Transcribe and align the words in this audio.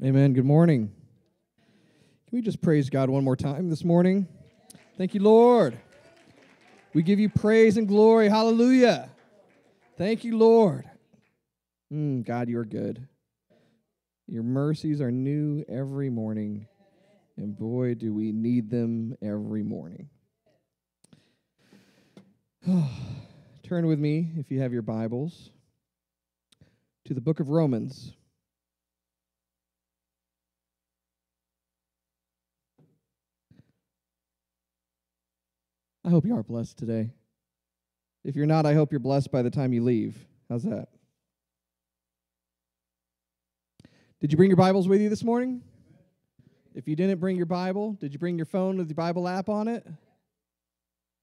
Amen. 0.00 0.32
Good 0.32 0.44
morning. 0.44 0.92
Can 2.28 2.38
we 2.38 2.40
just 2.40 2.62
praise 2.62 2.88
God 2.88 3.10
one 3.10 3.24
more 3.24 3.34
time 3.34 3.68
this 3.68 3.82
morning? 3.82 4.28
Thank 4.96 5.12
you, 5.12 5.20
Lord. 5.20 5.76
We 6.94 7.02
give 7.02 7.18
you 7.18 7.28
praise 7.28 7.76
and 7.76 7.88
glory. 7.88 8.28
Hallelujah. 8.28 9.10
Thank 9.96 10.22
you, 10.22 10.38
Lord. 10.38 10.88
Mm, 11.92 12.24
God, 12.24 12.48
you're 12.48 12.64
good. 12.64 13.08
Your 14.28 14.44
mercies 14.44 15.00
are 15.00 15.10
new 15.10 15.64
every 15.68 16.10
morning, 16.10 16.68
and 17.36 17.58
boy, 17.58 17.94
do 17.94 18.14
we 18.14 18.30
need 18.30 18.70
them 18.70 19.16
every 19.20 19.64
morning. 19.64 20.08
Turn 23.64 23.84
with 23.88 23.98
me, 23.98 24.30
if 24.36 24.52
you 24.52 24.60
have 24.60 24.72
your 24.72 24.82
Bibles, 24.82 25.50
to 27.06 27.14
the 27.14 27.20
book 27.20 27.40
of 27.40 27.48
Romans. 27.48 28.12
I 36.08 36.10
hope 36.10 36.24
you 36.24 36.34
are 36.34 36.42
blessed 36.42 36.78
today. 36.78 37.10
If 38.24 38.34
you're 38.34 38.46
not, 38.46 38.64
I 38.64 38.72
hope 38.72 38.92
you're 38.92 38.98
blessed 38.98 39.30
by 39.30 39.42
the 39.42 39.50
time 39.50 39.74
you 39.74 39.84
leave. 39.84 40.16
How's 40.48 40.62
that? 40.62 40.88
Did 44.18 44.32
you 44.32 44.38
bring 44.38 44.48
your 44.48 44.56
Bibles 44.56 44.88
with 44.88 45.02
you 45.02 45.10
this 45.10 45.22
morning? 45.22 45.60
If 46.74 46.88
you 46.88 46.96
didn't 46.96 47.20
bring 47.20 47.36
your 47.36 47.44
Bible, 47.44 47.92
did 47.92 48.14
you 48.14 48.18
bring 48.18 48.38
your 48.38 48.46
phone 48.46 48.78
with 48.78 48.88
your 48.88 48.94
Bible 48.94 49.28
app 49.28 49.50
on 49.50 49.68
it? 49.68 49.86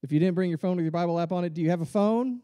If 0.04 0.12
you 0.12 0.20
didn't 0.20 0.36
bring 0.36 0.50
your 0.50 0.58
phone 0.58 0.76
with 0.76 0.84
your 0.84 0.92
Bible 0.92 1.18
app 1.18 1.32
on 1.32 1.44
it, 1.44 1.52
do 1.52 1.62
you 1.62 1.70
have 1.70 1.80
a 1.80 1.84
phone? 1.84 2.40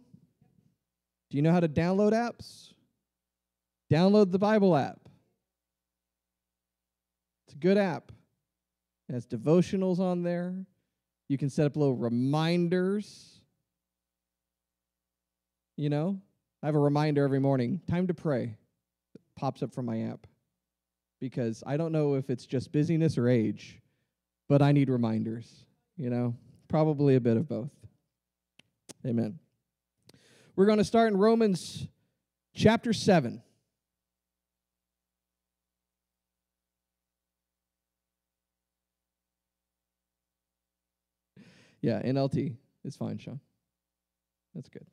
Do 1.30 1.37
you 1.37 1.45
know 1.45 1.52
how 1.52 1.60
to 1.60 1.68
download 1.68 2.10
apps? 2.10 2.73
Download 3.88 4.32
the 4.32 4.40
Bible 4.40 4.77
app. 4.77 4.98
It's 7.46 7.54
a 7.54 7.59
good 7.59 7.79
app. 7.79 8.10
It 9.09 9.13
has 9.13 9.29
devotionals 9.29 10.01
on 10.01 10.24
there. 10.24 10.66
You 11.28 11.38
can 11.38 11.51
set 11.51 11.66
up 11.66 11.76
little 11.76 11.96
reminders. 11.96 13.40
You 15.76 15.88
know, 15.88 16.20
I 16.62 16.66
have 16.66 16.74
a 16.74 16.80
reminder 16.80 17.24
every 17.24 17.40
morning 17.40 17.80
time 17.88 18.06
to 18.06 18.14
pray. 18.14 18.56
It 19.14 19.20
pops 19.37 19.62
up 19.62 19.74
from 19.74 19.87
my 19.87 20.02
app 20.02 20.26
because 21.20 21.62
I 21.66 21.76
don't 21.76 21.92
know 21.92 22.14
if 22.14 22.30
it's 22.30 22.46
just 22.46 22.73
busyness 22.73 23.16
or 23.16 23.29
age, 23.29 23.80
but 24.48 24.60
I 24.60 24.73
need 24.73 24.90
reminders, 24.90 25.66
you 25.96 26.10
know, 26.10 26.37
probably 26.68 27.14
a 27.14 27.20
bit 27.20 27.36
of 27.36 27.48
both. 27.48 27.70
Amen. 29.07 29.38
We're 30.54 30.66
going 30.66 30.79
to 30.79 30.84
start 30.84 31.12
in 31.12 31.18
Romans 31.18 31.86
chapter 32.54 32.92
7. 32.92 33.42
Yeah, 41.83 42.01
NLT. 42.01 42.55
is 42.85 42.97
fine, 42.97 43.19
Sean. 43.19 43.41
That's 44.55 44.69
good. 44.69 44.87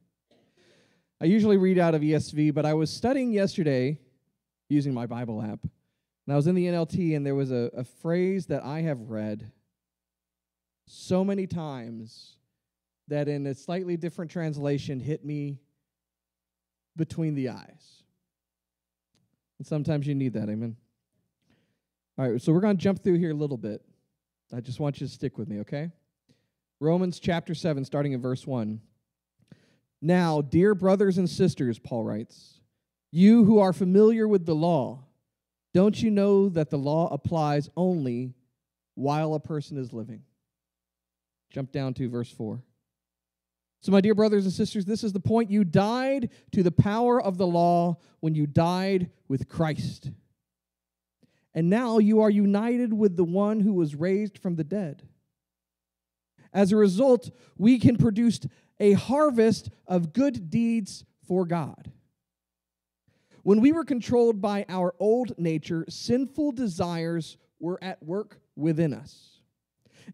I 1.22 1.26
usually 1.26 1.58
read 1.58 1.78
out 1.78 1.96
of 1.96 2.02
ESV, 2.02 2.54
but 2.54 2.66
I 2.66 2.74
was 2.74 2.90
studying 2.90 3.32
yesterday 3.32 4.00
using 4.70 4.94
my 4.94 5.06
Bible 5.06 5.42
app, 5.42 5.62
and 5.62 6.34
I 6.34 6.36
was 6.36 6.48
in 6.48 6.56
the 6.56 6.66
NLT, 6.66 7.16
and 7.16 7.26
there 7.26 7.36
was 7.36 7.52
a, 7.52 7.70
a 7.76 7.84
phrase 7.84 8.48
that 8.48 8.64
I 8.64 8.82
have 8.82 9.10
read 9.10 9.52
so 10.88 11.24
many 11.24 11.46
times 11.46 12.38
that 13.08 13.28
in 13.28 13.46
a 13.48 13.54
slightly 13.54 13.98
different 13.98 14.32
translation 14.32 15.00
hit 15.00 15.24
me 15.24 15.60
between 16.96 17.36
the 17.36 17.50
eyes. 17.50 18.04
And 19.58 19.68
sometimes 19.68 20.08
you 20.08 20.16
need 20.16 20.34
that, 20.34 20.50
amen. 20.50 20.76
All 22.18 22.30
right, 22.30 22.42
so 22.42 22.52
we're 22.54 22.62
going 22.62 22.78
to 22.78 22.82
jump 22.82 23.04
through 23.04 23.18
here 23.18 23.32
a 23.32 23.36
little 23.36 23.58
bit. 23.58 23.82
I 24.56 24.62
just 24.62 24.80
want 24.80 25.00
you 25.00 25.08
to 25.08 25.14
stick 25.14 25.38
with 25.38 25.48
me, 25.48 25.60
okay? 25.60 25.92
Romans 26.80 27.20
chapter 27.20 27.54
7, 27.54 27.84
starting 27.84 28.14
in 28.14 28.22
verse 28.22 28.48
1. 28.48 28.80
Now, 30.02 30.42
dear 30.42 30.74
brothers 30.74 31.18
and 31.18 31.30
sisters, 31.30 31.78
Paul 31.78 32.06
writes, 32.06 32.62
you 33.12 33.44
who 33.44 33.60
are 33.60 33.74
familiar 33.74 34.28
with 34.28 34.46
the 34.46 34.56
law, 34.56 35.04
don't 35.74 36.02
you 36.02 36.10
know 36.10 36.48
that 36.50 36.70
the 36.70 36.78
law 36.78 37.10
applies 37.12 37.70
only 37.76 38.34
while 38.96 39.34
a 39.34 39.40
person 39.40 39.78
is 39.78 39.92
living? 39.92 40.24
Jump 41.50 41.72
down 41.72 41.94
to 41.96 42.10
verse 42.10 42.32
4. 42.32 42.62
So, 43.82 43.92
my 43.92 44.02
dear 44.02 44.16
brothers 44.16 44.46
and 44.46 44.54
sisters, 44.54 44.86
this 44.86 45.04
is 45.04 45.14
the 45.14 45.20
point. 45.20 45.50
You 45.50 45.64
died 45.64 46.30
to 46.52 46.64
the 46.64 46.72
power 46.72 47.22
of 47.22 47.38
the 47.38 47.48
law 47.48 47.98
when 48.20 48.36
you 48.36 48.46
died 48.46 49.10
with 49.28 49.48
Christ. 49.48 50.12
And 51.54 51.70
now 51.70 51.98
you 51.98 52.22
are 52.22 52.30
united 52.30 52.94
with 52.94 53.16
the 53.16 53.24
one 53.24 53.62
who 53.62 53.74
was 53.74 53.96
raised 53.96 54.38
from 54.38 54.56
the 54.56 54.64
dead. 54.64 55.08
As 56.54 56.72
a 56.72 56.78
result, 56.78 57.30
we 57.58 57.80
can 57.80 57.98
produce 57.98 58.40
a 58.80 58.94
harvest 58.94 59.70
of 59.88 60.14
good 60.14 60.50
deeds 60.50 61.04
for 61.28 61.46
God. 61.46 61.92
When 63.44 63.62
we 63.62 63.72
were 63.72 63.86
controlled 63.86 64.42
by 64.42 64.66
our 64.70 64.94
old 65.00 65.38
nature, 65.38 65.86
sinful 65.90 66.54
desires 66.54 67.38
were 67.60 67.80
at 67.82 68.02
work 68.04 68.40
within 68.56 68.94
us. 68.94 69.42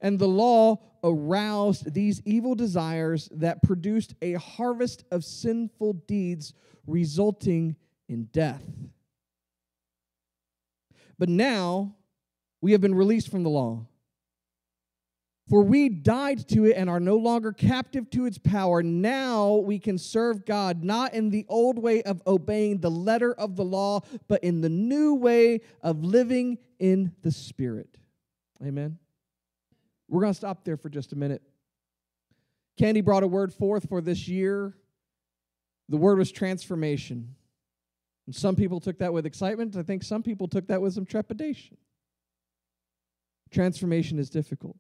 And 0.02 0.20
the 0.20 0.28
law 0.28 0.82
aroused 1.04 1.94
these 1.94 2.22
evil 2.26 2.56
desires 2.56 3.30
that 3.32 3.64
produced 3.64 4.14
a 4.22 4.34
harvest 4.34 5.06
of 5.12 5.24
sinful 5.24 5.94
deeds, 6.08 6.54
resulting 6.86 7.76
in 8.10 8.26
death. 8.26 8.64
But 11.18 11.30
now 11.30 11.96
we 12.62 12.74
have 12.74 12.82
been 12.82 12.96
released 12.96 13.30
from 13.30 13.44
the 13.44 13.50
law 13.50 13.86
for 15.48 15.62
we 15.62 15.90
died 15.90 16.48
to 16.50 16.66
it 16.66 16.76
and 16.76 16.90
are 16.90 17.00
no 17.00 17.18
longer 17.18 17.52
captive 17.52 18.10
to 18.12 18.26
its 18.26 18.38
power. 18.38 18.82
Now 18.82 19.56
we 19.56 19.78
can 19.78 19.98
serve 19.98 20.46
God 20.46 20.84
not 20.84 21.14
in 21.14 21.30
the 21.30 21.46
old 21.48 21.78
way 21.78 22.02
of 22.02 22.22
obeying 22.26 22.80
the 22.80 22.90
letter 22.90 23.34
of 23.34 23.56
the 23.56 23.64
law, 23.64 24.02
but 24.28 24.44
in 24.44 24.62
the 24.62 24.70
new 24.70 25.14
way 25.14 25.62
of 25.84 26.04
living 26.04 26.58
in 26.80 27.14
the 27.22 27.32
Spirit. 27.32 27.98
Amen. 28.66 28.98
We're 30.08 30.22
going 30.22 30.34
to 30.34 30.38
stop 30.38 30.64
there 30.64 30.78
for 30.78 30.90
just 30.90 31.14
a 31.14 31.16
minute. 31.16 31.44
Candy 32.78 33.02
brought 33.02 33.24
a 33.24 33.28
word 33.28 33.54
forth 33.54 33.88
for 33.88 34.02
this 34.02 34.28
year. 34.28 34.76
The 35.90 35.98
word 35.98 36.18
was 36.18 36.32
transformation. 36.32 37.36
And 38.26 38.36
some 38.36 38.56
people 38.56 38.80
took 38.80 38.98
that 38.98 39.14
with 39.14 39.28
excitement. 39.28 39.76
I 39.76 39.84
think 39.84 40.02
some 40.02 40.24
people 40.24 40.48
took 40.48 40.68
that 40.68 40.82
with 40.82 40.94
some 40.94 41.06
trepidation. 41.06 41.78
Transformation 43.52 44.18
is 44.18 44.30
difficult. 44.30 44.78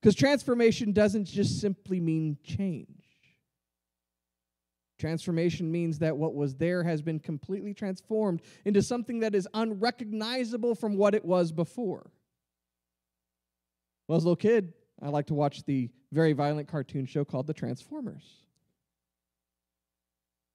Because 0.00 0.14
transformation 0.14 0.92
doesn't 0.92 1.24
just 1.24 1.60
simply 1.60 2.00
mean 2.00 2.38
change. 2.44 2.86
Transformation 4.98 5.70
means 5.70 5.98
that 6.00 6.16
what 6.16 6.34
was 6.34 6.56
there 6.56 6.82
has 6.82 7.02
been 7.02 7.20
completely 7.20 7.72
transformed 7.72 8.42
into 8.64 8.82
something 8.82 9.20
that 9.20 9.34
is 9.34 9.48
unrecognizable 9.54 10.74
from 10.74 10.96
what 10.96 11.14
it 11.14 11.24
was 11.24 11.52
before. 11.52 12.10
Well, 14.06 14.16
as 14.16 14.24
a 14.24 14.26
little 14.26 14.36
kid, 14.36 14.72
I 15.00 15.08
liked 15.08 15.28
to 15.28 15.34
watch 15.34 15.64
the 15.64 15.90
very 16.12 16.32
violent 16.32 16.68
cartoon 16.68 17.06
show 17.06 17.24
called 17.24 17.46
The 17.46 17.54
Transformers. 17.54 18.24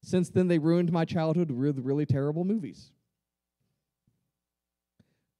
Since 0.02 0.30
then, 0.30 0.48
they 0.48 0.60
ruined 0.60 0.92
my 0.92 1.06
childhood 1.06 1.52
with 1.52 1.80
really 1.80 2.06
terrible 2.06 2.44
movies. 2.44 2.92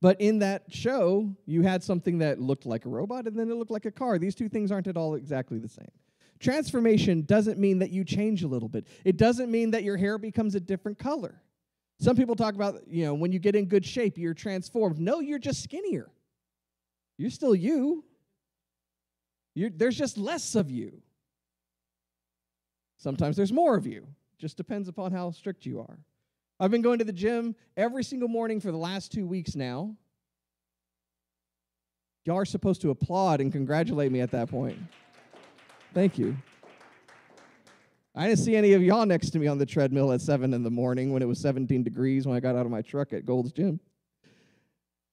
But 0.04 0.20
in 0.20 0.40
that 0.40 0.64
show, 0.68 1.34
you 1.46 1.62
had 1.62 1.82
something 1.82 2.18
that 2.18 2.38
looked 2.38 2.66
like 2.66 2.84
a 2.84 2.90
robot 2.90 3.26
and 3.26 3.40
then 3.40 3.50
it 3.50 3.56
looked 3.56 3.72
like 3.72 3.86
a 3.86 3.92
car. 3.92 4.20
These 4.20 4.36
two 4.36 4.50
things 4.50 4.70
aren't 4.70 4.88
at 4.88 4.98
all 4.98 5.16
exactly 5.16 5.60
the 5.60 5.70
same. 5.70 5.88
Transformation 6.42 7.22
doesn't 7.22 7.58
mean 7.58 7.80
that 7.80 7.90
you 7.90 8.04
change 8.04 8.44
a 8.44 8.48
little 8.50 8.68
bit, 8.68 8.86
it 9.06 9.16
doesn't 9.16 9.50
mean 9.50 9.72
that 9.72 9.86
your 9.86 9.96
hair 9.96 10.18
becomes 10.18 10.56
a 10.56 10.60
different 10.60 11.00
color. 11.00 11.42
Some 12.02 12.18
people 12.18 12.36
talk 12.36 12.54
about, 12.54 12.82
you 12.86 13.06
know, 13.06 13.14
when 13.14 13.32
you 13.32 13.40
get 13.40 13.56
in 13.56 13.66
good 13.68 13.86
shape, 13.86 14.18
you're 14.18 14.34
transformed. 14.34 15.00
No, 15.00 15.22
you're 15.22 15.40
just 15.40 15.64
skinnier. 15.64 16.12
You're 17.18 17.30
still 17.30 17.56
you. 17.56 18.04
You're, 19.56 19.70
there's 19.70 19.96
just 19.96 20.18
less 20.18 20.56
of 20.56 20.70
you. 20.70 21.02
Sometimes 22.98 23.38
there's 23.38 23.54
more 23.54 23.78
of 23.78 23.88
you. 23.88 24.06
Just 24.38 24.58
depends 24.58 24.90
upon 24.90 25.14
how 25.14 25.32
strict 25.32 25.66
you 25.66 25.80
are. 25.80 25.98
I've 26.64 26.72
been 26.72 26.82
going 26.82 27.00
to 27.00 27.04
the 27.04 27.12
gym 27.12 27.58
every 27.76 28.06
single 28.06 28.30
morning 28.30 28.62
for 28.62 28.72
the 28.72 28.78
last 28.78 29.12
two 29.12 29.28
weeks 29.28 29.54
now. 29.54 29.98
Y'all 32.24 32.38
are 32.38 32.46
supposed 32.46 32.80
to 32.84 32.90
applaud 32.90 33.42
and 33.42 33.52
congratulate 33.52 34.14
me 34.14 34.22
at 34.22 34.32
that 34.32 34.50
point. 34.50 34.78
Thank 35.94 36.18
you. 36.18 36.38
I 38.16 38.30
didn't 38.30 38.40
see 38.40 38.56
any 38.56 38.72
of 38.72 38.82
y'all 38.82 39.06
next 39.06 39.32
to 39.32 39.40
me 39.40 39.48
on 39.48 39.58
the 39.58 39.66
treadmill 39.66 40.14
at 40.14 40.22
7 40.22 40.54
in 40.54 40.64
the 40.64 40.72
morning 40.72 41.12
when 41.12 41.22
it 41.22 41.26
was 41.26 41.38
17 41.40 41.84
degrees 41.84 42.26
when 42.26 42.38
I 42.38 42.40
got 42.40 42.56
out 42.56 42.66
of 42.66 42.72
my 42.72 42.82
truck 42.82 43.12
at 43.12 43.26
Gold's 43.26 43.52
Gym. 43.52 43.82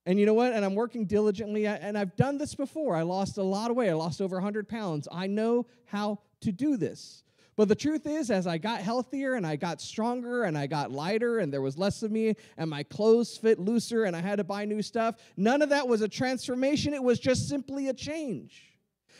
And 0.05 0.17
you 0.17 0.25
know 0.25 0.33
what? 0.33 0.53
And 0.53 0.63
I'm 0.63 0.73
working 0.73 1.03
diligently, 1.03 1.67
and 1.67 1.97
I've 1.97 2.15
done 2.15 2.37
this 2.37 2.55
before. 2.55 2.95
I 2.95 3.01
lost 3.01 3.37
a 3.37 3.43
lot 3.43 3.71
of 3.71 3.75
weight. 3.75 3.89
I 3.89 3.93
lost 3.93 4.21
over 4.21 4.37
100 4.37 4.69
pounds. 4.69 5.05
I 5.11 5.27
know 5.27 5.65
how 5.83 6.19
to 6.43 6.53
do 6.53 6.77
this. 6.77 7.25
But 7.57 7.67
the 7.67 7.75
truth 7.75 8.07
is, 8.07 8.31
as 8.31 8.47
I 8.47 8.57
got 8.57 8.81
healthier 8.81 9.33
and 9.33 9.45
I 9.45 9.55
got 9.57 9.81
stronger 9.81 10.43
and 10.43 10.57
I 10.57 10.67
got 10.67 10.91
lighter 10.91 11.39
and 11.39 11.51
there 11.51 11.61
was 11.61 11.77
less 11.77 12.01
of 12.01 12.11
me 12.11 12.35
and 12.57 12.69
my 12.69 12.83
clothes 12.83 13.37
fit 13.37 13.59
looser 13.59 14.05
and 14.05 14.15
I 14.15 14.21
had 14.21 14.37
to 14.37 14.43
buy 14.43 14.65
new 14.65 14.81
stuff, 14.81 15.15
none 15.35 15.61
of 15.61 15.69
that 15.69 15.87
was 15.87 16.01
a 16.01 16.07
transformation. 16.07 16.93
It 16.93 17.03
was 17.03 17.19
just 17.19 17.49
simply 17.49 17.89
a 17.89 17.93
change. 17.93 18.71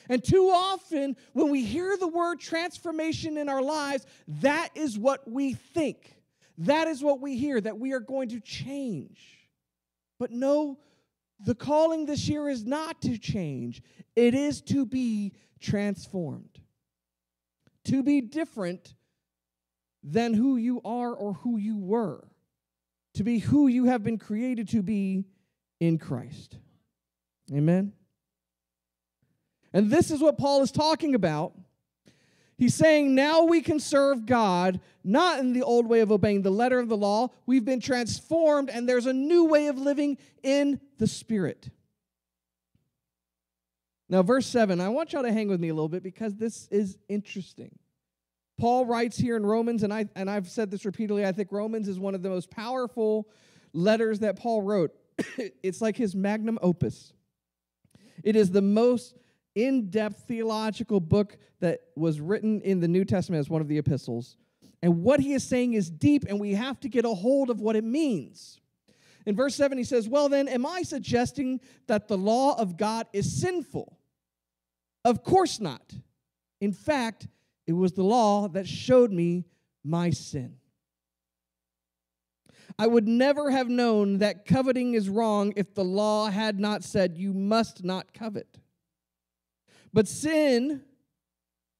And 0.09 0.23
too 0.23 0.49
often, 0.49 1.15
when 1.33 1.51
we 1.51 1.63
hear 1.63 1.95
the 1.97 2.07
word 2.07 2.39
transformation 2.39 3.37
in 3.37 3.49
our 3.49 3.61
lives, 3.61 4.05
that 4.27 4.69
is 4.75 4.97
what 4.97 5.29
we 5.29 5.53
think. 5.53 6.15
That 6.59 6.87
is 6.87 7.03
what 7.03 7.21
we 7.21 7.37
hear, 7.37 7.59
that 7.61 7.79
we 7.79 7.93
are 7.93 7.99
going 7.99 8.29
to 8.29 8.39
change. 8.39 9.19
But 10.19 10.31
no, 10.31 10.79
the 11.39 11.55
calling 11.55 12.05
this 12.05 12.27
year 12.27 12.49
is 12.49 12.65
not 12.65 13.01
to 13.01 13.17
change, 13.17 13.81
it 14.15 14.33
is 14.33 14.61
to 14.63 14.85
be 14.85 15.33
transformed, 15.59 16.50
to 17.85 18.03
be 18.03 18.21
different 18.21 18.95
than 20.03 20.33
who 20.33 20.57
you 20.57 20.81
are 20.83 21.13
or 21.13 21.33
who 21.33 21.57
you 21.57 21.77
were, 21.77 22.27
to 23.13 23.23
be 23.23 23.39
who 23.39 23.67
you 23.67 23.85
have 23.85 24.03
been 24.03 24.17
created 24.17 24.69
to 24.69 24.81
be 24.81 25.25
in 25.79 25.97
Christ. 25.97 26.57
Amen. 27.53 27.93
And 29.73 29.89
this 29.89 30.11
is 30.11 30.21
what 30.21 30.37
Paul 30.37 30.61
is 30.61 30.71
talking 30.71 31.15
about. 31.15 31.53
He's 32.57 32.75
saying 32.75 33.15
now 33.15 33.43
we 33.43 33.61
can 33.61 33.79
serve 33.79 34.25
God 34.27 34.79
not 35.03 35.39
in 35.39 35.53
the 35.53 35.63
old 35.63 35.87
way 35.87 36.01
of 36.01 36.11
obeying 36.11 36.43
the 36.43 36.51
letter 36.51 36.79
of 36.79 36.89
the 36.89 36.97
law. 36.97 37.29
We've 37.47 37.65
been 37.65 37.79
transformed, 37.79 38.69
and 38.69 38.87
there's 38.87 39.07
a 39.07 39.13
new 39.13 39.45
way 39.45 39.67
of 39.67 39.79
living 39.79 40.19
in 40.43 40.79
the 40.99 41.07
Spirit. 41.07 41.69
Now, 44.11 44.21
verse 44.21 44.45
7, 44.45 44.81
I 44.81 44.89
want 44.89 45.13
y'all 45.13 45.23
to 45.23 45.31
hang 45.31 45.47
with 45.47 45.61
me 45.61 45.69
a 45.69 45.73
little 45.73 45.87
bit 45.87 46.03
because 46.03 46.35
this 46.35 46.67
is 46.67 46.97
interesting. 47.07 47.71
Paul 48.59 48.85
writes 48.85 49.17
here 49.17 49.37
in 49.37 49.45
Romans, 49.45 49.83
and, 49.83 49.93
I, 49.93 50.05
and 50.17 50.29
I've 50.29 50.49
said 50.49 50.69
this 50.69 50.83
repeatedly, 50.83 51.25
I 51.25 51.31
think 51.31 51.49
Romans 51.53 51.87
is 51.87 51.97
one 51.97 52.13
of 52.13 52.21
the 52.21 52.27
most 52.27 52.51
powerful 52.51 53.29
letters 53.71 54.19
that 54.19 54.37
Paul 54.37 54.63
wrote. 54.63 54.91
it's 55.63 55.79
like 55.79 55.95
his 55.95 56.13
magnum 56.13 56.59
opus. 56.61 57.13
It 58.21 58.35
is 58.35 58.51
the 58.51 58.61
most 58.61 59.15
in 59.55 59.89
depth 59.89 60.25
theological 60.27 60.99
book 60.99 61.37
that 61.61 61.79
was 61.95 62.19
written 62.19 62.59
in 62.61 62.81
the 62.81 62.89
New 62.89 63.05
Testament 63.05 63.39
as 63.39 63.49
one 63.49 63.61
of 63.61 63.69
the 63.69 63.77
epistles. 63.77 64.35
And 64.83 65.03
what 65.03 65.21
he 65.21 65.31
is 65.31 65.45
saying 65.45 65.73
is 65.73 65.89
deep, 65.89 66.25
and 66.27 66.37
we 66.37 66.53
have 66.55 66.81
to 66.81 66.89
get 66.89 67.05
a 67.05 67.13
hold 67.13 67.49
of 67.49 67.61
what 67.61 67.77
it 67.77 67.85
means. 67.85 68.59
In 69.25 69.37
verse 69.37 69.55
7, 69.55 69.77
he 69.77 69.85
says, 69.85 70.09
Well, 70.09 70.27
then, 70.27 70.49
am 70.49 70.65
I 70.65 70.81
suggesting 70.81 71.61
that 71.87 72.09
the 72.09 72.17
law 72.17 72.59
of 72.59 72.75
God 72.75 73.07
is 73.13 73.39
sinful? 73.39 73.99
Of 75.03 75.23
course 75.23 75.59
not. 75.59 75.93
In 76.59 76.73
fact, 76.73 77.27
it 77.65 77.73
was 77.73 77.93
the 77.93 78.03
law 78.03 78.47
that 78.49 78.67
showed 78.67 79.11
me 79.11 79.45
my 79.83 80.09
sin. 80.11 80.57
I 82.77 82.87
would 82.87 83.07
never 83.07 83.51
have 83.51 83.69
known 83.69 84.19
that 84.19 84.45
coveting 84.45 84.93
is 84.93 85.09
wrong 85.09 85.53
if 85.55 85.73
the 85.73 85.83
law 85.83 86.29
had 86.29 86.59
not 86.59 86.83
said, 86.83 87.17
You 87.17 87.33
must 87.33 87.83
not 87.83 88.13
covet. 88.13 88.59
But 89.93 90.07
sin 90.07 90.81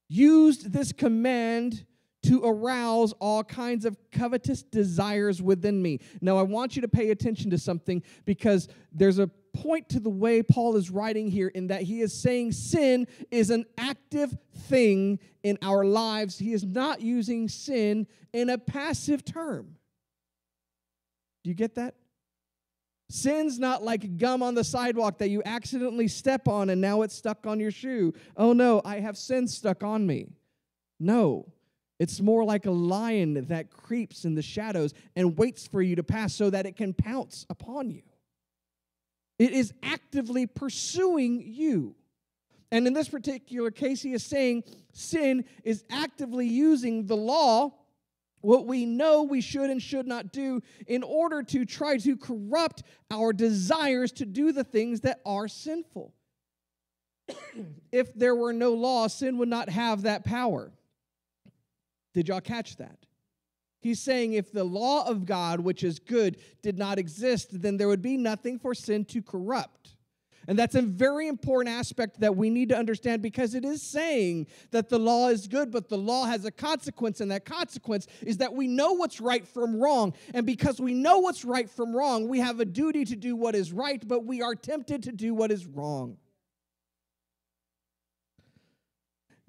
used 0.10 0.74
this 0.74 0.92
command 0.92 1.86
to 2.24 2.44
arouse 2.44 3.14
all 3.14 3.44
kinds 3.44 3.86
of 3.86 3.98
covetous 4.12 4.62
desires 4.62 5.42
within 5.42 5.82
me. 5.82 6.00
Now, 6.22 6.38
I 6.38 6.44
want 6.44 6.76
you 6.76 6.82
to 6.84 6.88
pay 6.88 7.10
attention 7.10 7.50
to 7.52 7.58
something 7.58 8.04
because 8.26 8.68
there's 8.92 9.20
a 9.20 9.28
point 9.54 9.90
to 9.90 10.00
the 10.00 10.10
way 10.10 10.42
Paul 10.44 10.76
is 10.76 10.90
writing 10.90 11.30
here 11.30 11.50
in 11.50 11.68
that 11.68 11.82
he 11.82 12.02
is 12.02 12.14
saying 12.14 12.54
sin 12.54 13.08
is 13.32 13.50
an 13.50 13.66
active 13.78 14.38
thing 14.68 15.20
in 15.44 15.58
our 15.62 15.84
lives. 15.84 16.38
He 16.38 16.54
is 16.54 16.64
not 16.64 17.02
using 17.02 17.50
sin 17.50 18.08
in 18.34 18.50
a 18.50 18.58
passive 18.58 19.26
term. 19.26 19.76
Do 21.44 21.50
you 21.50 21.56
get 21.56 21.76
that? 21.76 21.96
Sin's 23.10 23.60
not 23.60 23.84
like 23.84 24.18
gum 24.18 24.42
on 24.42 24.56
the 24.56 24.64
sidewalk 24.64 25.18
that 25.18 25.30
you 25.30 25.42
accidentally 25.46 26.08
step 26.08 26.48
on 26.48 26.70
and 26.70 26.80
now 26.80 27.02
it's 27.02 27.16
stuck 27.16 27.46
on 27.46 27.60
your 27.60 27.72
shoe. 27.72 28.14
Oh 28.38 28.54
no, 28.54 28.82
I 28.86 29.00
have 29.00 29.18
sin 29.18 29.48
stuck 29.48 29.84
on 29.84 30.08
me. 30.08 30.30
No, 30.98 31.52
it's 32.02 32.20
more 32.20 32.44
like 32.44 32.66
a 32.66 32.72
lion 32.72 33.46
that 33.50 33.70
creeps 33.70 34.26
in 34.26 34.34
the 34.34 34.42
shadows 34.42 34.92
and 35.16 35.38
waits 35.38 35.68
for 35.68 35.84
you 35.84 35.98
to 35.98 36.02
pass 36.02 36.34
so 36.34 36.50
that 36.50 36.66
it 36.66 36.76
can 36.76 36.96
pounce 36.96 37.46
upon 37.48 37.92
you. 37.92 38.02
It 39.38 39.52
is 39.52 39.72
actively 39.84 40.48
pursuing 40.48 41.44
you. 41.46 41.94
And 42.72 42.88
in 42.88 42.94
this 42.94 43.08
particular 43.08 43.70
case, 43.70 44.02
he 44.02 44.14
is 44.14 44.24
saying 44.24 44.64
sin 44.92 45.46
is 45.64 45.84
actively 45.92 46.48
using 46.48 47.06
the 47.06 47.16
law 47.16 47.72
what 48.40 48.66
we 48.66 48.88
know 48.88 49.22
we 49.22 49.40
should 49.40 49.70
and 49.70 49.80
should 49.80 50.08
not 50.08 50.34
do 50.34 50.64
in 50.88 51.04
order 51.04 51.44
to 51.44 51.66
try 51.66 51.98
to 51.98 52.18
corrupt 52.18 52.82
our 53.12 53.32
desires 53.32 54.12
to 54.14 54.26
do 54.26 54.52
the 54.52 54.64
things 54.64 55.02
that 55.02 55.20
are 55.24 55.48
sinful. 55.48 56.16
if 57.92 58.12
there 58.16 58.34
were 58.34 58.54
no 58.54 58.74
law, 58.74 59.06
sin 59.06 59.38
would 59.38 59.50
not 59.50 59.70
have 59.70 60.02
that 60.02 60.26
power. 60.26 60.72
Did 62.14 62.28
y'all 62.28 62.42
catch 62.42 62.78
that? 62.78 63.06
He's 63.80 64.00
saying 64.00 64.34
if 64.34 64.52
the 64.52 64.64
law 64.64 65.08
of 65.08 65.26
God, 65.26 65.60
which 65.60 65.84
is 65.84 65.98
good, 65.98 66.38
did 66.62 66.78
not 66.78 67.00
exist, 67.00 67.62
then 67.62 67.78
there 67.78 67.88
would 67.88 68.02
be 68.02 68.16
nothing 68.16 68.60
for 68.60 68.76
sin 68.76 69.06
to 69.06 69.22
corrupt. 69.22 69.96
And 70.48 70.58
that's 70.58 70.76
a 70.76 70.82
very 70.82 71.28
important 71.28 71.76
aspect 71.76 72.20
that 72.20 72.36
we 72.36 72.50
need 72.50 72.70
to 72.70 72.78
understand 72.78 73.22
because 73.22 73.54
it 73.54 73.64
is 73.64 73.82
saying 73.82 74.48
that 74.72 74.90
the 74.90 74.98
law 74.98 75.30
is 75.30 75.48
good, 75.48 75.72
but 75.72 75.88
the 75.88 75.98
law 75.98 76.26
has 76.26 76.46
a 76.46 76.52
consequence, 76.52 77.22
and 77.22 77.32
that 77.32 77.46
consequence 77.46 78.08
is 78.22 78.38
that 78.38 78.54
we 78.54 78.68
know 78.68 78.94
what's 78.94 79.22
right 79.22 79.48
from 79.48 79.80
wrong. 79.80 80.14
And 80.34 80.46
because 80.46 80.80
we 80.80 80.94
know 80.94 81.20
what's 81.20 81.46
right 81.46 81.70
from 81.70 81.96
wrong, 81.96 82.28
we 82.28 82.40
have 82.40 82.60
a 82.60 82.66
duty 82.66 83.06
to 83.06 83.16
do 83.16 83.36
what 83.36 83.56
is 83.56 83.72
right, 83.72 84.06
but 84.08 84.26
we 84.26 84.42
are 84.42 84.56
tempted 84.56 85.04
to 85.04 85.12
do 85.12 85.34
what 85.34 85.52
is 85.52 85.66
wrong. 85.66 86.18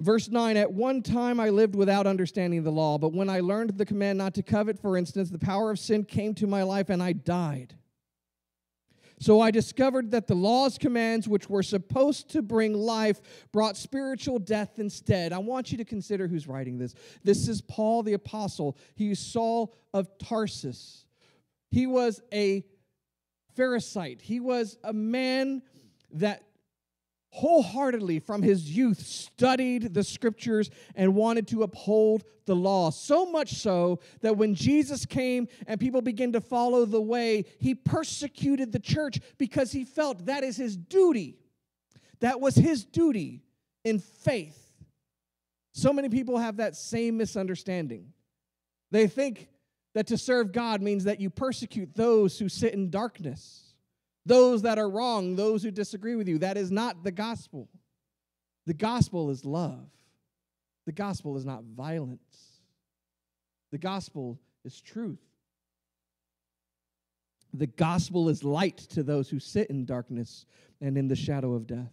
Verse 0.02 0.28
9 0.28 0.56
At 0.56 0.72
one 0.72 1.00
time 1.00 1.38
I 1.38 1.50
lived 1.50 1.76
without 1.76 2.08
understanding 2.08 2.64
the 2.64 2.72
law, 2.72 2.98
but 2.98 3.12
when 3.12 3.30
I 3.30 3.38
learned 3.38 3.78
the 3.78 3.86
command 3.86 4.18
not 4.18 4.34
to 4.34 4.42
covet, 4.42 4.78
for 4.80 4.96
instance, 4.96 5.30
the 5.30 5.38
power 5.38 5.70
of 5.70 5.78
sin 5.78 6.04
came 6.04 6.34
to 6.34 6.48
my 6.48 6.64
life 6.64 6.90
and 6.90 7.00
I 7.00 7.12
died. 7.12 7.76
So 9.20 9.40
I 9.40 9.52
discovered 9.52 10.10
that 10.10 10.26
the 10.26 10.34
law's 10.34 10.76
commands, 10.76 11.28
which 11.28 11.48
were 11.48 11.62
supposed 11.62 12.30
to 12.30 12.42
bring 12.42 12.74
life, 12.74 13.20
brought 13.52 13.76
spiritual 13.76 14.40
death 14.40 14.80
instead. 14.80 15.32
I 15.32 15.38
want 15.38 15.70
you 15.70 15.78
to 15.78 15.84
consider 15.84 16.26
who's 16.26 16.48
writing 16.48 16.78
this. 16.78 16.96
This 17.22 17.46
is 17.46 17.62
Paul 17.62 18.02
the 18.02 18.14
Apostle. 18.14 18.76
He 18.96 19.12
is 19.12 19.20
Saul 19.20 19.72
of 19.94 20.08
Tarsus. 20.18 21.06
He 21.70 21.86
was 21.86 22.20
a 22.32 22.64
Pharisee, 23.56 24.20
he 24.20 24.40
was 24.40 24.78
a 24.82 24.92
man 24.92 25.62
that 26.14 26.42
wholeheartedly 27.32 28.20
from 28.20 28.42
his 28.42 28.76
youth 28.76 29.00
studied 29.00 29.94
the 29.94 30.04
scriptures 30.04 30.70
and 30.94 31.14
wanted 31.14 31.48
to 31.48 31.62
uphold 31.62 32.24
the 32.44 32.54
law. 32.54 32.90
So 32.90 33.24
much 33.24 33.54
so 33.54 34.00
that 34.20 34.36
when 34.36 34.54
Jesus 34.54 35.06
came 35.06 35.48
and 35.66 35.80
people 35.80 36.02
began 36.02 36.32
to 36.32 36.42
follow 36.42 36.84
the 36.84 37.00
way, 37.00 37.46
he 37.58 37.74
persecuted 37.74 38.70
the 38.70 38.78
church 38.78 39.18
because 39.38 39.72
he 39.72 39.84
felt 39.84 40.26
that 40.26 40.44
is 40.44 40.56
his 40.56 40.76
duty. 40.76 41.38
That 42.20 42.38
was 42.38 42.54
his 42.54 42.84
duty 42.84 43.42
in 43.82 43.98
faith. 43.98 44.58
So 45.72 45.90
many 45.90 46.10
people 46.10 46.36
have 46.36 46.58
that 46.58 46.76
same 46.76 47.16
misunderstanding. 47.16 48.12
They 48.90 49.06
think 49.06 49.48
that 49.94 50.08
to 50.08 50.18
serve 50.18 50.52
God 50.52 50.82
means 50.82 51.04
that 51.04 51.18
you 51.18 51.30
persecute 51.30 51.94
those 51.94 52.38
who 52.38 52.50
sit 52.50 52.74
in 52.74 52.90
darkness 52.90 53.71
those 54.24 54.62
that 54.62 54.78
are 54.78 54.88
wrong, 54.88 55.36
those 55.36 55.62
who 55.62 55.70
disagree 55.70 56.14
with 56.14 56.28
you. 56.28 56.38
That 56.38 56.56
is 56.56 56.70
not 56.70 57.02
the 57.02 57.10
gospel. 57.10 57.68
The 58.66 58.74
gospel 58.74 59.30
is 59.30 59.44
love. 59.44 59.88
The 60.86 60.92
gospel 60.92 61.36
is 61.36 61.44
not 61.44 61.64
violence. 61.64 62.60
The 63.70 63.78
gospel 63.78 64.38
is 64.64 64.80
truth. 64.80 65.22
The 67.54 67.66
gospel 67.66 68.28
is 68.28 68.44
light 68.44 68.78
to 68.78 69.02
those 69.02 69.28
who 69.28 69.38
sit 69.38 69.68
in 69.68 69.84
darkness 69.84 70.46
and 70.80 70.96
in 70.96 71.08
the 71.08 71.16
shadow 71.16 71.52
of 71.52 71.66
death. 71.66 71.92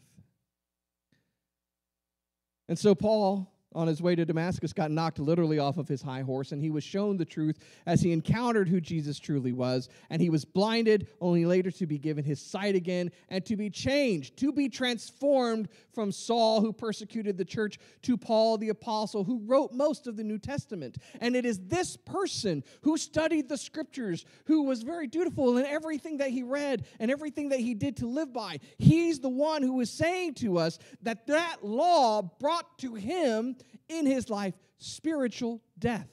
And 2.68 2.78
so, 2.78 2.94
Paul 2.94 3.52
on 3.76 3.88
his 3.88 4.02
way 4.02 4.16
to 4.16 4.26
Damascus 4.26 4.74
got 4.74 4.90
knocked 4.90 5.20
literally 5.20 5.60
off 5.60 5.78
of 5.78 5.88
his 5.88 6.02
high 6.02 6.22
horse, 6.22 6.52
and 6.52 6.62
he 6.62 6.72
was 6.72 6.84
shown 6.84 7.18
the 7.18 7.26
truth 7.26 7.60
as 7.86 8.02
he 8.02 8.12
encountered 8.12 8.68
who 8.68 8.82
Jesus 8.82 9.20
truly 9.20 9.52
was. 9.52 9.90
And 10.10 10.22
he 10.22 10.30
was 10.30 10.44
blinded, 10.44 11.08
only 11.22 11.46
later 11.46 11.70
to 11.72 11.86
be 11.86 12.00
given 12.00 12.24
his 12.24 12.42
sight 12.42 12.76
again 12.76 13.12
and 13.30 13.46
to 13.46 13.56
be 13.56 13.70
changed, 13.70 14.38
to 14.38 14.52
be 14.52 14.70
transformed 14.70 15.70
from 15.94 16.12
Saul, 16.12 16.62
who 16.62 16.74
persecuted 16.74 17.38
the 17.38 17.46
church, 17.46 17.78
to 18.04 18.18
Paul 18.18 18.58
the 18.58 18.70
apostle, 18.70 19.24
who 19.24 19.42
wrote 19.46 19.72
most 19.72 20.08
of 20.08 20.18
the 20.18 20.24
New 20.24 20.40
Testament. 20.40 20.98
And 21.22 21.36
it 21.36 21.46
is 21.46 21.60
this 21.68 21.96
person 21.96 22.64
who 22.82 22.98
studied 22.98 23.50
the 23.50 23.58
scriptures, 23.58 24.26
who 24.46 24.64
was 24.64 24.82
very 24.82 25.08
dutiful 25.08 25.58
in 25.58 25.66
everything 25.66 26.18
that 26.18 26.30
he 26.30 26.42
read 26.42 26.86
and 27.00 27.12
everything 27.12 27.50
that 27.50 27.60
he 27.60 27.76
did 27.76 27.98
to 27.98 28.08
live 28.08 28.34
by. 28.34 28.60
He's 28.78 29.20
the 29.20 29.30
one 29.30 29.62
who 29.62 29.80
is 29.82 29.92
saying 29.92 30.36
to 30.36 30.58
us 30.58 30.80
that 31.04 31.28
that 31.28 31.64
law 31.64 32.22
brought 32.22 32.80
to 32.80 32.96
him 32.96 33.56
in 33.88 34.06
his 34.06 34.30
life 34.30 34.54
spiritual 34.78 35.62
death. 35.78 36.08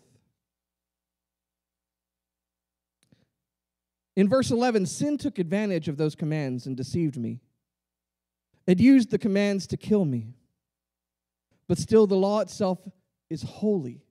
In 4.17 4.29
verse 4.29 4.51
11, 4.51 4.87
sin 4.87 5.19
took 5.19 5.39
advantage 5.39 5.89
of 5.89 5.99
those 5.99 6.15
commands 6.15 6.67
and 6.67 6.77
deceived 6.77 7.19
me. 7.19 7.41
It 8.67 8.81
used 8.81 9.11
the 9.11 9.19
commands 9.19 9.67
to 9.69 9.77
kill 9.77 10.05
me. 10.05 10.35
But 11.69 11.79
still, 11.79 12.07
the 12.07 12.17
law 12.17 12.41
itself 12.41 12.79
is 13.29 13.43
holy, 13.43 14.03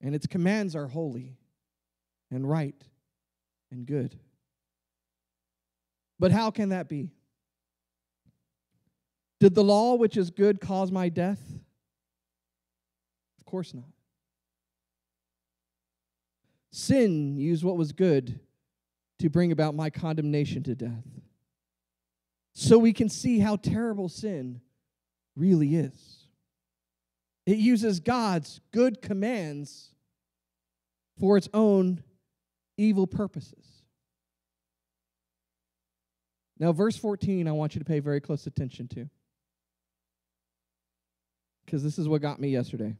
and 0.00 0.14
its 0.14 0.26
commands 0.26 0.74
are 0.74 0.86
holy 0.86 1.36
and 2.30 2.48
right 2.48 2.80
and 3.70 3.84
good. 3.84 4.18
But 6.18 6.32
how 6.32 6.50
can 6.50 6.70
that 6.70 6.88
be? 6.88 7.10
Did 9.38 9.54
the 9.54 9.64
law, 9.64 9.94
which 9.94 10.16
is 10.16 10.30
good, 10.30 10.60
cause 10.60 10.90
my 10.90 11.08
death? 11.08 11.40
Of 13.46 13.50
course 13.50 13.74
not. 13.74 13.84
Sin 16.72 17.36
used 17.36 17.62
what 17.62 17.76
was 17.76 17.92
good 17.92 18.40
to 19.20 19.30
bring 19.30 19.52
about 19.52 19.74
my 19.74 19.88
condemnation 19.88 20.64
to 20.64 20.74
death. 20.74 21.04
So 22.54 22.76
we 22.78 22.92
can 22.92 23.08
see 23.08 23.38
how 23.38 23.56
terrible 23.56 24.08
sin 24.08 24.60
really 25.36 25.76
is. 25.76 26.26
It 27.46 27.58
uses 27.58 28.00
God's 28.00 28.60
good 28.72 29.00
commands 29.00 29.90
for 31.20 31.36
its 31.36 31.48
own 31.54 32.02
evil 32.76 33.06
purposes. 33.06 33.64
Now, 36.58 36.72
verse 36.72 36.96
14, 36.96 37.46
I 37.46 37.52
want 37.52 37.74
you 37.74 37.78
to 37.78 37.84
pay 37.84 38.00
very 38.00 38.20
close 38.20 38.46
attention 38.46 38.88
to. 38.88 39.08
Because 41.64 41.84
this 41.84 41.98
is 41.98 42.08
what 42.08 42.22
got 42.22 42.40
me 42.40 42.48
yesterday. 42.48 42.96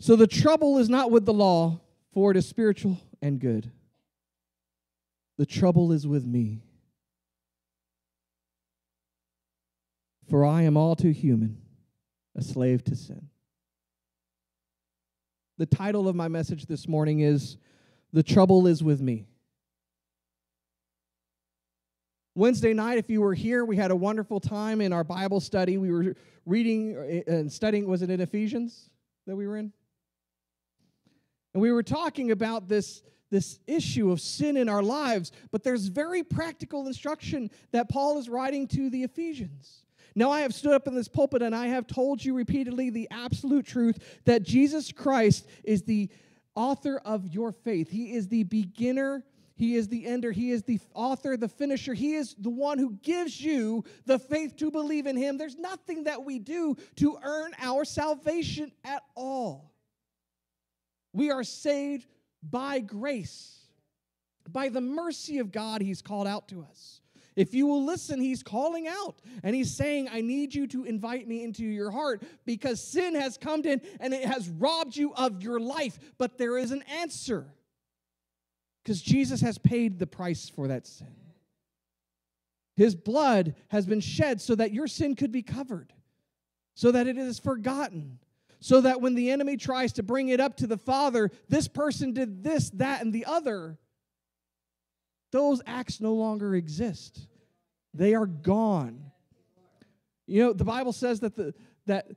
So 0.00 0.14
the 0.14 0.26
trouble 0.26 0.78
is 0.78 0.88
not 0.88 1.10
with 1.10 1.26
the 1.26 1.32
law, 1.32 1.80
for 2.12 2.30
it 2.30 2.36
is 2.36 2.46
spiritual 2.46 2.98
and 3.20 3.40
good. 3.40 3.70
The 5.36 5.46
trouble 5.46 5.92
is 5.92 6.06
with 6.06 6.24
me. 6.24 6.62
For 10.30 10.44
I 10.44 10.62
am 10.62 10.76
all 10.76 10.94
too 10.94 11.10
human, 11.10 11.58
a 12.36 12.42
slave 12.42 12.84
to 12.84 12.94
sin. 12.94 13.28
The 15.56 15.66
title 15.66 16.06
of 16.06 16.14
my 16.14 16.28
message 16.28 16.66
this 16.66 16.86
morning 16.86 17.20
is 17.20 17.56
The 18.12 18.22
Trouble 18.22 18.66
is 18.68 18.82
with 18.82 19.00
Me. 19.00 19.26
Wednesday 22.36 22.72
night, 22.72 22.98
if 22.98 23.10
you 23.10 23.20
were 23.20 23.34
here, 23.34 23.64
we 23.64 23.76
had 23.76 23.90
a 23.90 23.96
wonderful 23.96 24.38
time 24.38 24.80
in 24.80 24.92
our 24.92 25.02
Bible 25.02 25.40
study. 25.40 25.76
We 25.76 25.90
were 25.90 26.14
reading 26.46 27.24
and 27.26 27.50
studying, 27.50 27.88
was 27.88 28.02
it 28.02 28.10
in 28.10 28.20
Ephesians 28.20 28.90
that 29.26 29.34
we 29.34 29.48
were 29.48 29.56
in? 29.56 29.72
And 31.58 31.62
we 31.64 31.72
were 31.72 31.82
talking 31.82 32.30
about 32.30 32.68
this 32.68 33.02
this 33.30 33.58
issue 33.66 34.12
of 34.12 34.20
sin 34.20 34.56
in 34.56 34.68
our 34.68 34.80
lives, 34.80 35.32
but 35.50 35.64
there's 35.64 35.88
very 35.88 36.22
practical 36.22 36.86
instruction 36.86 37.50
that 37.72 37.88
Paul 37.88 38.16
is 38.18 38.28
writing 38.28 38.68
to 38.68 38.88
the 38.88 39.02
Ephesians. 39.02 39.82
Now, 40.14 40.30
I 40.30 40.42
have 40.42 40.54
stood 40.54 40.72
up 40.72 40.86
in 40.86 40.94
this 40.94 41.08
pulpit 41.08 41.42
and 41.42 41.56
I 41.56 41.66
have 41.66 41.88
told 41.88 42.24
you 42.24 42.32
repeatedly 42.32 42.90
the 42.90 43.08
absolute 43.10 43.66
truth 43.66 44.20
that 44.24 44.44
Jesus 44.44 44.92
Christ 44.92 45.48
is 45.64 45.82
the 45.82 46.08
author 46.54 47.02
of 47.04 47.26
your 47.26 47.50
faith. 47.50 47.90
He 47.90 48.14
is 48.14 48.28
the 48.28 48.44
beginner, 48.44 49.24
He 49.56 49.74
is 49.74 49.88
the 49.88 50.06
ender, 50.06 50.30
He 50.30 50.52
is 50.52 50.62
the 50.62 50.78
author, 50.94 51.36
the 51.36 51.48
finisher. 51.48 51.92
He 51.92 52.14
is 52.14 52.36
the 52.38 52.50
one 52.50 52.78
who 52.78 52.92
gives 53.02 53.40
you 53.40 53.82
the 54.06 54.20
faith 54.20 54.56
to 54.58 54.70
believe 54.70 55.08
in 55.08 55.16
Him. 55.16 55.36
There's 55.36 55.58
nothing 55.58 56.04
that 56.04 56.24
we 56.24 56.38
do 56.38 56.76
to 56.98 57.18
earn 57.20 57.50
our 57.58 57.84
salvation 57.84 58.70
at 58.84 59.02
all. 59.16 59.72
We 61.18 61.32
are 61.32 61.42
saved 61.42 62.06
by 62.48 62.78
grace, 62.78 63.58
by 64.48 64.68
the 64.68 64.80
mercy 64.80 65.40
of 65.40 65.50
God, 65.50 65.80
He's 65.82 66.00
called 66.00 66.28
out 66.28 66.46
to 66.50 66.62
us. 66.62 67.00
If 67.34 67.54
you 67.54 67.66
will 67.66 67.84
listen, 67.84 68.20
He's 68.20 68.44
calling 68.44 68.86
out 68.86 69.20
and 69.42 69.52
He's 69.52 69.74
saying, 69.74 70.08
I 70.12 70.20
need 70.20 70.54
you 70.54 70.68
to 70.68 70.84
invite 70.84 71.26
me 71.26 71.42
into 71.42 71.64
your 71.64 71.90
heart 71.90 72.22
because 72.46 72.80
sin 72.80 73.16
has 73.16 73.36
come 73.36 73.64
in 73.64 73.80
and 73.98 74.14
it 74.14 74.26
has 74.26 74.48
robbed 74.48 74.96
you 74.96 75.12
of 75.14 75.42
your 75.42 75.58
life. 75.58 75.98
But 76.18 76.38
there 76.38 76.56
is 76.56 76.70
an 76.70 76.82
answer 76.82 77.46
because 78.84 79.02
Jesus 79.02 79.40
has 79.40 79.58
paid 79.58 79.98
the 79.98 80.06
price 80.06 80.48
for 80.48 80.68
that 80.68 80.86
sin. 80.86 81.16
His 82.76 82.94
blood 82.94 83.56
has 83.70 83.86
been 83.86 84.00
shed 84.00 84.40
so 84.40 84.54
that 84.54 84.72
your 84.72 84.86
sin 84.86 85.16
could 85.16 85.32
be 85.32 85.42
covered, 85.42 85.92
so 86.76 86.92
that 86.92 87.08
it 87.08 87.18
is 87.18 87.40
forgotten, 87.40 88.20
so 88.60 88.80
that 88.80 89.00
when 89.00 89.14
the 89.14 89.30
enemy 89.30 89.56
tries 89.56 89.92
to 89.94 90.02
bring 90.02 90.28
it 90.28 90.40
up 90.40 90.56
to 90.56 90.66
the 90.66 90.76
Father, 90.76 91.30
this 91.48 91.68
person 91.68 92.12
did 92.12 92.42
this, 92.42 92.70
that, 92.70 93.02
and 93.02 93.12
the 93.12 93.24
other, 93.24 93.78
those 95.30 95.62
acts 95.66 96.00
no 96.00 96.14
longer 96.14 96.54
exist. 96.54 97.28
They 97.94 98.14
are 98.14 98.26
gone. 98.26 99.10
You 100.26 100.44
know, 100.44 100.52
the 100.52 100.64
Bible 100.64 100.92
says 100.92 101.20
that 101.20 101.36
the, 101.36 101.54
that 101.86 102.08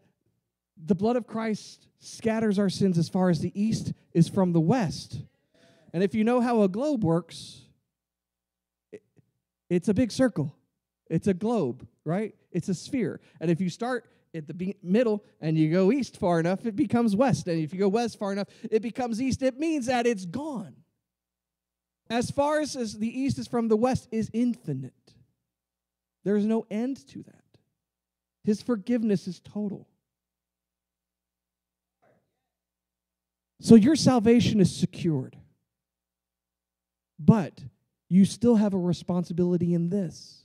the 0.83 0.95
blood 0.95 1.15
of 1.15 1.27
Christ 1.27 1.87
scatters 1.99 2.57
our 2.57 2.69
sins 2.69 2.97
as 2.97 3.07
far 3.07 3.29
as 3.29 3.39
the 3.39 3.51
east 3.59 3.93
is 4.13 4.27
from 4.27 4.51
the 4.51 4.59
west. 4.59 5.21
And 5.93 6.03
if 6.03 6.15
you 6.15 6.23
know 6.23 6.41
how 6.41 6.63
a 6.63 6.67
globe 6.67 7.03
works, 7.03 7.61
it's 9.69 9.87
a 9.87 9.93
big 9.93 10.11
circle. 10.11 10.55
It's 11.09 11.27
a 11.27 11.33
globe, 11.33 11.87
right? 12.03 12.33
It's 12.51 12.69
a 12.69 12.73
sphere. 12.73 13.19
And 13.39 13.51
if 13.51 13.61
you 13.61 13.69
start 13.69 14.05
at 14.33 14.47
the 14.47 14.75
middle 14.81 15.23
and 15.39 15.57
you 15.57 15.71
go 15.71 15.91
east 15.91 16.17
far 16.17 16.39
enough, 16.39 16.65
it 16.65 16.75
becomes 16.75 17.15
west. 17.15 17.47
And 17.47 17.59
if 17.59 17.73
you 17.73 17.79
go 17.79 17.89
west 17.89 18.17
far 18.17 18.31
enough, 18.31 18.47
it 18.69 18.81
becomes 18.81 19.21
east. 19.21 19.41
It 19.41 19.59
means 19.59 19.87
that 19.87 20.07
it's 20.07 20.25
gone. 20.25 20.75
As 22.09 22.29
far 22.29 22.59
as, 22.59 22.75
as 22.75 22.97
the 22.97 23.07
east 23.07 23.39
is 23.39 23.47
from 23.47 23.67
the 23.67 23.77
west 23.77 24.07
is 24.11 24.29
infinite. 24.33 24.93
There's 26.23 26.45
no 26.45 26.65
end 26.69 27.07
to 27.07 27.23
that. 27.23 27.35
His 28.43 28.61
forgiveness 28.61 29.27
is 29.27 29.39
total. 29.39 29.87
So 33.59 33.75
your 33.75 33.95
salvation 33.95 34.59
is 34.59 34.75
secured. 34.75 35.37
But 37.19 37.61
you 38.09 38.25
still 38.25 38.55
have 38.55 38.73
a 38.73 38.79
responsibility 38.79 39.73
in 39.73 39.89
this 39.89 40.43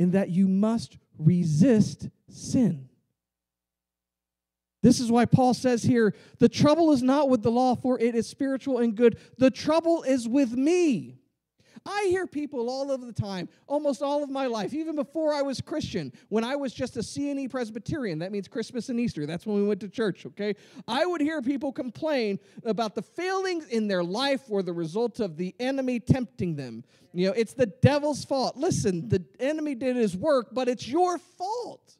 in 0.00 0.12
that 0.12 0.30
you 0.30 0.48
must 0.48 0.96
resist 1.18 2.08
sin. 2.30 2.88
This 4.82 4.98
is 4.98 5.12
why 5.12 5.26
Paul 5.26 5.52
says 5.52 5.82
here 5.82 6.14
the 6.38 6.48
trouble 6.48 6.90
is 6.92 7.02
not 7.02 7.28
with 7.28 7.42
the 7.42 7.50
law, 7.50 7.74
for 7.76 7.98
it 7.98 8.14
is 8.14 8.26
spiritual 8.26 8.78
and 8.78 8.94
good. 8.96 9.18
The 9.36 9.50
trouble 9.50 10.02
is 10.02 10.26
with 10.26 10.52
me. 10.52 11.19
I 11.86 12.06
hear 12.08 12.26
people 12.26 12.68
all 12.68 12.90
of 12.90 13.00
the 13.06 13.12
time, 13.12 13.48
almost 13.66 14.02
all 14.02 14.22
of 14.22 14.30
my 14.30 14.46
life, 14.46 14.74
even 14.74 14.96
before 14.96 15.32
I 15.32 15.42
was 15.42 15.60
Christian, 15.60 16.12
when 16.28 16.44
I 16.44 16.56
was 16.56 16.72
just 16.72 16.96
a 16.96 17.02
C&E 17.02 17.48
Presbyterian, 17.48 18.18
that 18.20 18.32
means 18.32 18.48
Christmas 18.48 18.88
and 18.88 19.00
Easter, 19.00 19.26
that's 19.26 19.46
when 19.46 19.56
we 19.56 19.66
went 19.66 19.80
to 19.80 19.88
church, 19.88 20.26
okay? 20.26 20.54
I 20.86 21.06
would 21.06 21.20
hear 21.20 21.42
people 21.42 21.72
complain 21.72 22.38
about 22.64 22.94
the 22.94 23.02
failings 23.02 23.66
in 23.66 23.88
their 23.88 24.04
life 24.04 24.48
were 24.48 24.62
the 24.62 24.72
result 24.72 25.20
of 25.20 25.36
the 25.36 25.54
enemy 25.58 26.00
tempting 26.00 26.56
them. 26.56 26.84
You 27.12 27.28
know, 27.28 27.32
it's 27.32 27.54
the 27.54 27.66
devil's 27.66 28.24
fault. 28.24 28.56
Listen, 28.56 29.08
the 29.08 29.24
enemy 29.38 29.74
did 29.74 29.96
his 29.96 30.16
work, 30.16 30.48
but 30.52 30.68
it's 30.68 30.86
your 30.86 31.18
fault. 31.18 31.96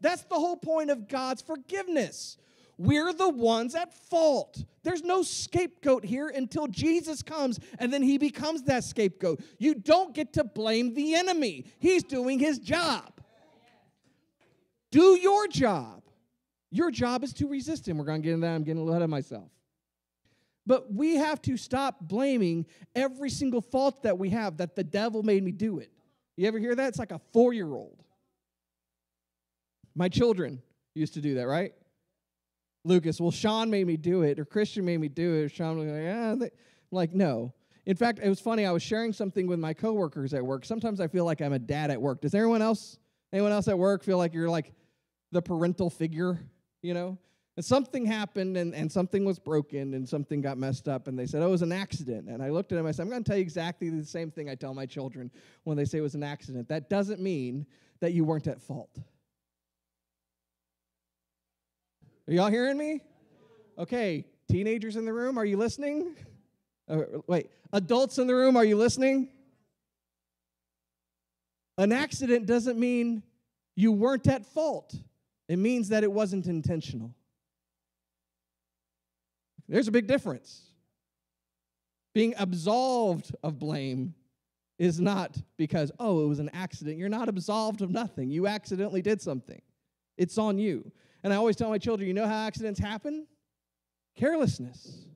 That's 0.00 0.22
the 0.22 0.36
whole 0.36 0.56
point 0.56 0.90
of 0.90 1.08
God's 1.08 1.42
forgiveness. 1.42 2.36
We're 2.80 3.12
the 3.12 3.28
ones 3.28 3.74
at 3.74 3.92
fault. 3.92 4.64
There's 4.84 5.02
no 5.02 5.20
scapegoat 5.22 6.02
here 6.02 6.28
until 6.28 6.66
Jesus 6.66 7.22
comes 7.22 7.60
and 7.78 7.92
then 7.92 8.02
he 8.02 8.16
becomes 8.16 8.62
that 8.62 8.84
scapegoat. 8.84 9.42
You 9.58 9.74
don't 9.74 10.14
get 10.14 10.32
to 10.32 10.44
blame 10.44 10.94
the 10.94 11.14
enemy, 11.14 11.66
he's 11.78 12.02
doing 12.02 12.38
his 12.38 12.58
job. 12.58 13.20
Do 14.90 15.18
your 15.20 15.46
job. 15.46 16.02
Your 16.70 16.90
job 16.90 17.22
is 17.22 17.34
to 17.34 17.48
resist 17.48 17.86
him. 17.86 17.98
We're 17.98 18.06
going 18.06 18.22
to 18.22 18.24
get 18.24 18.32
into 18.32 18.46
that. 18.46 18.54
I'm 18.54 18.64
getting 18.64 18.80
a 18.80 18.80
little 18.80 18.94
ahead 18.94 19.02
of 19.02 19.10
myself. 19.10 19.50
But 20.66 20.90
we 20.90 21.16
have 21.16 21.42
to 21.42 21.58
stop 21.58 22.00
blaming 22.00 22.64
every 22.94 23.28
single 23.28 23.60
fault 23.60 24.04
that 24.04 24.16
we 24.18 24.30
have 24.30 24.56
that 24.56 24.74
the 24.74 24.84
devil 24.84 25.22
made 25.22 25.42
me 25.42 25.52
do 25.52 25.80
it. 25.80 25.92
You 26.38 26.48
ever 26.48 26.58
hear 26.58 26.74
that? 26.74 26.88
It's 26.88 26.98
like 26.98 27.12
a 27.12 27.20
four 27.34 27.52
year 27.52 27.70
old. 27.74 28.02
My 29.94 30.08
children 30.08 30.62
used 30.94 31.12
to 31.12 31.20
do 31.20 31.34
that, 31.34 31.46
right? 31.46 31.74
Lucas, 32.84 33.20
well, 33.20 33.30
Sean 33.30 33.70
made 33.70 33.86
me 33.86 33.96
do 33.96 34.22
it, 34.22 34.38
or 34.38 34.44
Christian 34.44 34.84
made 34.84 34.98
me 34.98 35.08
do 35.08 35.34
it, 35.34 35.44
or 35.44 35.48
Sean 35.48 35.78
was 35.78 35.88
like, 35.88 36.14
ah, 36.14 36.34
they, 36.36 36.50
like, 36.90 37.12
no. 37.12 37.52
In 37.86 37.96
fact, 37.96 38.20
it 38.22 38.28
was 38.28 38.40
funny. 38.40 38.66
I 38.66 38.72
was 38.72 38.82
sharing 38.82 39.12
something 39.12 39.46
with 39.46 39.58
my 39.58 39.74
coworkers 39.74 40.34
at 40.34 40.44
work. 40.44 40.64
Sometimes 40.64 41.00
I 41.00 41.08
feel 41.08 41.24
like 41.24 41.40
I'm 41.40 41.52
a 41.52 41.58
dad 41.58 41.90
at 41.90 42.00
work. 42.00 42.20
Does 42.20 42.34
anyone 42.34 42.62
else, 42.62 42.98
anyone 43.32 43.52
else 43.52 43.68
at 43.68 43.78
work 43.78 44.02
feel 44.02 44.18
like 44.18 44.32
you're 44.32 44.50
like 44.50 44.72
the 45.32 45.42
parental 45.42 45.90
figure, 45.90 46.38
you 46.82 46.94
know? 46.94 47.18
And 47.56 47.64
something 47.64 48.06
happened 48.06 48.56
and, 48.56 48.74
and 48.74 48.90
something 48.90 49.24
was 49.24 49.38
broken 49.38 49.94
and 49.94 50.08
something 50.08 50.40
got 50.40 50.56
messed 50.56 50.88
up 50.88 51.08
and 51.08 51.18
they 51.18 51.26
said, 51.26 51.42
oh, 51.42 51.48
it 51.48 51.50
was 51.50 51.62
an 51.62 51.72
accident. 51.72 52.28
And 52.28 52.42
I 52.42 52.50
looked 52.50 52.72
at 52.72 52.76
them, 52.76 52.86
I 52.86 52.92
said, 52.92 53.02
I'm 53.02 53.10
going 53.10 53.22
to 53.22 53.28
tell 53.28 53.36
you 53.36 53.42
exactly 53.42 53.90
the 53.90 54.04
same 54.04 54.30
thing 54.30 54.48
I 54.48 54.54
tell 54.54 54.72
my 54.72 54.86
children 54.86 55.30
when 55.64 55.76
they 55.76 55.84
say 55.84 55.98
it 55.98 56.02
was 56.02 56.14
an 56.14 56.22
accident. 56.22 56.68
That 56.68 56.88
doesn't 56.88 57.20
mean 57.20 57.66
that 58.00 58.12
you 58.12 58.24
weren't 58.24 58.46
at 58.46 58.62
fault. 58.62 58.98
Are 62.30 62.32
y'all 62.32 62.48
hearing 62.48 62.78
me? 62.78 63.00
Okay, 63.76 64.24
teenagers 64.48 64.94
in 64.94 65.04
the 65.04 65.12
room, 65.12 65.36
are 65.36 65.44
you 65.44 65.56
listening? 65.56 66.14
Uh, 66.88 67.02
wait, 67.26 67.50
adults 67.72 68.18
in 68.18 68.28
the 68.28 68.34
room, 68.36 68.56
are 68.56 68.64
you 68.64 68.76
listening? 68.76 69.30
An 71.76 71.90
accident 71.90 72.46
doesn't 72.46 72.78
mean 72.78 73.24
you 73.74 73.90
weren't 73.90 74.28
at 74.28 74.46
fault, 74.46 74.94
it 75.48 75.56
means 75.56 75.88
that 75.88 76.04
it 76.04 76.12
wasn't 76.12 76.46
intentional. 76.46 77.12
There's 79.68 79.88
a 79.88 79.92
big 79.92 80.06
difference. 80.06 80.62
Being 82.14 82.34
absolved 82.38 83.34
of 83.42 83.58
blame 83.58 84.14
is 84.78 85.00
not 85.00 85.36
because, 85.56 85.90
oh, 85.98 86.22
it 86.22 86.28
was 86.28 86.38
an 86.38 86.50
accident. 86.52 86.96
You're 86.96 87.08
not 87.08 87.28
absolved 87.28 87.82
of 87.82 87.90
nothing. 87.90 88.30
You 88.30 88.46
accidentally 88.46 89.02
did 89.02 89.20
something, 89.20 89.60
it's 90.16 90.38
on 90.38 90.58
you. 90.58 90.92
And 91.22 91.32
I 91.32 91.36
always 91.36 91.56
tell 91.56 91.68
my 91.68 91.78
children, 91.78 92.08
you 92.08 92.14
know 92.14 92.26
how 92.26 92.46
accidents 92.46 92.80
happen? 92.80 93.26
Carelessness. 94.16 95.06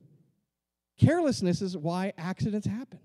Carelessness 0.99 1.61
is 1.61 1.75
why 1.75 2.13
accidents 2.17 2.67
happen. 2.67 2.99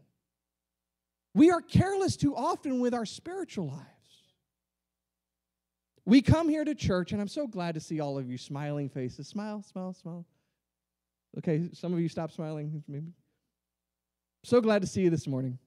We 1.35 1.51
are 1.51 1.61
careless 1.61 2.17
too 2.17 2.37
often 2.37 2.81
with 2.81 2.95
our 2.95 3.07
spiritual 3.07 3.69
lives. 3.69 3.87
We 6.05 6.23
come 6.23 6.49
here 6.49 6.65
to 6.65 6.75
church, 6.75 7.13
and 7.13 7.21
I'm 7.21 7.29
so 7.29 7.47
glad 7.47 7.75
to 7.75 7.81
see 7.81 8.01
all 8.01 8.19
of 8.19 8.29
you 8.29 8.37
smiling 8.37 8.89
faces. 8.89 9.29
Smile, 9.29 9.63
smile, 9.63 9.93
smile. 9.93 10.27
Okay, 11.39 11.69
some 11.73 11.93
of 11.93 12.01
you 12.01 12.09
stop 12.09 12.33
smiling, 12.33 12.83
maybe. 12.89 13.13
So 14.43 14.61
glad 14.61 14.83
to 14.83 14.89
see 14.89 15.03
you 15.03 15.11
this 15.11 15.27
morning. 15.27 15.59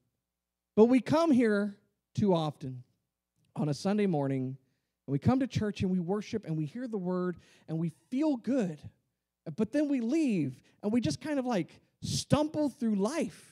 But 0.76 0.86
we 0.86 1.00
come 1.00 1.32
here 1.32 1.78
too 2.16 2.34
often 2.34 2.84
on 3.56 3.70
a 3.70 3.74
Sunday 3.74 4.08
morning, 4.08 4.58
and 5.06 5.12
we 5.12 5.20
come 5.20 5.40
to 5.40 5.48
church 5.48 5.82
and 5.82 5.92
we 5.92 6.00
worship 6.00 6.46
and 6.46 6.58
we 6.58 6.66
hear 6.66 6.88
the 6.88 6.98
word 6.98 7.38
and 7.68 7.78
we 7.78 7.92
feel 8.10 8.38
good. 8.38 8.80
But 9.58 9.72
then 9.72 9.90
we 9.90 10.00
leave 10.00 10.60
and 10.82 10.92
we 10.92 11.02
just 11.02 11.20
kind 11.20 11.40
of 11.40 11.46
like 11.46 11.70
stumble 12.02 12.70
through 12.70 12.96
life. 12.96 13.50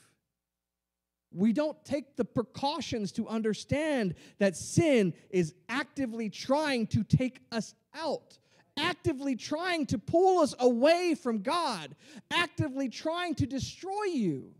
We 1.33 1.53
don't 1.53 1.83
take 1.85 2.17
the 2.17 2.25
precautions 2.25 3.11
to 3.13 3.27
understand 3.27 4.15
that 4.39 4.55
sin 4.57 5.13
is 5.29 5.53
actively 5.69 6.29
trying 6.29 6.87
to 6.87 7.03
take 7.03 7.41
us 7.51 7.73
out, 7.95 8.37
actively 8.77 9.35
trying 9.35 9.85
to 9.87 9.97
pull 9.97 10.39
us 10.39 10.53
away 10.59 11.15
from 11.15 11.41
God, 11.41 11.95
actively 12.31 12.89
trying 12.89 13.35
to 13.35 13.45
destroy 13.45 14.03
you. 14.05 14.53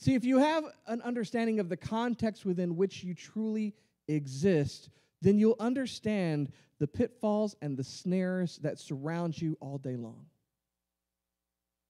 See, 0.00 0.14
if 0.14 0.24
you 0.24 0.38
have 0.38 0.64
an 0.86 1.02
understanding 1.02 1.60
of 1.60 1.68
the 1.68 1.76
context 1.76 2.46
within 2.46 2.74
which 2.76 3.04
you 3.04 3.14
truly 3.14 3.74
exist, 4.08 4.88
then 5.20 5.38
you'll 5.38 5.56
understand 5.60 6.50
the 6.78 6.86
pitfalls 6.86 7.54
and 7.60 7.76
the 7.76 7.84
snares 7.84 8.58
that 8.62 8.78
surround 8.78 9.40
you 9.40 9.58
all 9.60 9.76
day 9.76 9.96
long. 9.96 10.24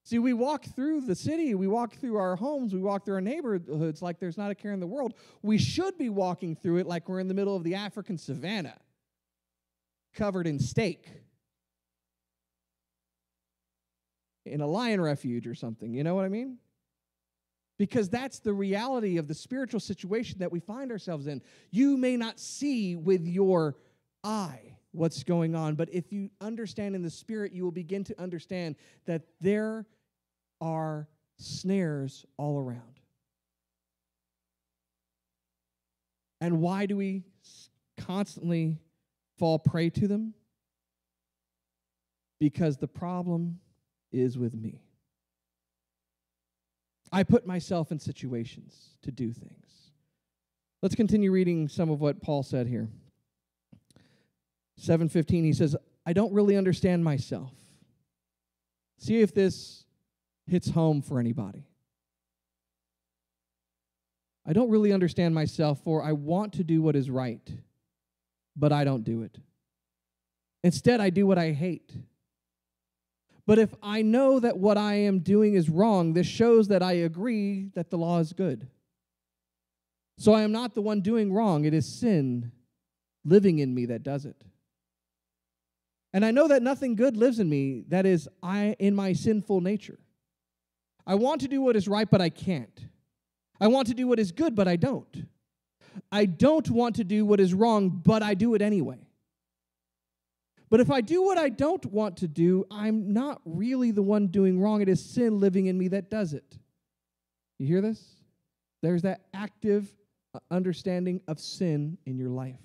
See, 0.02 0.19
we 0.19 0.33
walk 0.33 0.64
through 0.64 1.02
the 1.02 1.14
city, 1.14 1.55
we 1.55 1.69
walk 1.69 1.95
through 1.95 2.17
our 2.17 2.35
homes, 2.35 2.75
we 2.75 2.81
walk 2.81 3.05
through 3.05 3.14
our 3.14 3.21
neighborhoods 3.21 4.02
like 4.02 4.19
there's 4.19 4.38
not 4.38 4.50
a 4.50 4.57
care 4.57 4.73
in 4.73 4.81
the 4.81 4.87
world. 4.88 5.14
We 5.43 5.57
should 5.57 5.97
be 5.97 6.09
walking 6.09 6.57
through 6.57 6.79
it 6.79 6.88
like 6.88 7.09
we're 7.09 7.21
in 7.21 7.29
the 7.29 7.35
middle 7.35 7.55
of 7.55 7.62
the 7.62 7.76
African 7.76 8.19
savannah, 8.19 8.79
covered 10.14 10.49
in 10.49 10.59
steak, 10.59 11.07
in 14.45 14.61
a 14.61 14.67
lion 14.67 15.00
refuge 15.00 15.47
or 15.47 15.55
something. 15.55 15.95
You 15.95 16.02
know 16.02 16.17
what 16.17 16.25
I 16.25 16.29
mean? 16.29 16.59
Because 17.81 18.11
that's 18.11 18.41
the 18.41 18.53
reality 18.53 19.17
of 19.17 19.27
the 19.27 19.33
spiritual 19.33 19.81
situation 19.81 20.39
that 20.41 20.53
we 20.53 20.61
find 20.61 20.93
ourselves 20.93 21.27
in. 21.27 21.41
You 21.71 21.97
may 21.97 22.15
not 22.15 22.39
see 22.39 22.95
with 22.95 23.27
your 23.27 23.75
eye 24.23 24.77
what's 24.93 25.25
going 25.25 25.55
on, 25.55 25.77
but 25.77 25.89
if 25.91 26.13
you 26.13 26.29
understand 26.43 26.95
in 26.95 27.01
the 27.03 27.09
spirit, 27.09 27.55
you 27.55 27.65
will 27.65 27.73
begin 27.73 28.05
to 28.05 28.21
understand 28.21 28.77
that 29.07 29.23
there 29.41 29.87
are 30.61 31.09
snares 31.38 32.27
all 32.37 32.59
around. 32.59 33.01
And 36.43 36.61
why 36.61 36.85
do 36.85 36.99
we 36.99 37.23
constantly 37.97 38.77
fall 39.38 39.59
prey 39.59 39.88
to 39.88 40.07
them? 40.07 40.35
Because 42.40 42.77
the 42.77 42.88
problem 42.88 43.59
is 44.12 44.37
with 44.37 44.53
me. 44.53 44.83
I 47.12 47.23
put 47.23 47.46
myself 47.46 47.90
in 47.90 47.99
situations 47.99 48.96
to 49.03 49.11
do 49.11 49.33
things. 49.33 49.90
Let's 50.83 50.94
continue 50.94 51.33
reading 51.33 51.68
some 51.68 51.90
of 51.90 52.01
what 52.01 52.23
Paul 52.23 52.42
said 52.42 52.66
here. 52.66 52.88
7:15 54.77 55.44
he 55.44 55.53
says, 55.53 55.77
"I 56.07 56.12
don't 56.12 56.33
really 56.33 56.57
understand 56.57 57.05
myself." 57.05 57.55
See 58.96 59.20
if 59.20 59.35
this 59.35 59.85
hits 60.46 60.70
home 60.70 61.03
for 61.03 61.20
anybody. 61.20 61.66
I 64.44 64.53
don't 64.53 64.70
really 64.70 64.92
understand 64.92 65.35
myself 65.35 65.83
for 65.83 66.03
I 66.03 66.12
want 66.12 66.55
to 66.55 66.64
do 66.64 66.83
what 66.83 66.96
is 66.96 67.11
right, 67.11 67.46
but 68.57 68.73
I 68.73 68.85
don't 68.85 69.05
do 69.05 69.23
it. 69.23 69.38
Instead, 70.62 71.01
I 71.01 71.11
do 71.11 71.27
what 71.27 71.38
I 71.38 71.53
hate. 71.53 71.96
But 73.46 73.59
if 73.59 73.74
I 73.83 74.03
know 74.03 74.40
that 74.40 74.59
what 74.59 74.79
I 74.79 74.94
am 74.94 75.20
doing 75.20 75.55
is 75.55 75.68
wrong, 75.68 76.12
this 76.12 76.26
shows 76.26 76.68
that 76.68 76.83
I 76.83 76.92
agree 76.92 77.70
that 77.74 77.90
the 77.90 77.98
law 77.98 78.18
is 78.18 78.33
good. 78.33 78.68
So 80.18 80.35
I 80.35 80.42
am 80.42 80.53
not 80.53 80.74
the 80.74 80.83
one 80.83 81.00
doing 81.00 81.33
wrong, 81.33 81.64
it 81.64 81.74
is 81.74 81.87
sin 81.87 82.53
living 83.24 83.59
in 83.59 83.74
me 83.74 83.87
that 83.87 84.03
does 84.03 84.24
it. 84.26 84.37
And 86.12 86.24
I 86.24 86.31
know 86.31 86.48
that 86.48 86.62
nothing 86.62 86.96
good 86.96 87.16
lives 87.16 87.38
in 87.38 87.48
me, 87.48 87.85
that 87.88 88.05
is, 88.05 88.29
I 88.42 88.76
in 88.79 88.94
my 88.94 89.12
sinful 89.12 89.61
nature. 89.61 89.98
I 91.07 91.14
want 91.14 91.40
to 91.42 91.48
do 91.48 91.61
what 91.62 91.76
is 91.76 91.88
right, 91.88 92.11
but 92.11 92.20
I 92.20 92.29
can't. 92.29 92.87
I 93.61 93.68
want 93.68 93.88
to 93.88 93.94
do 93.94 94.07
what 94.07 94.18
is 94.18 94.33
good, 94.33 94.55
but 94.55 94.68
I 94.68 94.76
don't. 94.76 95.26
I 96.11 96.24
don't 96.26 96.68
want 96.70 96.96
to 96.96 97.05
do 97.05 97.24
what 97.24 97.40
is 97.40 97.55
wrong, 97.55 97.88
but 97.90 98.22
I 98.22 98.35
do 98.35 98.55
it 98.55 98.62
anyway. 98.62 98.98
But 100.70 100.78
if 100.78 100.90
I 100.90 101.00
do 101.00 101.22
what 101.22 101.37
I 101.37 101.48
don't 101.48 101.85
want 101.87 102.18
to 102.18 102.28
do, 102.28 102.64
I'm 102.70 103.12
not 103.12 103.42
really 103.44 103.90
the 103.90 104.02
one 104.02 104.28
doing 104.28 104.61
wrong. 104.61 104.80
It 104.80 104.88
is 104.88 105.04
sin 105.04 105.40
living 105.40 105.66
in 105.66 105.76
me 105.76 105.88
that 105.88 106.11
does 106.11 106.33
it. 106.33 106.59
You 107.59 107.66
hear 107.66 107.80
this? 107.80 108.02
There's 108.80 109.02
that 109.02 109.22
active 109.35 109.92
uh, 110.33 110.38
understanding 110.50 111.20
of 111.26 111.40
sin 111.40 111.98
in 112.06 112.16
your 112.16 112.30
life. 112.30 112.61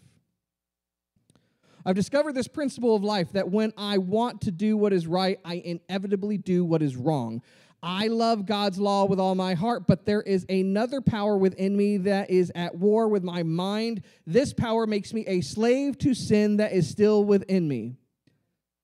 I've 1.84 1.96
discovered 1.96 2.34
this 2.34 2.48
principle 2.48 2.96
of 2.96 3.04
life 3.04 3.34
that 3.34 3.50
when 3.50 3.74
I 3.78 3.98
want 3.98 4.42
to 4.42 4.52
do 4.52 4.78
what 4.78 4.94
is 4.94 5.06
right, 5.06 5.40
I 5.44 5.56
inevitably 5.56 6.38
do 6.38 6.64
what 6.64 6.82
is 6.82 6.96
wrong. 6.96 7.42
I 7.82 8.08
love 8.08 8.46
God's 8.46 8.80
law 8.80 9.06
with 9.06 9.20
all 9.20 9.36
my 9.36 9.54
heart, 9.54 9.86
but 9.88 10.06
there 10.06 10.22
is 10.22 10.46
another 10.50 11.02
power 11.02 11.38
within 11.38 11.78
me 11.78 11.98
that 11.98 12.30
is 12.30 12.52
at 12.56 12.76
war 12.76 13.08
with 13.08 13.24
my 13.24 13.44
mind. 13.44 14.02
This 14.26 14.54
power 14.54 14.88
makes 14.88 15.14
me 15.14 15.24
a 15.28 15.42
slave 15.42 15.98
to 16.00 16.14
sin 16.14 16.58
that 16.58 16.74
is 16.74 16.90
still 16.90 17.24
within 17.24 17.68
me. 17.68 17.98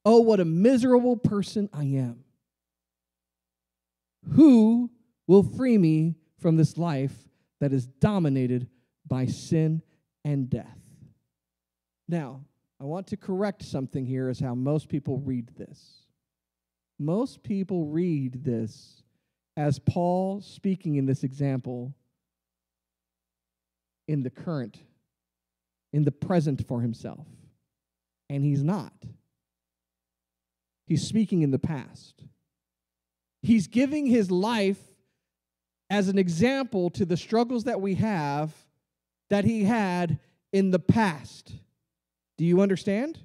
Oh, 0.06 0.22
what 0.22 0.40
a 0.40 0.46
miserable 0.46 1.18
person 1.18 1.70
I 1.74 1.84
am. 1.84 2.24
Who 4.34 4.92
will 5.28 5.44
free 5.44 5.78
me 5.78 6.16
from 6.40 6.58
this 6.58 6.78
life 6.78 7.14
that 7.60 7.74
is 7.74 7.88
dominated 7.88 8.68
by 9.08 9.26
sin 9.26 9.82
and 10.24 10.50
death? 10.50 10.78
Now, 12.08 12.42
I 12.80 12.86
want 12.86 13.08
to 13.08 13.18
correct 13.18 13.64
something 13.64 14.06
here, 14.06 14.30
is 14.30 14.40
how 14.40 14.56
most 14.56 14.90
people 14.90 15.18
read 15.20 15.50
this. 15.56 16.06
Most 17.02 17.42
people 17.42 17.86
read 17.86 18.44
this 18.44 19.02
as 19.58 19.80
Paul 19.80 20.40
speaking 20.40 20.98
in 20.98 21.08
this 21.08 21.24
example 21.24 21.96
in 24.08 24.22
the 24.22 24.30
current, 24.30 24.78
in 25.92 26.04
the 26.04 26.12
present 26.12 26.68
for 26.68 26.80
himself. 26.80 27.26
And 28.30 28.44
he's 28.44 28.62
not. 28.62 28.94
He's 30.86 31.02
speaking 31.02 31.42
in 31.42 31.50
the 31.50 31.58
past. 31.58 32.22
He's 33.42 33.66
giving 33.66 34.06
his 34.06 34.30
life 34.30 34.80
as 35.90 36.08
an 36.08 36.20
example 36.20 36.92
to 36.92 37.04
the 37.04 37.18
struggles 37.18 37.64
that 37.64 37.82
we 37.82 37.96
have 37.96 38.54
that 39.32 39.44
he 39.44 39.64
had 39.64 40.20
in 40.54 40.70
the 40.70 40.78
past. 40.78 41.52
Do 42.38 42.46
you 42.46 42.62
understand? 42.62 43.18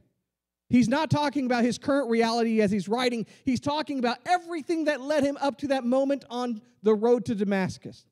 He's 0.69 0.89
not 0.89 1.11
talking 1.11 1.47
about 1.47 1.65
his 1.65 1.79
current 1.79 2.11
reality 2.11 2.61
as 2.61 2.71
he's 2.71 2.89
writing. 2.89 3.27
He's 3.45 3.61
talking 3.61 3.99
about 3.99 4.19
everything 4.27 4.85
that 4.85 5.01
led 5.01 5.23
him 5.23 5.37
up 5.41 5.59
to 5.59 5.69
that 5.69 5.85
moment 5.85 6.25
on 6.29 6.61
the 6.83 6.95
road 6.95 7.25
to 7.27 7.35
Damascus. 7.35 8.05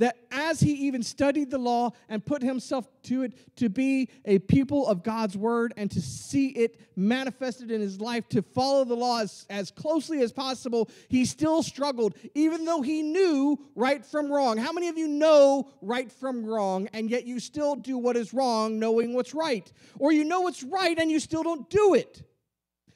That 0.00 0.16
as 0.30 0.60
he 0.60 0.72
even 0.72 1.02
studied 1.02 1.50
the 1.50 1.58
law 1.58 1.90
and 2.08 2.24
put 2.24 2.42
himself 2.42 2.88
to 3.02 3.22
it 3.22 3.34
to 3.56 3.68
be 3.68 4.08
a 4.24 4.38
people 4.38 4.88
of 4.88 5.02
God's 5.02 5.36
word 5.36 5.74
and 5.76 5.90
to 5.90 6.00
see 6.00 6.48
it 6.48 6.80
manifested 6.96 7.70
in 7.70 7.82
his 7.82 8.00
life, 8.00 8.26
to 8.30 8.40
follow 8.40 8.84
the 8.86 8.94
law 8.94 9.20
as, 9.20 9.44
as 9.50 9.70
closely 9.70 10.22
as 10.22 10.32
possible, 10.32 10.88
he 11.08 11.26
still 11.26 11.62
struggled, 11.62 12.14
even 12.34 12.64
though 12.64 12.80
he 12.80 13.02
knew 13.02 13.58
right 13.74 14.04
from 14.04 14.32
wrong. 14.32 14.56
How 14.56 14.72
many 14.72 14.88
of 14.88 14.96
you 14.96 15.06
know 15.06 15.68
right 15.82 16.10
from 16.10 16.46
wrong, 16.46 16.88
and 16.94 17.10
yet 17.10 17.26
you 17.26 17.38
still 17.38 17.76
do 17.76 17.98
what 17.98 18.16
is 18.16 18.32
wrong, 18.32 18.78
knowing 18.78 19.12
what's 19.12 19.34
right? 19.34 19.70
Or 19.98 20.12
you 20.12 20.24
know 20.24 20.40
what's 20.40 20.62
right 20.62 20.98
and 20.98 21.10
you 21.10 21.20
still 21.20 21.42
don't 21.42 21.68
do 21.68 21.92
it? 21.92 22.22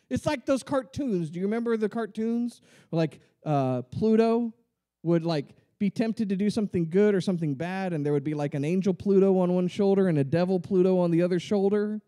It's 0.09 0.25
like 0.25 0.47
those 0.47 0.62
cartoons. 0.62 1.29
Do 1.29 1.38
you 1.38 1.45
remember 1.45 1.77
the 1.77 1.90
cartoons? 1.90 2.62
Like 2.90 3.21
uh, 3.45 3.83
Pluto 3.83 4.55
would 5.03 5.27
like 5.27 5.55
be 5.85 5.90
tempted 5.90 6.31
to 6.31 6.37
do 6.37 6.49
something 6.49 6.88
good 6.88 7.14
or 7.14 7.20
something 7.20 7.55
bad, 7.55 7.92
and 7.92 8.07
there 8.07 8.14
would 8.14 8.25
be 8.25 8.33
like 8.33 8.55
an 8.55 8.64
angel 8.64 8.94
Pluto 8.94 9.38
on 9.40 9.53
one 9.53 9.68
shoulder 9.68 10.09
and 10.09 10.16
a 10.16 10.25
devil 10.25 10.59
Pluto 10.59 10.99
on 10.99 11.11
the 11.11 11.20
other 11.20 11.38
shoulder, 11.38 12.01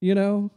you 0.00 0.14
know? 0.14 0.52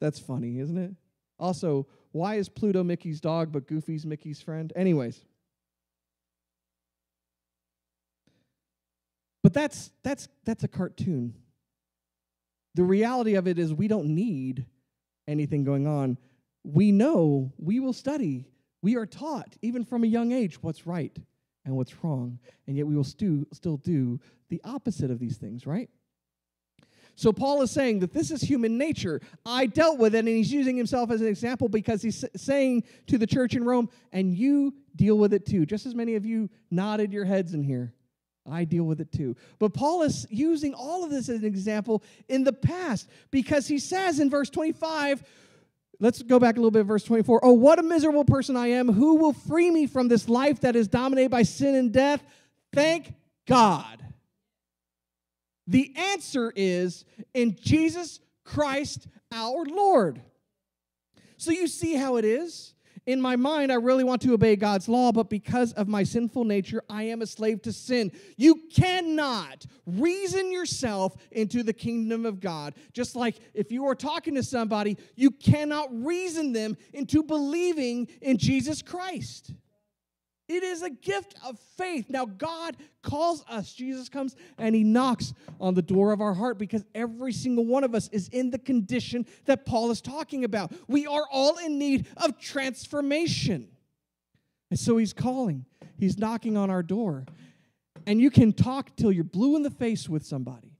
That's 0.00 0.18
funny, 0.18 0.60
isn't 0.60 0.78
it? 0.78 0.92
Also, 1.38 1.86
why 2.12 2.36
is 2.36 2.48
Pluto 2.48 2.82
Mickey's 2.82 3.20
dog 3.20 3.52
but 3.52 3.66
Goofy's 3.66 4.06
Mickey's 4.06 4.40
friend? 4.40 4.72
Anyways. 4.74 5.20
But 9.42 9.52
that's 9.52 9.90
that's 10.02 10.26
that's 10.46 10.64
a 10.64 10.68
cartoon. 10.68 11.34
The 12.76 12.84
reality 12.84 13.34
of 13.34 13.46
it 13.46 13.58
is 13.58 13.74
we 13.74 13.88
don't 13.88 14.14
need 14.14 14.64
anything 15.26 15.64
going 15.64 15.86
on. 15.86 16.16
We 16.64 16.92
know 16.92 17.52
we 17.58 17.78
will 17.78 17.92
study 17.92 18.46
we 18.82 18.96
are 18.96 19.06
taught, 19.06 19.56
even 19.62 19.84
from 19.84 20.04
a 20.04 20.06
young 20.06 20.32
age, 20.32 20.62
what's 20.62 20.86
right 20.86 21.16
and 21.64 21.76
what's 21.76 22.02
wrong, 22.02 22.38
and 22.66 22.76
yet 22.76 22.86
we 22.86 22.96
will 22.96 23.04
stu- 23.04 23.46
still 23.52 23.76
do 23.76 24.20
the 24.48 24.60
opposite 24.64 25.10
of 25.10 25.18
these 25.18 25.36
things, 25.36 25.66
right? 25.66 25.90
So 27.18 27.32
Paul 27.32 27.62
is 27.62 27.72
saying 27.72 27.98
that 27.98 28.12
this 28.12 28.30
is 28.30 28.40
human 28.40 28.78
nature. 28.78 29.20
I 29.44 29.66
dealt 29.66 29.98
with 29.98 30.14
it, 30.14 30.20
and 30.20 30.28
he's 30.28 30.52
using 30.52 30.76
himself 30.76 31.10
as 31.10 31.20
an 31.20 31.26
example 31.26 31.68
because 31.68 32.00
he's 32.00 32.24
saying 32.36 32.84
to 33.08 33.18
the 33.18 33.26
church 33.26 33.54
in 33.54 33.64
Rome, 33.64 33.90
and 34.12 34.32
you 34.32 34.74
deal 34.94 35.18
with 35.18 35.34
it 35.34 35.44
too. 35.44 35.66
Just 35.66 35.84
as 35.84 35.96
many 35.96 36.14
of 36.14 36.24
you 36.24 36.48
nodded 36.70 37.12
your 37.12 37.24
heads 37.24 37.54
in 37.54 37.64
here. 37.64 37.92
I 38.48 38.64
deal 38.64 38.84
with 38.84 39.00
it 39.00 39.12
too. 39.12 39.36
But 39.58 39.74
Paul 39.74 40.02
is 40.02 40.26
using 40.30 40.74
all 40.74 41.04
of 41.04 41.10
this 41.10 41.28
as 41.28 41.40
an 41.40 41.44
example 41.44 42.02
in 42.28 42.44
the 42.44 42.52
past 42.52 43.08
because 43.30 43.66
he 43.66 43.78
says 43.78 44.20
in 44.20 44.30
verse 44.30 44.48
25, 44.48 45.22
Let's 46.00 46.22
go 46.22 46.38
back 46.38 46.56
a 46.56 46.58
little 46.58 46.70
bit, 46.70 46.84
verse 46.84 47.02
24. 47.04 47.40
Oh, 47.42 47.52
what 47.52 47.78
a 47.78 47.82
miserable 47.82 48.24
person 48.24 48.56
I 48.56 48.68
am. 48.68 48.92
Who 48.92 49.16
will 49.16 49.32
free 49.32 49.70
me 49.70 49.86
from 49.86 50.08
this 50.08 50.28
life 50.28 50.60
that 50.60 50.76
is 50.76 50.86
dominated 50.86 51.30
by 51.30 51.42
sin 51.42 51.74
and 51.74 51.92
death? 51.92 52.22
Thank 52.72 53.14
God. 53.46 54.04
The 55.66 55.92
answer 55.96 56.52
is 56.54 57.04
in 57.34 57.56
Jesus 57.60 58.20
Christ 58.44 59.08
our 59.32 59.64
Lord. 59.64 60.22
So 61.36 61.50
you 61.50 61.66
see 61.66 61.94
how 61.94 62.16
it 62.16 62.24
is? 62.24 62.74
In 63.08 63.22
my 63.22 63.36
mind, 63.36 63.72
I 63.72 63.76
really 63.76 64.04
want 64.04 64.20
to 64.20 64.34
obey 64.34 64.54
God's 64.54 64.86
law, 64.86 65.12
but 65.12 65.30
because 65.30 65.72
of 65.72 65.88
my 65.88 66.02
sinful 66.02 66.44
nature, 66.44 66.82
I 66.90 67.04
am 67.04 67.22
a 67.22 67.26
slave 67.26 67.62
to 67.62 67.72
sin. 67.72 68.12
You 68.36 68.64
cannot 68.70 69.64
reason 69.86 70.52
yourself 70.52 71.16
into 71.30 71.62
the 71.62 71.72
kingdom 71.72 72.26
of 72.26 72.38
God. 72.38 72.74
Just 72.92 73.16
like 73.16 73.40
if 73.54 73.72
you 73.72 73.86
are 73.86 73.94
talking 73.94 74.34
to 74.34 74.42
somebody, 74.42 74.98
you 75.16 75.30
cannot 75.30 75.88
reason 75.90 76.52
them 76.52 76.76
into 76.92 77.22
believing 77.22 78.08
in 78.20 78.36
Jesus 78.36 78.82
Christ. 78.82 79.54
It 80.48 80.62
is 80.62 80.82
a 80.82 80.88
gift 80.88 81.34
of 81.44 81.58
faith. 81.76 82.06
Now, 82.08 82.24
God 82.24 82.76
calls 83.02 83.44
us. 83.48 83.74
Jesus 83.74 84.08
comes 84.08 84.34
and 84.56 84.74
he 84.74 84.82
knocks 84.82 85.34
on 85.60 85.74
the 85.74 85.82
door 85.82 86.12
of 86.12 86.22
our 86.22 86.32
heart 86.32 86.58
because 86.58 86.84
every 86.94 87.32
single 87.32 87.66
one 87.66 87.84
of 87.84 87.94
us 87.94 88.08
is 88.08 88.28
in 88.28 88.50
the 88.50 88.58
condition 88.58 89.26
that 89.44 89.66
Paul 89.66 89.90
is 89.90 90.00
talking 90.00 90.44
about. 90.44 90.72
We 90.88 91.06
are 91.06 91.26
all 91.30 91.58
in 91.58 91.78
need 91.78 92.06
of 92.16 92.38
transformation. 92.38 93.68
And 94.70 94.78
so 94.78 94.96
he's 94.96 95.12
calling, 95.12 95.66
he's 95.98 96.18
knocking 96.18 96.56
on 96.56 96.70
our 96.70 96.82
door. 96.82 97.26
And 98.06 98.20
you 98.20 98.30
can 98.30 98.54
talk 98.54 98.96
till 98.96 99.12
you're 99.12 99.24
blue 99.24 99.54
in 99.56 99.62
the 99.62 99.70
face 99.70 100.08
with 100.08 100.24
somebody. 100.24 100.78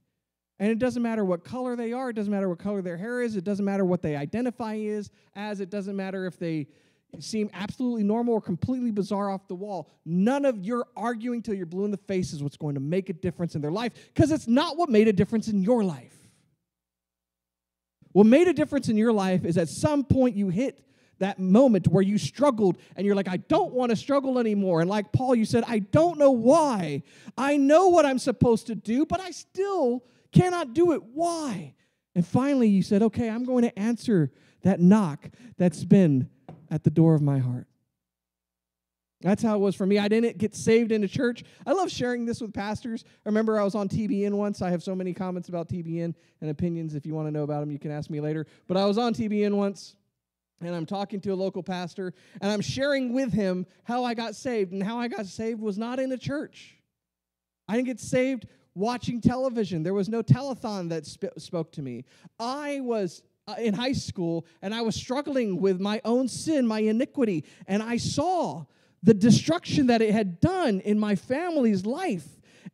And 0.59 0.71
it 0.71 0.79
doesn't 0.79 1.03
matter 1.03 1.25
what 1.25 1.45
color 1.45 1.77
they 1.77 1.93
are, 1.93 2.11
it 2.11 2.15
doesn't 2.15 2.33
matter 2.33 2.49
what 2.49 2.59
color 2.59 2.83
their 2.83 2.97
hair 2.97 3.21
is, 3.21 3.37
it 3.37 3.45
doesn't 3.45 3.65
matter 3.65 3.85
what 3.85 4.03
they 4.03 4.17
identify 4.17 4.75
is 4.75 5.11
as, 5.37 5.61
it 5.61 5.71
doesn't 5.71 5.95
matter 5.95 6.27
if 6.27 6.39
they 6.39 6.67
seem 7.21 7.51
absolutely 7.53 8.03
normal 8.03 8.35
or 8.35 8.40
completely 8.40 8.90
bizarre 8.90 9.31
off 9.31 9.49
the 9.49 9.55
wall. 9.55 9.90
None 10.05 10.44
of 10.44 10.59
your 10.64 10.87
arguing 10.97 11.42
till 11.42 11.55
you're 11.55 11.66
blue 11.66 11.85
in 11.85 11.90
the 11.90 11.97
face 11.97 12.33
is 12.33 12.42
what's 12.42 12.57
going 12.57 12.75
to 12.75 12.81
make 12.81 13.09
a 13.09 13.12
difference 13.12 13.55
in 13.55 13.62
their 13.62 13.71
life 13.71 13.92
because 14.14 14.31
it's 14.31 14.47
not 14.47 14.77
what 14.77 14.88
made 14.88 15.09
a 15.09 15.12
difference 15.12 15.49
in 15.49 15.62
your 15.62 15.83
life. 15.83 16.14
What 18.12 18.27
made 18.27 18.49
a 18.49 18.53
difference 18.53 18.88
in 18.88 18.97
your 18.97 19.12
life 19.12 19.44
is 19.44 19.59
at 19.59 19.68
some 19.68 20.05
point 20.05 20.37
you 20.37 20.49
hit 20.49 20.85
that 21.18 21.38
moment 21.38 21.88
where 21.88 22.03
you 22.03 22.18
struggled 22.18 22.79
and 22.97 23.05
you're 23.05 23.16
like, 23.16 23.29
I 23.29 23.38
don't 23.38 23.73
want 23.73 23.90
to 23.90 23.97
struggle 23.97 24.38
anymore. 24.38 24.81
And 24.81 24.88
like 24.88 25.12
Paul, 25.12 25.35
you 25.35 25.44
said, 25.44 25.64
I 25.66 25.81
don't 25.81 26.18
know 26.18 26.31
why. 26.31 27.03
I 27.37 27.57
know 27.57 27.88
what 27.88 28.07
I'm 28.07 28.18
supposed 28.18 28.68
to 28.68 28.75
do, 28.75 29.05
but 29.05 29.21
I 29.21 29.31
still 29.31 30.05
cannot 30.33 30.75
do 30.75 30.92
it. 30.92 31.03
Why? 31.03 31.75
And 32.14 32.27
finally, 32.27 32.68
you 32.68 32.83
said, 32.83 33.03
okay, 33.03 33.29
I'm 33.29 33.44
going 33.44 33.64
to 33.64 33.79
answer 33.79 34.31
that 34.62 34.81
knock 34.81 35.29
that's 35.57 35.85
been 35.85 36.29
at 36.71 36.85
the 36.85 36.91
door 36.91 37.15
of 37.15 37.23
my 37.23 37.39
heart. 37.39 37.67
That's 39.21 39.43
how 39.43 39.57
it 39.57 39.59
was 39.59 39.75
for 39.75 39.85
me. 39.85 39.99
I 39.99 40.07
didn't 40.07 40.39
get 40.39 40.55
saved 40.55 40.93
into 40.93 41.09
church. 41.09 41.43
I 41.67 41.73
love 41.73 41.91
sharing 41.91 42.25
this 42.25 42.41
with 42.41 42.55
pastors. 42.55 43.05
I 43.09 43.29
remember 43.29 43.59
I 43.59 43.65
was 43.65 43.75
on 43.75 43.89
TBN 43.89 44.33
once. 44.33 44.63
I 44.63 44.71
have 44.71 44.83
so 44.83 44.95
many 44.95 45.13
comments 45.13 45.49
about 45.49 45.69
TBN 45.69 46.15
and 46.41 46.51
opinions. 46.51 46.95
If 46.95 47.05
you 47.05 47.15
want 47.15 47.27
to 47.27 47.33
know 47.33 47.43
about 47.43 47.61
them, 47.61 47.73
you 47.73 47.81
can 47.81 47.91
ask 47.91 48.11
me 48.11 48.21
later. 48.21 48.47
But 48.69 48.77
I 48.77 48.85
was 48.85 48.97
on 48.97 49.15
TBN 49.15 49.57
once, 49.57 49.97
and 50.61 50.73
I'm 50.73 50.87
talking 50.87 51.21
to 51.23 51.31
a 51.31 51.35
local 51.35 51.65
pastor, 51.65 52.15
and 52.41 52.53
I'm 52.53 52.61
sharing 52.61 53.13
with 53.13 53.33
him 53.33 53.67
how 53.83 54.05
I 54.05 54.15
got 54.15 54.37
saved. 54.37 54.73
And 54.73 54.83
how 54.85 54.99
I 54.99 55.09
got 55.09 55.27
saved 55.27 55.61
was 55.61 55.79
not 55.79 55.99
in 55.99 56.13
a 56.13 56.19
church. 56.19 56.77
I 57.67 57.75
didn't 57.75 57.89
get 57.89 58.01
saved 58.01 58.47
watching 58.77 59.21
television. 59.21 59.83
There 59.83 59.95
was 59.95 60.09
no 60.09 60.23
telethon 60.23 60.89
that 60.91 61.07
sp- 61.11 61.35
spoke 61.39 61.73
to 61.73 61.83
me. 61.83 62.05
I 62.39 62.79
was 62.81 63.25
uh, 63.49 63.55
in 63.59 63.75
high 63.75 63.93
school 63.93 64.47
and 64.63 64.75
I 64.75 64.83
was 64.83 64.95
struggling 64.95 65.61
with 65.61 65.81
my 65.81 66.01
own 66.05 66.29
sin, 66.29 66.67
my 66.67 66.81
iniquity, 66.81 67.45
and 67.67 67.83
I 67.83 67.97
saw 67.97 68.67
the 69.03 69.15
destruction 69.15 69.87
that 69.87 70.03
it 70.03 70.13
had 70.13 70.39
done 70.41 70.81
in 70.81 70.99
my 70.99 71.15
family's 71.15 71.87
life. 71.87 72.27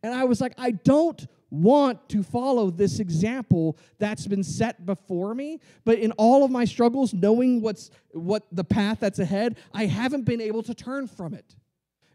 And 0.03 0.13
I 0.13 0.25
was 0.25 0.41
like, 0.41 0.55
I 0.59 0.73
don't 0.73 1.25
want 1.51 2.09
to 2.09 2.25
follow 2.25 2.71
this 2.71 2.99
example 2.99 3.79
that's 3.99 4.27
been 4.27 4.43
set 4.43 4.85
before 4.85 5.37
me 5.37 5.61
but 5.85 5.97
in 6.01 6.11
all 6.13 6.43
of 6.43 6.51
my 6.51 6.65
struggles 6.65 7.15
knowing 7.15 7.61
what's 7.61 7.93
what 8.11 8.43
the 8.51 8.65
path 8.65 8.99
that's 8.99 9.21
ahead 9.21 9.57
i 9.73 9.87
haven't 9.87 10.25
been 10.25 10.41
able 10.41 10.65
to 10.65 10.75
turn 10.75 11.07
from 11.07 11.33
it 11.33 11.55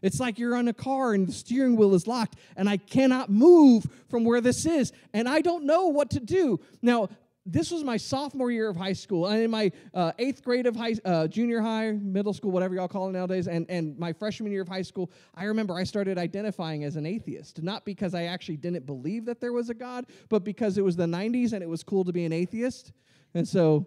it's 0.02 0.20
like 0.20 0.38
you're 0.38 0.54
on 0.54 0.68
a 0.68 0.72
car 0.72 1.14
and 1.14 1.26
the 1.26 1.32
steering 1.32 1.76
wheel 1.76 1.94
is 1.94 2.06
locked 2.06 2.36
and 2.56 2.68
I 2.68 2.76
cannot 2.76 3.30
move 3.30 3.86
from 4.08 4.24
where 4.24 4.40
this 4.40 4.66
is 4.66 4.92
and 5.12 5.28
I 5.28 5.40
don't 5.40 5.64
know 5.64 5.88
what 5.88 6.10
to 6.10 6.20
do. 6.20 6.60
Now, 6.82 7.08
this 7.50 7.70
was 7.70 7.82
my 7.82 7.96
sophomore 7.96 8.50
year 8.50 8.68
of 8.68 8.76
high 8.76 8.92
school, 8.92 9.26
and 9.26 9.42
in 9.42 9.50
my 9.50 9.72
uh, 9.92 10.12
eighth 10.18 10.44
grade 10.44 10.66
of 10.66 10.76
high, 10.76 10.94
uh, 11.04 11.26
junior 11.26 11.60
high, 11.60 11.92
middle 11.92 12.32
school, 12.32 12.50
whatever 12.50 12.74
y'all 12.74 12.88
call 12.88 13.08
it 13.08 13.12
nowadays, 13.12 13.48
and, 13.48 13.68
and 13.68 13.98
my 13.98 14.12
freshman 14.12 14.52
year 14.52 14.62
of 14.62 14.68
high 14.68 14.82
school, 14.82 15.10
I 15.34 15.44
remember 15.44 15.74
I 15.74 15.84
started 15.84 16.16
identifying 16.16 16.84
as 16.84 16.96
an 16.96 17.06
atheist. 17.06 17.62
Not 17.62 17.84
because 17.84 18.14
I 18.14 18.24
actually 18.24 18.56
didn't 18.56 18.86
believe 18.86 19.24
that 19.24 19.40
there 19.40 19.52
was 19.52 19.68
a 19.68 19.74
God, 19.74 20.06
but 20.28 20.44
because 20.44 20.78
it 20.78 20.84
was 20.84 20.96
the 20.96 21.06
90s 21.06 21.52
and 21.52 21.62
it 21.62 21.68
was 21.68 21.82
cool 21.82 22.04
to 22.04 22.12
be 22.12 22.24
an 22.24 22.32
atheist. 22.32 22.92
And 23.34 23.46
so 23.46 23.86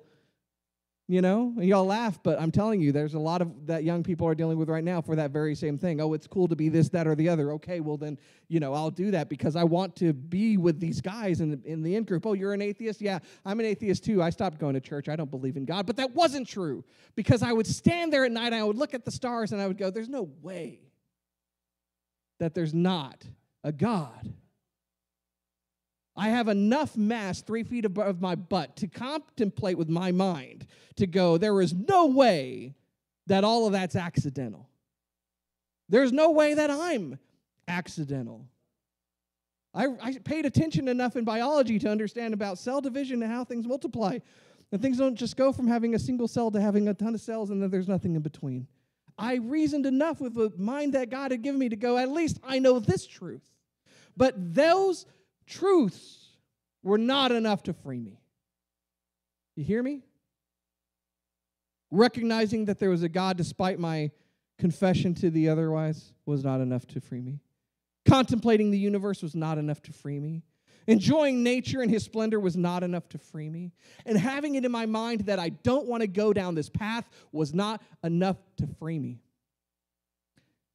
you 1.09 1.21
know, 1.21 1.53
and 1.57 1.65
y'all 1.65 1.85
laugh, 1.85 2.17
but 2.23 2.39
I'm 2.39 2.51
telling 2.51 2.79
you, 2.79 2.93
there's 2.93 3.13
a 3.13 3.19
lot 3.19 3.41
of 3.41 3.67
that 3.67 3.83
young 3.83 4.03
people 4.03 4.25
are 4.25 4.33
dealing 4.33 4.57
with 4.57 4.69
right 4.69 4.83
now 4.83 5.01
for 5.01 5.17
that 5.17 5.31
very 5.31 5.53
same 5.53 5.77
thing. 5.77 5.99
Oh, 5.99 6.13
it's 6.13 6.27
cool 6.27 6.47
to 6.47 6.55
be 6.55 6.69
this, 6.69 6.87
that, 6.89 7.07
or 7.07 7.15
the 7.15 7.27
other. 7.27 7.51
Okay, 7.53 7.81
well 7.81 7.97
then, 7.97 8.17
you 8.47 8.61
know, 8.61 8.73
I'll 8.73 8.89
do 8.89 9.11
that 9.11 9.27
because 9.27 9.57
I 9.57 9.65
want 9.65 9.97
to 9.97 10.13
be 10.13 10.55
with 10.55 10.79
these 10.79 11.01
guys 11.01 11.41
in 11.41 11.51
the, 11.51 11.59
in 11.65 11.83
the 11.83 11.97
in 11.97 12.05
group. 12.05 12.25
Oh, 12.25 12.33
you're 12.33 12.53
an 12.53 12.61
atheist? 12.61 13.01
Yeah, 13.01 13.19
I'm 13.45 13.59
an 13.59 13.65
atheist 13.65 14.05
too. 14.05 14.23
I 14.23 14.29
stopped 14.29 14.59
going 14.59 14.75
to 14.75 14.79
church. 14.79 15.09
I 15.09 15.17
don't 15.17 15.29
believe 15.29 15.57
in 15.57 15.65
God, 15.65 15.85
but 15.85 15.97
that 15.97 16.11
wasn't 16.11 16.47
true 16.47 16.85
because 17.15 17.43
I 17.43 17.51
would 17.51 17.67
stand 17.67 18.13
there 18.13 18.23
at 18.23 18.31
night. 18.31 18.53
I 18.53 18.63
would 18.63 18.77
look 18.77 18.93
at 18.93 19.03
the 19.03 19.11
stars 19.11 19.51
and 19.51 19.61
I 19.61 19.67
would 19.67 19.77
go, 19.77 19.91
"There's 19.91 20.09
no 20.09 20.29
way 20.41 20.79
that 22.39 22.53
there's 22.53 22.73
not 22.73 23.25
a 23.63 23.73
God." 23.73 24.33
I 26.15 26.29
have 26.29 26.47
enough 26.47 26.95
mass 26.95 27.41
three 27.41 27.63
feet 27.63 27.85
above 27.85 28.21
my 28.21 28.35
butt 28.35 28.75
to 28.77 28.87
contemplate 28.87 29.77
with 29.77 29.89
my 29.89 30.11
mind 30.11 30.67
to 30.97 31.07
go, 31.07 31.37
there 31.37 31.59
is 31.61 31.73
no 31.73 32.07
way 32.07 32.75
that 33.27 33.43
all 33.43 33.65
of 33.65 33.71
that's 33.71 33.95
accidental. 33.95 34.69
There's 35.89 36.11
no 36.11 36.31
way 36.31 36.53
that 36.53 36.69
I'm 36.69 37.17
accidental. 37.67 38.45
I, 39.73 39.87
I, 40.01 40.17
paid 40.23 40.45
attention 40.45 40.87
enough 40.87 41.15
in 41.15 41.23
biology 41.23 41.79
to 41.79 41.89
understand 41.89 42.33
about 42.33 42.59
cell 42.59 42.79
division 42.79 43.23
and 43.23 43.31
how 43.31 43.43
things 43.43 43.65
multiply. 43.65 44.19
And 44.71 44.81
things 44.81 44.97
don't 44.97 45.15
just 45.15 45.35
go 45.35 45.51
from 45.51 45.67
having 45.67 45.95
a 45.95 45.99
single 45.99 46.27
cell 46.27 46.51
to 46.51 46.61
having 46.61 46.87
a 46.87 46.93
ton 46.93 47.15
of 47.15 47.21
cells 47.21 47.49
and 47.49 47.61
then 47.61 47.71
there's 47.71 47.87
nothing 47.87 48.15
in 48.15 48.21
between. 48.21 48.67
I 49.17 49.35
reasoned 49.35 49.85
enough 49.85 50.19
with 50.19 50.35
the 50.35 50.51
mind 50.57 50.93
that 50.93 51.09
God 51.09 51.31
had 51.31 51.41
given 51.41 51.59
me 51.59 51.69
to 51.69 51.75
go, 51.75 51.97
at 51.97 52.09
least 52.09 52.39
I 52.43 52.59
know 52.59 52.79
this 52.79 53.05
truth. 53.05 53.51
But 54.15 54.33
those 54.53 55.05
truths 55.45 56.29
were 56.83 56.97
not 56.97 57.31
enough 57.31 57.63
to 57.63 57.73
free 57.73 57.99
me. 57.99 58.19
You 59.55 59.63
hear 59.63 59.83
me? 59.83 60.03
Recognizing 61.91 62.65
that 62.65 62.79
there 62.79 62.89
was 62.89 63.03
a 63.03 63.09
God 63.09 63.37
despite 63.37 63.79
my 63.79 64.11
confession 64.57 65.13
to 65.15 65.29
the 65.29 65.49
otherwise 65.49 66.13
was 66.25 66.43
not 66.43 66.61
enough 66.61 66.87
to 66.87 67.01
free 67.01 67.21
me. 67.21 67.39
Contemplating 68.07 68.71
the 68.71 68.77
universe 68.77 69.21
was 69.21 69.35
not 69.35 69.57
enough 69.57 69.81
to 69.83 69.93
free 69.93 70.19
me. 70.19 70.43
Enjoying 70.87 71.43
nature 71.43 71.81
and 71.81 71.89
his 71.89 72.03
splendor 72.03 72.39
was 72.39 72.57
not 72.57 72.83
enough 72.83 73.07
to 73.09 73.17
free 73.17 73.49
me. 73.49 73.71
And 74.05 74.17
having 74.17 74.55
it 74.55 74.65
in 74.65 74.71
my 74.71 74.85
mind 74.85 75.21
that 75.21 75.39
I 75.39 75.49
don't 75.49 75.87
want 75.87 76.01
to 76.01 76.07
go 76.07 76.33
down 76.33 76.55
this 76.55 76.69
path 76.69 77.09
was 77.31 77.53
not 77.53 77.81
enough 78.03 78.37
to 78.57 78.67
free 78.67 78.99
me. 78.99 79.21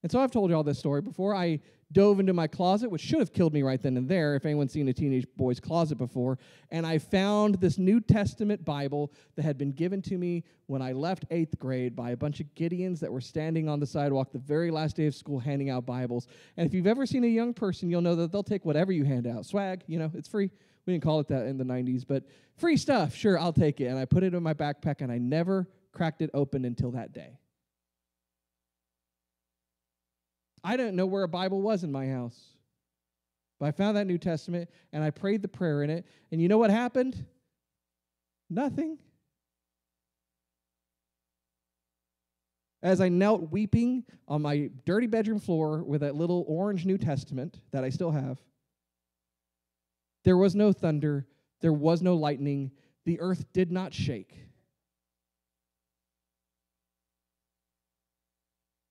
And 0.03 0.13
so 0.13 0.21
I've 0.21 0.31
told 0.31 0.51
you 0.51 0.57
all 0.57 0.63
this 0.63 0.79
story 0.79 1.01
before. 1.01 1.35
I 1.35 1.61
dove 1.91 2.21
into 2.21 2.33
my 2.33 2.47
closet, 2.47 2.91
which 2.91 3.01
should 3.01 3.19
have 3.19 3.33
killed 3.33 3.55
me 3.55 3.63
right 3.63 3.81
then 3.81 3.97
and 3.97 4.09
there 4.09 4.37
if 4.37 4.45
anyone's 4.45 4.73
seen 4.73 4.89
a 4.89 4.93
teenage 4.93 5.27
boy's 5.37 5.59
closet 5.59 5.97
before. 5.97 6.39
And 6.71 6.87
I 6.87 6.99
found 6.99 7.57
this 7.57 7.79
New 7.79 8.01
Testament 8.01 8.65
Bible 8.65 9.13
that 9.37 9.43
had 9.43 9.59
been 9.59 9.73
given 9.73 10.03
to 10.03 10.19
me 10.19 10.45
when 10.67 10.83
I 10.83 10.93
left 10.93 11.25
eighth 11.31 11.59
grade 11.59 11.97
by 11.97 12.11
a 12.11 12.17
bunch 12.17 12.41
of 12.41 12.47
Gideons 12.55 13.01
that 13.01 13.13
were 13.13 13.21
standing 13.21 13.69
on 13.69 13.81
the 13.81 13.87
sidewalk 13.87 14.33
the 14.33 14.39
very 14.39 14.71
last 14.71 14.97
day 14.97 15.07
of 15.07 15.15
school 15.15 15.39
handing 15.39 15.71
out 15.71 15.87
Bibles. 15.87 16.27
And 16.57 16.67
if 16.67 16.75
you've 16.75 16.87
ever 16.87 17.07
seen 17.07 17.25
a 17.25 17.29
young 17.29 17.55
person, 17.55 17.91
you'll 17.91 18.03
know 18.03 18.17
that 18.17 18.31
they'll 18.31 18.43
take 18.43 18.65
whatever 18.65 18.93
you 18.93 19.05
hand 19.05 19.27
out. 19.27 19.47
Swag, 19.47 19.83
you 19.87 19.99
know, 19.99 20.11
it's 20.15 20.29
free. 20.29 20.51
We 20.87 20.93
didn't 20.93 21.05
call 21.05 21.21
it 21.21 21.29
that 21.29 21.47
in 21.47 21.59
the 21.59 21.65
90s, 21.65 22.05
but 22.07 22.25
free 22.57 22.77
stuff, 22.77 23.15
sure, 23.15 23.39
I'll 23.39 23.53
take 23.53 23.81
it. 23.81 23.87
And 23.87 23.99
I 23.99 24.05
put 24.05 24.23
it 24.23 24.35
in 24.35 24.43
my 24.43 24.55
backpack 24.55 25.01
and 25.01 25.11
I 25.11 25.19
never 25.19 25.69
cracked 25.93 26.23
it 26.23 26.31
open 26.33 26.65
until 26.65 26.93
that 26.93 27.13
day. 27.13 27.39
I 30.63 30.77
didn't 30.77 30.97
know 30.97 31.07
where 31.07 31.23
a 31.23 31.29
Bible 31.29 31.63
was 31.63 31.85
in 31.85 31.93
my 31.93 32.09
house. 32.09 32.39
But 33.59 33.67
I 33.67 33.71
found 33.73 33.97
that 33.97 34.07
New 34.07 34.19
Testament 34.19 34.71
and 34.93 35.03
I 35.03 35.11
prayed 35.11 35.43
the 35.43 35.49
prayer 35.49 35.83
in 35.83 35.91
it. 35.91 36.07
And 36.31 36.41
you 36.41 36.49
know 36.49 36.59
what 36.59 36.71
happened? 36.71 37.25
Nothing. 38.49 38.99
As 42.83 43.01
I 43.01 43.09
knelt 43.09 43.51
weeping 43.51 44.05
on 44.29 44.43
my 44.43 44.71
dirty 44.85 45.09
bedroom 45.09 45.41
floor 45.41 45.83
with 45.83 46.03
that 46.03 46.15
little 46.15 46.45
orange 46.47 46.87
New 46.87 46.99
Testament 46.99 47.61
that 47.73 47.83
I 47.83 47.91
still 47.91 48.13
have, 48.13 48.39
there 50.25 50.37
was 50.37 50.55
no 50.55 50.73
thunder, 50.73 51.27
there 51.61 51.73
was 51.73 52.03
no 52.03 52.15
lightning, 52.15 52.71
the 53.05 53.19
earth 53.21 53.53
did 53.53 53.73
not 53.73 53.93
shake. 53.93 54.35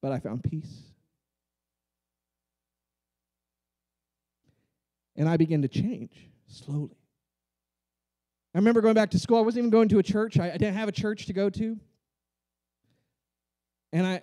But 0.01 0.12
I 0.12 0.19
found 0.19 0.43
peace. 0.43 0.87
And 5.17 5.27
I 5.27 5.36
began 5.38 5.62
to 5.63 5.67
change 5.67 6.30
slowly. 6.47 6.95
I 8.53 8.60
remember 8.60 8.82
going 8.82 8.93
back 8.93 9.12
to 9.12 9.19
school. 9.19 9.38
I 9.38 9.41
wasn't 9.41 9.63
even 9.63 9.69
going 9.69 9.89
to 9.89 9.99
a 9.99 10.03
church. 10.03 10.39
I, 10.39 10.47
I 10.47 10.58
didn't 10.58 10.75
have 10.75 10.88
a 10.88 10.93
church 10.93 11.25
to 11.27 11.34
go 11.34 11.49
to. 11.49 11.77
And 13.91 14.06
I 14.06 14.21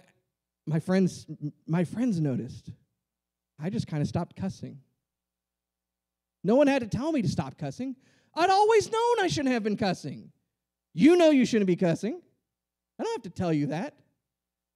my 0.66 0.80
friends 0.80 1.26
my 1.66 1.85
friends 1.85 2.20
noticed. 2.20 2.70
I 3.61 3.70
just 3.70 3.87
kind 3.87 4.02
of 4.02 4.09
stopped 4.09 4.37
cussing. 4.37 4.78
No 6.42 6.57
one 6.57 6.66
had 6.66 6.83
to 6.83 6.88
tell 6.88 7.12
me 7.12 7.22
to 7.22 7.28
stop 7.28 7.57
cussing. 7.57 7.96
I'd 8.35 8.50
always 8.50 8.90
known 8.90 9.20
I 9.20 9.28
shouldn't 9.28 9.52
have 9.52 9.62
been 9.62 9.76
cussing. 9.76 10.30
You 10.92 11.16
know 11.16 11.30
you 11.30 11.46
shouldn't 11.46 11.66
be 11.66 11.76
cussing. 11.76 12.20
I 12.98 13.02
don't 13.02 13.12
have 13.12 13.33
to 13.33 13.38
tell 13.38 13.52
you 13.52 13.66
that. 13.68 13.94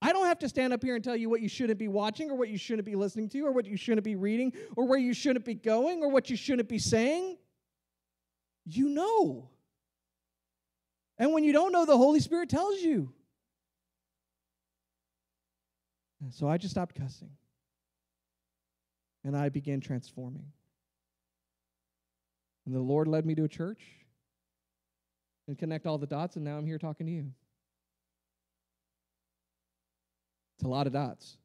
I 0.01 0.13
don't 0.13 0.27
have 0.27 0.39
to 0.39 0.49
stand 0.49 0.71
up 0.71 0.81
here 0.83 0.95
and 0.95 1.03
tell 1.03 1.15
you 1.15 1.29
what 1.29 1.41
you 1.41 1.49
shouldn't 1.49 1.77
be 1.77 1.89
watching 1.89 2.31
or 2.31 2.35
what 2.35 2.49
you 2.49 2.57
shouldn't 2.57 2.85
be 2.85 2.95
listening 2.95 3.27
to 3.29 3.41
or 3.41 3.51
what 3.51 3.65
you 3.65 3.75
shouldn't 3.75 4.05
be 4.05 4.15
reading 4.15 4.53
or 4.75 4.85
where 4.85 4.99
you 4.99 5.13
shouldn't 5.13 5.45
be 5.45 5.55
going 5.55 6.01
or 6.01 6.09
what 6.09 6.29
you 6.29 6.37
shouldn't 6.37 6.69
be 6.69 6.79
saying. 6.79 7.37
You 8.65 8.89
know. 8.89 9.49
And 11.17 11.33
when 11.33 11.43
you 11.43 11.51
don't 11.51 11.73
know, 11.73 11.85
the 11.85 11.97
Holy 11.97 12.21
Spirit 12.21 12.49
tells 12.49 12.79
you. 12.79 13.11
And 16.21 16.33
so 16.33 16.47
I 16.47 16.57
just 16.57 16.73
stopped 16.73 16.95
cussing. 16.95 17.31
And 19.25 19.35
I 19.35 19.49
began 19.49 19.81
transforming. 19.81 20.45
And 22.65 22.73
the 22.73 22.79
Lord 22.79 23.07
led 23.07 23.25
me 23.25 23.35
to 23.35 23.43
a 23.43 23.47
church 23.49 23.81
and 25.47 25.57
connect 25.57 25.87
all 25.87 25.97
the 25.97 26.07
dots, 26.07 26.35
and 26.35 26.45
now 26.45 26.57
I'm 26.57 26.65
here 26.65 26.77
talking 26.77 27.07
to 27.07 27.11
you. 27.11 27.31
It's 30.59 30.65
a 30.65 30.67
lot 30.67 30.87
of 30.87 30.93
dots. 30.93 31.37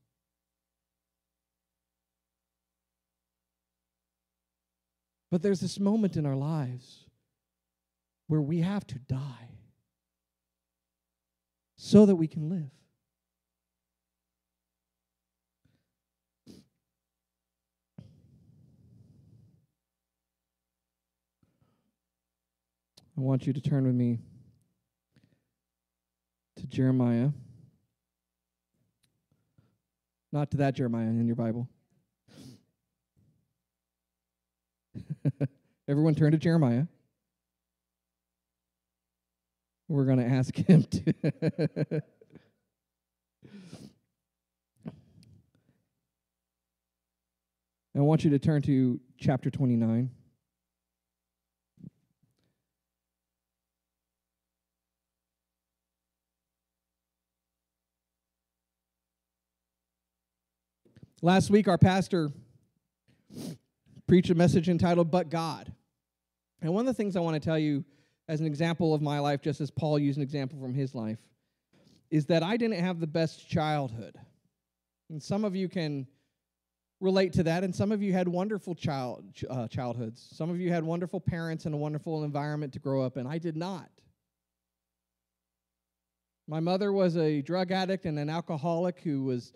But 5.30 5.40
there's 5.40 5.60
this 5.60 5.78
moment 5.78 6.16
in 6.16 6.26
our 6.26 6.34
lives 6.34 7.04
where 8.26 8.40
we 8.40 8.58
have 8.58 8.84
to 8.88 8.98
die 8.98 9.50
so 11.76 12.06
that 12.06 12.16
we 12.16 12.26
can 12.26 12.48
live. 12.48 12.72
I 23.16 23.20
want 23.20 23.46
you 23.46 23.52
to 23.52 23.60
turn 23.60 23.86
with 23.86 23.94
me 23.94 24.18
to 26.56 26.66
Jeremiah. 26.66 27.28
Not 30.34 30.50
to 30.50 30.56
that 30.56 30.74
Jeremiah 30.74 31.06
in 31.06 31.26
your 31.28 31.36
Bible. 31.36 31.68
Everyone 35.88 36.16
turn 36.16 36.32
to 36.32 36.38
Jeremiah. 36.38 36.86
We're 39.86 40.06
going 40.06 40.18
to 40.18 40.26
ask 40.26 40.56
him 40.56 40.82
to. 40.82 41.14
I 47.96 48.00
want 48.00 48.24
you 48.24 48.30
to 48.30 48.40
turn 48.40 48.60
to 48.62 48.98
chapter 49.16 49.50
29. 49.50 50.10
Last 61.24 61.48
week, 61.48 61.68
our 61.68 61.78
pastor 61.78 62.30
preached 64.06 64.28
a 64.28 64.34
message 64.34 64.68
entitled 64.68 65.10
But 65.10 65.30
God. 65.30 65.72
And 66.60 66.74
one 66.74 66.86
of 66.86 66.94
the 66.94 67.02
things 67.02 67.16
I 67.16 67.20
want 67.20 67.32
to 67.32 67.40
tell 67.40 67.58
you 67.58 67.82
as 68.28 68.40
an 68.40 68.46
example 68.46 68.92
of 68.92 69.00
my 69.00 69.20
life, 69.20 69.40
just 69.40 69.62
as 69.62 69.70
Paul 69.70 69.98
used 69.98 70.18
an 70.18 70.22
example 70.22 70.60
from 70.60 70.74
his 70.74 70.94
life, 70.94 71.16
is 72.10 72.26
that 72.26 72.42
I 72.42 72.58
didn't 72.58 72.78
have 72.78 73.00
the 73.00 73.06
best 73.06 73.48
childhood. 73.48 74.18
And 75.08 75.22
some 75.22 75.46
of 75.46 75.56
you 75.56 75.66
can 75.66 76.06
relate 77.00 77.32
to 77.32 77.42
that, 77.44 77.64
and 77.64 77.74
some 77.74 77.90
of 77.90 78.02
you 78.02 78.12
had 78.12 78.28
wonderful 78.28 78.74
child, 78.74 79.24
uh, 79.48 79.66
childhoods. 79.66 80.28
Some 80.30 80.50
of 80.50 80.60
you 80.60 80.70
had 80.70 80.84
wonderful 80.84 81.20
parents 81.20 81.64
and 81.64 81.74
a 81.74 81.78
wonderful 81.78 82.22
environment 82.24 82.74
to 82.74 82.80
grow 82.80 83.00
up 83.00 83.16
in. 83.16 83.26
I 83.26 83.38
did 83.38 83.56
not. 83.56 83.88
My 86.46 86.60
mother 86.60 86.92
was 86.92 87.16
a 87.16 87.40
drug 87.40 87.72
addict 87.72 88.04
and 88.04 88.18
an 88.18 88.28
alcoholic 88.28 89.00
who 89.00 89.22
was 89.22 89.54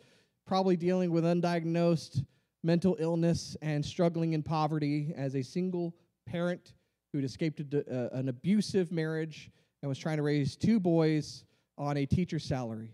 probably 0.49 0.77
dealing 0.79 1.11
with 1.11 1.25
undiagnosed 1.25 2.25
mental 2.65 2.97
illness 2.99 3.55
and 3.61 3.85
struggling 3.85 4.33
in 4.33 4.43
poverty 4.43 5.13
as 5.15 5.37
a 5.37 5.43
single 5.43 5.95
parent 6.27 6.73
who'd 7.13 7.23
escaped 7.23 7.61
a, 7.61 7.79
uh, 7.81 8.19
an 8.19 8.31
abusive 8.31 8.91
marriage 8.91 9.51
and 9.83 9.91
was 9.91 9.99
trying 9.99 10.17
to 10.17 10.23
raise 10.23 10.57
two 10.57 10.81
boys 10.81 11.45
on 11.77 11.99
a 11.99 12.07
teacher's 12.07 12.45
salary. 12.45 12.91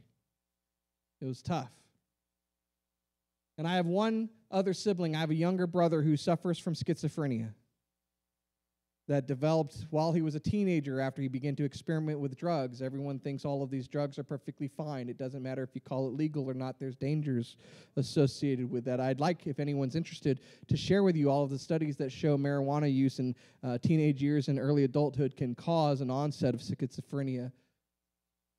It 1.21 1.27
was 1.27 1.43
tough. 1.43 1.71
And 3.57 3.69
I 3.69 3.77
have 3.77 3.87
one 3.87 4.31
other 4.51 4.75
sibling. 4.75 5.15
I 5.15 5.21
have 5.21 5.31
a 5.31 5.35
younger 5.35 5.69
brother 5.69 6.03
who 6.03 6.17
suffers 6.17 6.59
from 6.59 6.75
schizophrenia 6.75 7.53
that 9.07 9.27
developed 9.27 9.87
while 9.91 10.13
he 10.13 10.23
was 10.23 10.35
a 10.35 10.41
teenager 10.41 11.01
after 11.01 11.21
he 11.21 11.29
began 11.29 11.55
to 11.57 11.65
experiment 11.65 12.19
with 12.19 12.37
drugs. 12.37 12.81
Everyone 12.81 13.19
thinks 13.19 13.45
all 13.45 13.63
of 13.63 13.71
these 13.71 13.87
drugs 13.87 14.19
are 14.19 14.23
perfectly 14.23 14.67
fine. 14.67 15.09
It 15.11 15.19
doesn't 15.19 15.43
matter 15.43 15.63
if 15.63 15.71
you 15.75 15.81
call 15.83 16.09
it 16.09 16.15
legal 16.15 16.49
or 16.49 16.55
not, 16.55 16.79
there's 16.79 16.97
dangers 16.97 17.57
associated 17.97 18.71
with 18.71 18.85
that. 18.87 19.01
I'd 19.01 19.21
like, 19.21 19.47
if 19.47 19.61
anyone's 19.61 19.95
interested, 19.95 20.41
to 20.69 20.77
share 20.77 21.03
with 21.03 21.17
you 21.17 21.31
all 21.31 21.45
of 21.45 21.51
the 21.51 21.59
studies 21.59 21.97
that 21.99 22.11
show 22.11 22.39
marijuana 22.39 22.93
use 22.93 23.19
in 23.19 23.35
uh, 23.63 23.77
teenage 23.79 24.23
years 24.23 24.49
and 24.49 24.59
early 24.59 24.85
adulthood 24.85 25.37
can 25.37 25.55
cause 25.55 26.01
an 26.01 26.11
onset 26.11 26.55
of 26.55 26.61
schizophrenia 26.61 27.53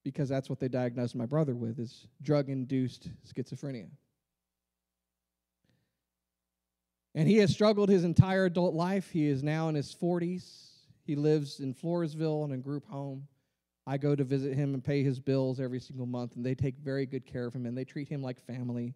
because 0.03 0.29
that's 0.29 0.49
what 0.49 0.59
they 0.59 0.67
diagnosed 0.67 1.15
my 1.15 1.25
brother 1.25 1.55
with 1.55 1.79
is 1.79 2.07
drug-induced 2.21 3.09
schizophrenia. 3.27 3.87
And 7.15 7.29
he 7.29 7.37
has 7.37 7.51
struggled 7.51 7.87
his 7.89 8.03
entire 8.03 8.45
adult 8.45 8.75
life. 8.75 9.09
He 9.09 9.27
is 9.27 9.41
now 9.41 9.69
in 9.69 9.75
his 9.75 9.95
40s. 9.95 10.67
He 11.05 11.15
lives 11.15 11.61
in 11.61 11.73
Floresville 11.73 12.43
in 12.43 12.51
a 12.51 12.57
group 12.57 12.85
home. 12.85 13.27
I 13.87 13.97
go 13.97 14.15
to 14.15 14.23
visit 14.23 14.53
him 14.53 14.73
and 14.73 14.83
pay 14.83 15.01
his 15.01 15.19
bills 15.19 15.59
every 15.59 15.79
single 15.79 16.07
month, 16.07 16.35
and 16.35 16.45
they 16.45 16.55
take 16.55 16.75
very 16.77 17.05
good 17.05 17.25
care 17.25 17.45
of 17.45 17.53
him 17.53 17.65
and 17.65 17.77
they 17.77 17.85
treat 17.85 18.09
him 18.09 18.21
like 18.21 18.39
family. 18.45 18.95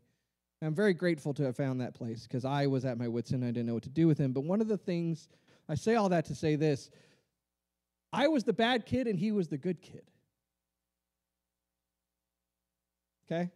I'm 0.61 0.75
very 0.75 0.93
grateful 0.93 1.33
to 1.35 1.43
have 1.43 1.55
found 1.55 1.79
that 1.79 1.93
place 1.93 2.23
because 2.23 2.43
I 2.43 2.67
was 2.67 2.83
at 2.83 2.97
my 2.97 3.07
wits' 3.07 3.31
end. 3.31 3.45
I 3.45 3.47
didn't 3.47 3.67
know 3.67 3.75
what 3.75 3.83
to 3.83 3.89
do 3.89 4.07
with 4.07 4.17
him. 4.17 4.33
But 4.33 4.43
one 4.43 4.59
of 4.59 4.67
the 4.67 4.77
things, 4.77 5.29
I 5.69 5.75
say 5.75 5.95
all 5.95 6.09
that 6.09 6.25
to 6.25 6.35
say 6.35 6.57
this 6.57 6.89
I 8.11 8.27
was 8.27 8.43
the 8.43 8.53
bad 8.53 8.85
kid 8.85 9.07
and 9.07 9.17
he 9.17 9.31
was 9.31 9.47
the 9.47 9.57
good 9.57 9.81
kid. 9.81 10.03
Okay? 13.31 13.51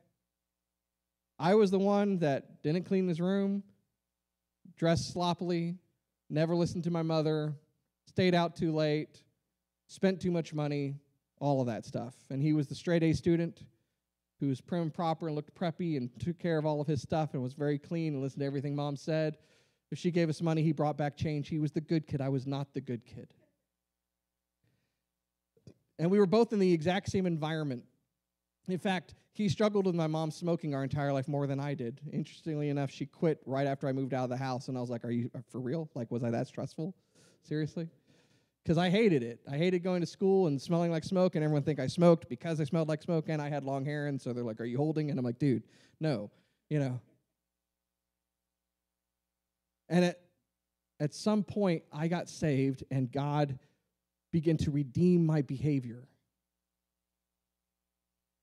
I 1.39 1.56
was 1.56 1.71
the 1.71 1.80
one 1.80 2.19
that 2.19 2.62
didn't 2.63 2.84
clean 2.84 3.08
his 3.08 3.19
room, 3.19 3.63
dressed 4.76 5.12
sloppily, 5.12 5.76
never 6.30 6.56
listened 6.56 6.84
to 6.86 6.92
my 6.92 7.02
mother, 7.02 7.54
stayed 8.06 8.36
out 8.36 8.56
too 8.56 8.74
late, 8.74 9.22
spent 9.88 10.22
too 10.22 10.32
much 10.32 10.54
money, 10.54 10.96
all 11.40 11.62
of 11.62 11.68
that 11.68 11.86
stuff. 11.86 12.16
And 12.30 12.42
he 12.42 12.54
was 12.54 12.68
the 12.68 12.76
straight 12.76 13.04
A 13.04 13.14
student 13.14 13.64
who 14.40 14.48
was 14.48 14.62
prim 14.62 14.84
and 14.84 14.94
proper 14.94 15.28
and 15.28 15.36
looked 15.36 15.56
preppy 15.56 15.98
and 15.98 16.10
took 16.20 16.38
care 16.38 16.58
of 16.58 16.66
all 16.66 16.82
of 16.82 16.88
his 16.88 17.02
stuff 17.02 17.34
and 17.34 17.42
was 17.42 17.54
very 17.54 17.78
clean 17.78 18.14
and 18.14 18.22
listened 18.22 18.42
to 18.42 18.46
everything 18.46 18.76
mom 18.76 18.96
said. 18.96 19.38
If 19.92 20.00
she 20.00 20.12
gave 20.12 20.28
us 20.28 20.42
money, 20.42 20.64
he 20.64 20.72
brought 20.72 20.98
back 20.98 21.16
change. 21.16 21.48
He 21.48 21.60
was 21.60 21.72
the 21.72 21.82
good 21.82 22.08
kid. 22.08 22.20
I 22.20 22.30
was 22.30 22.48
not 22.48 22.74
the 22.74 22.82
good 22.82 23.06
kid. 23.06 23.28
And 26.00 26.10
we 26.10 26.20
were 26.20 26.26
both 26.26 26.52
in 26.52 26.60
the 26.60 26.74
exact 26.74 27.10
same 27.10 27.26
environment. 27.26 27.84
In 28.67 28.80
fact, 28.80 29.15
he 29.34 29.49
struggled 29.49 29.86
with 29.86 29.95
my 29.95 30.08
mom 30.08 30.32
smoking 30.32 30.73
our 30.73 30.84
entire 30.84 31.12
life 31.12 31.28
more 31.28 31.47
than 31.47 31.60
I 31.60 31.73
did. 31.73 31.99
Interestingly 32.12 32.69
enough, 32.69 32.91
she 32.91 33.06
quit 33.06 33.41
right 33.45 33.67
after 33.67 33.88
I 33.88 33.91
moved 33.91 34.13
out 34.13 34.23
of 34.26 34.30
the 34.30 34.38
house, 34.38 34.67
and 34.67 34.78
I 34.78 34.82
was 34.82 34.89
like, 34.89 35.04
Are 35.04 35.12
you 35.12 35.30
uh, 35.36 35.39
for 35.49 35.60
real? 35.60 35.89
Like, 35.95 36.12
was 36.12 36.23
I 36.23 36.30
that 36.30 36.47
stressful? 36.47 36.95
Seriously? 37.41 37.89
Because 38.63 38.78
I 38.78 38.89
hated 38.89 39.23
it. 39.23 39.41
I 39.52 39.58
hated 39.58 39.84
going 39.84 39.99
to 39.99 40.08
school 40.08 40.47
and 40.47 40.62
smelling 40.62 40.91
like 40.91 41.04
smoke, 41.04 41.36
and 41.36 41.43
everyone 41.43 41.63
think 41.63 41.80
I 41.80 41.88
smoked 41.88 42.30
because 42.30 42.62
I 42.62 42.63
smelled 42.63 42.88
like 42.88 43.02
smoke 43.02 43.28
and 43.28 43.41
I 43.41 43.49
had 43.49 43.63
long 43.63 43.84
hair, 43.84 44.08
and 44.08 44.21
so 44.21 44.32
they're 44.32 44.43
like, 44.43 44.62
Are 44.62 44.65
you 44.65 44.78
holding? 44.78 45.10
And 45.10 45.19
I'm 45.19 45.26
like, 45.26 45.39
Dude, 45.39 45.63
no, 45.99 46.32
you 46.69 46.80
know. 46.80 47.02
And 49.89 50.06
at, 50.06 50.21
at 50.99 51.13
some 51.13 51.43
point, 51.43 51.84
I 51.91 52.08
got 52.08 52.30
saved, 52.30 52.84
and 52.91 53.12
God 53.12 53.58
began 54.32 54.58
to 54.58 54.71
redeem 54.71 55.26
my 55.26 55.41
behavior. 55.41 56.08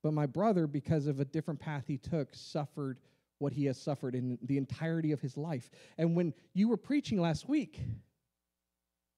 But 0.03 0.15
my 0.15 0.27
brother, 0.27 0.67
because 0.67 1.07
of 1.07 1.21
a 1.21 1.25
different 1.25 1.61
path 1.61 1.85
he 1.87 1.99
took, 1.99 2.35
suffered 2.35 2.99
what 3.39 3.53
he 3.53 3.65
has 3.67 3.81
suffered 3.81 4.15
in 4.15 4.39
the 4.43 4.59
entirety 4.59 5.13
of 5.13 5.21
his 5.21 5.37
life. 5.37 5.71
And 5.99 6.15
when 6.15 6.35
you 6.53 6.69
were 6.69 6.77
preaching 6.77 7.21
last 7.21 7.49
week, 7.49 7.81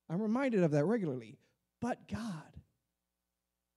I'm 0.08 0.20
reminded 0.20 0.62
of 0.62 0.70
that 0.72 0.84
regularly. 0.84 1.38
But 1.80 2.08
God. 2.08 2.42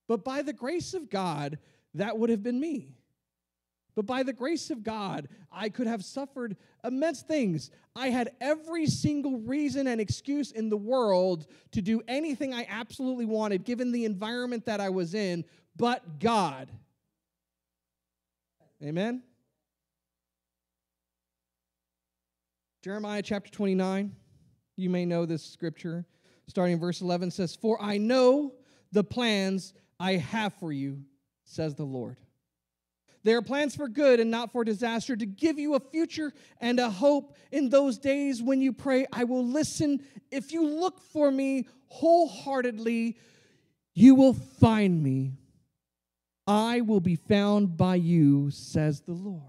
But 0.07 0.23
by 0.23 0.43
the 0.43 0.53
grace 0.53 0.93
of 0.93 1.09
God, 1.09 1.57
that 1.95 2.17
would 2.17 2.29
have 2.29 2.43
been 2.43 2.59
me. 2.59 2.95
But 3.95 4.05
by 4.05 4.23
the 4.23 4.33
grace 4.33 4.69
of 4.69 4.83
God, 4.83 5.29
I 5.51 5.69
could 5.69 5.87
have 5.87 6.03
suffered 6.03 6.57
immense 6.83 7.21
things. 7.21 7.71
I 7.95 8.09
had 8.09 8.31
every 8.41 8.87
single 8.87 9.39
reason 9.39 9.87
and 9.87 10.01
excuse 10.01 10.51
in 10.51 10.69
the 10.69 10.77
world 10.77 11.47
to 11.71 11.81
do 11.81 12.01
anything 12.07 12.53
I 12.53 12.67
absolutely 12.69 13.25
wanted, 13.25 13.63
given 13.63 13.91
the 13.91 14.05
environment 14.05 14.65
that 14.65 14.81
I 14.81 14.89
was 14.89 15.15
in, 15.15 15.45
but 15.77 16.19
God. 16.19 16.69
Amen? 18.83 19.23
Jeremiah 22.83 23.21
chapter 23.21 23.49
29, 23.49 24.15
you 24.75 24.89
may 24.89 25.05
know 25.05 25.25
this 25.25 25.43
scripture. 25.43 26.05
Starting 26.47 26.73
in 26.73 26.79
verse 26.79 27.01
11 27.01 27.31
says, 27.31 27.55
For 27.55 27.81
I 27.81 27.97
know 27.97 28.53
the 28.91 29.03
plans 29.03 29.73
I 29.99 30.13
have 30.13 30.53
for 30.53 30.71
you, 30.71 31.01
says 31.45 31.73
the 31.75 31.83
Lord. 31.83 32.17
They 33.23 33.33
are 33.33 33.41
plans 33.41 33.75
for 33.75 33.87
good 33.87 34.19
and 34.19 34.29
not 34.29 34.51
for 34.51 34.63
disaster, 34.63 35.15
to 35.15 35.25
give 35.25 35.57
you 35.57 35.73
a 35.73 35.79
future 35.79 36.31
and 36.61 36.79
a 36.79 36.91
hope 36.91 37.35
in 37.51 37.69
those 37.69 37.97
days 37.97 38.43
when 38.43 38.61
you 38.61 38.71
pray, 38.71 39.07
I 39.11 39.23
will 39.23 39.43
listen. 39.43 40.05
If 40.29 40.51
you 40.51 40.63
look 40.63 41.01
for 41.01 41.31
me 41.31 41.67
wholeheartedly, 41.87 43.17
you 43.95 44.13
will 44.13 44.33
find 44.33 45.01
me. 45.01 45.39
I 46.47 46.81
will 46.81 46.99
be 46.99 47.15
found 47.15 47.75
by 47.75 47.95
you, 47.95 48.51
says 48.51 49.01
the 49.01 49.13
Lord. 49.13 49.41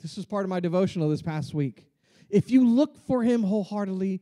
This 0.00 0.16
was 0.16 0.26
part 0.26 0.44
of 0.44 0.50
my 0.50 0.60
devotional 0.60 1.08
this 1.08 1.22
past 1.22 1.54
week. 1.54 1.86
If 2.28 2.50
you 2.50 2.66
look 2.68 2.98
for 3.06 3.22
him 3.22 3.42
wholeheartedly, 3.42 4.20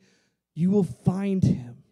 you 0.54 0.70
will 0.70 0.84
find 0.84 1.42
him. 1.42 1.82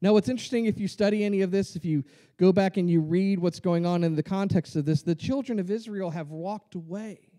Now, 0.00 0.12
what's 0.12 0.28
interesting, 0.28 0.66
if 0.66 0.78
you 0.78 0.86
study 0.86 1.24
any 1.24 1.40
of 1.40 1.50
this, 1.50 1.76
if 1.76 1.84
you 1.84 2.04
go 2.36 2.52
back 2.52 2.76
and 2.76 2.90
you 2.90 3.00
read 3.00 3.38
what's 3.38 3.58
going 3.58 3.86
on 3.86 4.04
in 4.04 4.14
the 4.14 4.22
context 4.22 4.76
of 4.76 4.84
this, 4.84 5.02
the 5.02 5.14
children 5.14 5.58
of 5.58 5.70
Israel 5.70 6.10
have 6.10 6.30
walked 6.30 6.74
away. 6.74 7.30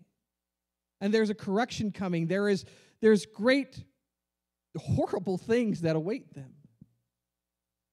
And 1.00 1.14
there's 1.14 1.30
a 1.30 1.34
correction 1.34 1.92
coming. 1.92 2.26
There 2.26 2.48
is 2.48 2.64
there's 3.00 3.24
great 3.24 3.84
horrible 4.76 5.38
things 5.38 5.82
that 5.82 5.94
await 5.94 6.34
them. 6.34 6.55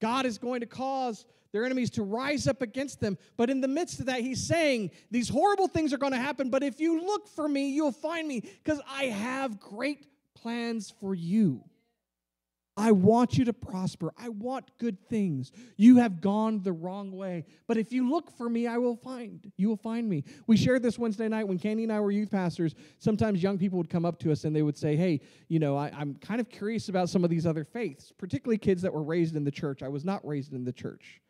God 0.03 0.25
is 0.25 0.37
going 0.37 0.59
to 0.59 0.65
cause 0.65 1.25
their 1.53 1.63
enemies 1.63 1.89
to 1.91 2.03
rise 2.03 2.45
up 2.45 2.61
against 2.61 2.99
them. 2.99 3.17
But 3.37 3.49
in 3.49 3.61
the 3.61 3.69
midst 3.69 4.01
of 4.01 4.07
that, 4.07 4.19
he's 4.19 4.45
saying, 4.45 4.91
These 5.11 5.29
horrible 5.29 5.69
things 5.69 5.93
are 5.93 5.97
going 5.97 6.11
to 6.11 6.19
happen, 6.19 6.49
but 6.49 6.61
if 6.61 6.81
you 6.81 7.05
look 7.05 7.25
for 7.29 7.47
me, 7.47 7.69
you'll 7.69 7.93
find 7.93 8.27
me 8.27 8.41
because 8.41 8.81
I 8.85 9.05
have 9.05 9.61
great 9.61 10.05
plans 10.35 10.93
for 10.99 11.15
you. 11.15 11.63
I 12.75 12.91
want 12.91 13.37
you 13.37 13.45
to 13.45 13.53
prosper. 13.53 14.11
I 14.17 14.29
want 14.29 14.71
good 14.79 14.97
things. 15.07 15.51
You 15.77 15.97
have 15.97 16.21
gone 16.21 16.63
the 16.63 16.71
wrong 16.71 17.11
way. 17.11 17.45
But 17.67 17.77
if 17.77 17.91
you 17.91 18.09
look 18.09 18.35
for 18.35 18.49
me, 18.49 18.65
I 18.65 18.79
will 18.79 18.95
find. 18.95 19.51
You 19.57 19.69
will 19.69 19.77
find 19.77 20.09
me. 20.09 20.23
We 20.47 20.57
shared 20.57 20.81
this 20.81 20.97
Wednesday 20.97 21.27
night 21.27 21.47
when 21.47 21.59
Candy 21.59 21.83
and 21.83 21.93
I 21.93 21.99
were 21.99 22.09
youth 22.09 22.31
pastors. 22.31 22.73
Sometimes 22.97 23.43
young 23.43 23.59
people 23.59 23.77
would 23.77 23.91
come 23.91 24.05
up 24.05 24.17
to 24.19 24.31
us 24.31 24.43
and 24.43 24.55
they 24.55 24.63
would 24.63 24.77
say, 24.77 24.95
Hey, 24.95 25.21
you 25.49 25.59
know, 25.59 25.77
I, 25.77 25.89
am 25.99 26.15
kind 26.15 26.41
of 26.41 26.49
curious 26.49 26.89
about 26.89 27.09
some 27.09 27.23
of 27.23 27.29
these 27.29 27.45
other 27.45 27.63
faiths, 27.63 28.11
particularly 28.17 28.57
kids 28.57 28.81
that 28.81 28.93
were 28.93 29.03
raised 29.03 29.35
in 29.35 29.43
the 29.43 29.51
church. 29.51 29.83
I 29.83 29.87
was 29.87 30.03
not 30.03 30.25
raised 30.25 30.53
in 30.53 30.63
the 30.63 30.73
church, 30.73 31.21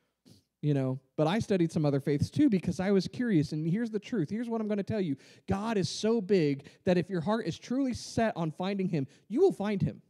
you 0.62 0.74
know, 0.74 0.98
but 1.18 1.28
I 1.28 1.40
studied 1.40 1.74
some 1.74 1.86
other 1.86 2.00
faiths 2.00 2.30
too 2.30 2.50
because 2.50 2.80
I 2.80 2.92
was 2.92 3.06
curious. 3.10 3.52
And 3.52 3.68
here's 3.68 3.92
the 3.92 4.00
truth 4.00 4.30
here's 4.30 4.48
what 4.48 4.62
I'm 4.62 4.68
going 4.70 4.78
to 4.78 4.84
tell 4.84 5.02
you 5.02 5.18
God 5.50 5.78
is 5.78 5.90
so 5.90 6.22
big 6.22 6.68
that 6.86 6.98
if 6.98 7.10
your 7.10 7.22
heart 7.22 7.48
is 7.48 7.60
truly 7.60 7.94
set 7.94 8.32
on 8.38 8.50
finding 8.50 8.88
Him, 8.88 9.08
you 9.28 9.42
will 9.42 9.52
find 9.52 9.82
Him. 9.82 10.02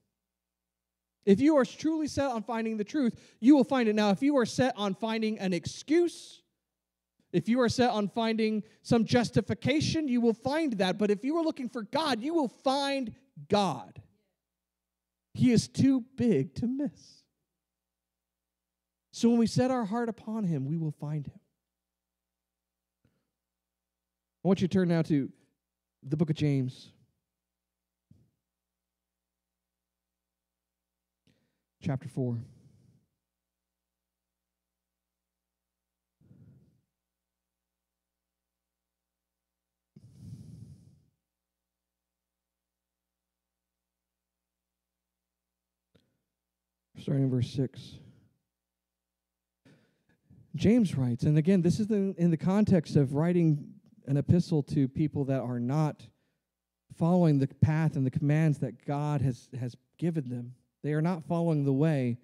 If 1.25 1.39
you 1.39 1.55
are 1.57 1.65
truly 1.65 2.07
set 2.07 2.27
on 2.27 2.43
finding 2.43 2.77
the 2.77 2.83
truth, 2.83 3.15
you 3.39 3.55
will 3.55 3.63
find 3.63 3.87
it. 3.87 3.95
Now, 3.95 4.09
if 4.09 4.21
you 4.21 4.37
are 4.37 4.45
set 4.45 4.73
on 4.77 4.93
finding 4.93 5.39
an 5.39 5.53
excuse, 5.53 6.41
if 7.31 7.49
you 7.49 7.59
are 7.61 7.69
set 7.69 7.89
on 7.89 8.09
finding 8.09 8.63
some 8.83 9.05
justification, 9.05 10.07
you 10.07 10.21
will 10.21 10.33
find 10.33 10.73
that. 10.73 10.97
But 10.97 11.09
if 11.09 11.23
you 11.23 11.37
are 11.37 11.43
looking 11.43 11.69
for 11.69 11.83
God, 11.83 12.21
you 12.21 12.33
will 12.33 12.49
find 12.49 13.13
God. 13.49 14.01
He 15.33 15.51
is 15.51 15.67
too 15.67 16.03
big 16.15 16.53
to 16.55 16.67
miss. 16.67 17.23
So 19.11 19.29
when 19.29 19.39
we 19.39 19.47
set 19.47 19.71
our 19.71 19.85
heart 19.85 20.09
upon 20.09 20.43
Him, 20.43 20.65
we 20.65 20.77
will 20.77 20.93
find 20.99 21.25
Him. 21.25 21.39
I 24.43 24.47
want 24.47 24.61
you 24.61 24.67
to 24.67 24.73
turn 24.73 24.89
now 24.89 25.01
to 25.03 25.29
the 26.03 26.17
book 26.17 26.29
of 26.29 26.35
James. 26.35 26.92
Chapter 31.83 32.07
4. 32.07 32.37
Starting 47.01 47.25
in 47.25 47.29
verse 47.29 47.51
6. 47.51 47.99
James 50.55 50.95
writes, 50.95 51.23
and 51.23 51.37
again, 51.37 51.61
this 51.61 51.81
is 51.81 51.87
the, 51.87 52.15
in 52.17 52.31
the 52.31 52.37
context 52.37 52.95
of 52.95 53.13
writing 53.13 53.73
an 54.07 54.15
epistle 54.15 54.63
to 54.63 54.87
people 54.87 55.25
that 55.25 55.41
are 55.41 55.59
not 55.59 56.07
following 56.95 57.39
the 57.39 57.47
path 57.61 57.97
and 57.97 58.05
the 58.05 58.11
commands 58.11 58.59
that 58.59 58.85
God 58.85 59.19
has, 59.19 59.49
has 59.59 59.75
given 59.97 60.29
them. 60.29 60.53
They 60.83 60.93
are 60.93 61.01
not 61.01 61.23
following 61.23 61.63
the 61.63 61.73
way. 61.73 62.17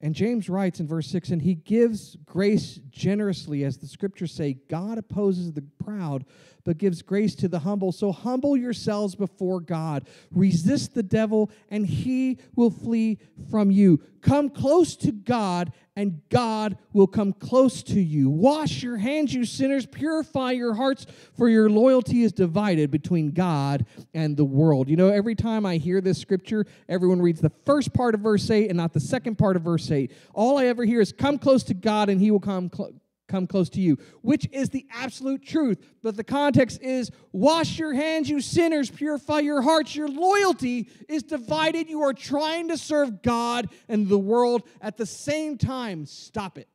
And 0.00 0.14
James 0.14 0.48
writes 0.48 0.78
in 0.78 0.86
verse 0.86 1.08
6 1.08 1.30
and 1.30 1.42
he 1.42 1.56
gives 1.56 2.16
grace 2.24 2.78
generously, 2.88 3.64
as 3.64 3.78
the 3.78 3.88
scriptures 3.88 4.32
say 4.32 4.58
God 4.68 4.96
opposes 4.96 5.52
the 5.52 5.64
proud, 5.82 6.24
but 6.64 6.78
gives 6.78 7.02
grace 7.02 7.34
to 7.36 7.48
the 7.48 7.58
humble. 7.60 7.90
So 7.90 8.12
humble 8.12 8.56
yourselves 8.56 9.16
before 9.16 9.60
God. 9.60 10.06
Resist 10.30 10.94
the 10.94 11.02
devil, 11.02 11.50
and 11.68 11.84
he 11.84 12.38
will 12.54 12.70
flee 12.70 13.18
from 13.50 13.72
you. 13.72 14.00
Come 14.20 14.50
close 14.50 14.94
to 14.96 15.10
God, 15.10 15.72
and 15.98 16.20
God 16.28 16.78
will 16.92 17.08
come 17.08 17.32
close 17.32 17.82
to 17.82 18.00
you. 18.00 18.30
Wash 18.30 18.84
your 18.84 18.98
hands, 18.98 19.34
you 19.34 19.44
sinners. 19.44 19.84
Purify 19.84 20.52
your 20.52 20.72
hearts, 20.72 21.06
for 21.36 21.48
your 21.48 21.68
loyalty 21.68 22.22
is 22.22 22.30
divided 22.30 22.92
between 22.92 23.32
God 23.32 23.84
and 24.14 24.36
the 24.36 24.44
world. 24.44 24.88
You 24.88 24.96
know, 24.96 25.08
every 25.08 25.34
time 25.34 25.66
I 25.66 25.78
hear 25.78 26.00
this 26.00 26.16
scripture, 26.16 26.66
everyone 26.88 27.20
reads 27.20 27.40
the 27.40 27.50
first 27.66 27.92
part 27.92 28.14
of 28.14 28.20
verse 28.20 28.48
8 28.48 28.68
and 28.68 28.76
not 28.76 28.92
the 28.92 29.00
second 29.00 29.38
part 29.38 29.56
of 29.56 29.62
verse 29.62 29.90
8. 29.90 30.12
All 30.34 30.56
I 30.56 30.66
ever 30.66 30.84
hear 30.84 31.00
is, 31.00 31.10
Come 31.10 31.36
close 31.36 31.64
to 31.64 31.74
God, 31.74 32.08
and 32.08 32.20
he 32.20 32.30
will 32.30 32.38
come 32.38 32.68
close 32.70 32.92
come 33.28 33.46
close 33.46 33.68
to 33.70 33.80
you, 33.80 33.98
which 34.22 34.48
is 34.50 34.70
the 34.70 34.86
absolute 34.90 35.44
truth. 35.44 35.78
But 36.02 36.16
the 36.16 36.24
context 36.24 36.80
is 36.82 37.10
wash 37.32 37.78
your 37.78 37.92
hands, 37.92 38.28
you 38.28 38.40
sinners, 38.40 38.90
purify 38.90 39.40
your 39.40 39.62
hearts. 39.62 39.94
Your 39.94 40.08
loyalty 40.08 40.88
is 41.08 41.22
divided. 41.22 41.88
You 41.88 42.02
are 42.02 42.14
trying 42.14 42.68
to 42.68 42.78
serve 42.78 43.22
God 43.22 43.68
and 43.88 44.08
the 44.08 44.18
world 44.18 44.62
at 44.80 44.96
the 44.96 45.06
same 45.06 45.58
time. 45.58 46.06
Stop 46.06 46.58
it. 46.58 46.68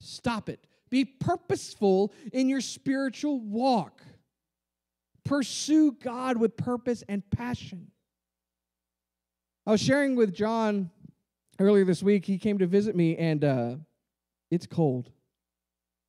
Stop 0.00 0.48
it. 0.48 0.64
Be 0.90 1.04
purposeful 1.04 2.12
in 2.32 2.48
your 2.48 2.60
spiritual 2.60 3.40
walk. 3.40 4.02
Pursue 5.24 5.92
God 5.92 6.38
with 6.38 6.56
purpose 6.56 7.04
and 7.08 7.28
passion. 7.30 7.90
I 9.66 9.72
was 9.72 9.82
sharing 9.82 10.16
with 10.16 10.34
John 10.34 10.90
earlier 11.58 11.84
this 11.84 12.02
week. 12.02 12.24
He 12.24 12.38
came 12.38 12.58
to 12.58 12.66
visit 12.66 12.96
me, 12.96 13.16
and 13.16 13.44
uh, 13.44 13.76
it's 14.50 14.66
cold. 14.66 15.10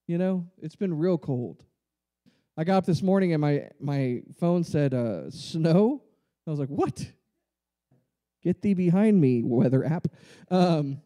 You 0.08 0.18
know, 0.18 0.48
it's 0.62 0.76
been 0.76 0.98
real 0.98 1.18
cold. 1.18 1.64
I 2.58 2.64
got 2.64 2.78
up 2.78 2.86
this 2.86 3.02
morning 3.02 3.34
and 3.34 3.42
my, 3.42 3.70
my 3.80 4.22
phone 4.40 4.64
said 4.64 4.94
uh, 4.94 5.30
snow. 5.30 6.02
I 6.46 6.50
was 6.50 6.60
like, 6.60 6.70
what? 6.70 7.06
Get 8.42 8.62
thee 8.62 8.74
behind 8.74 9.20
me, 9.20 9.44
weather 9.44 9.86
app. 9.86 10.08
Um, 10.50 11.02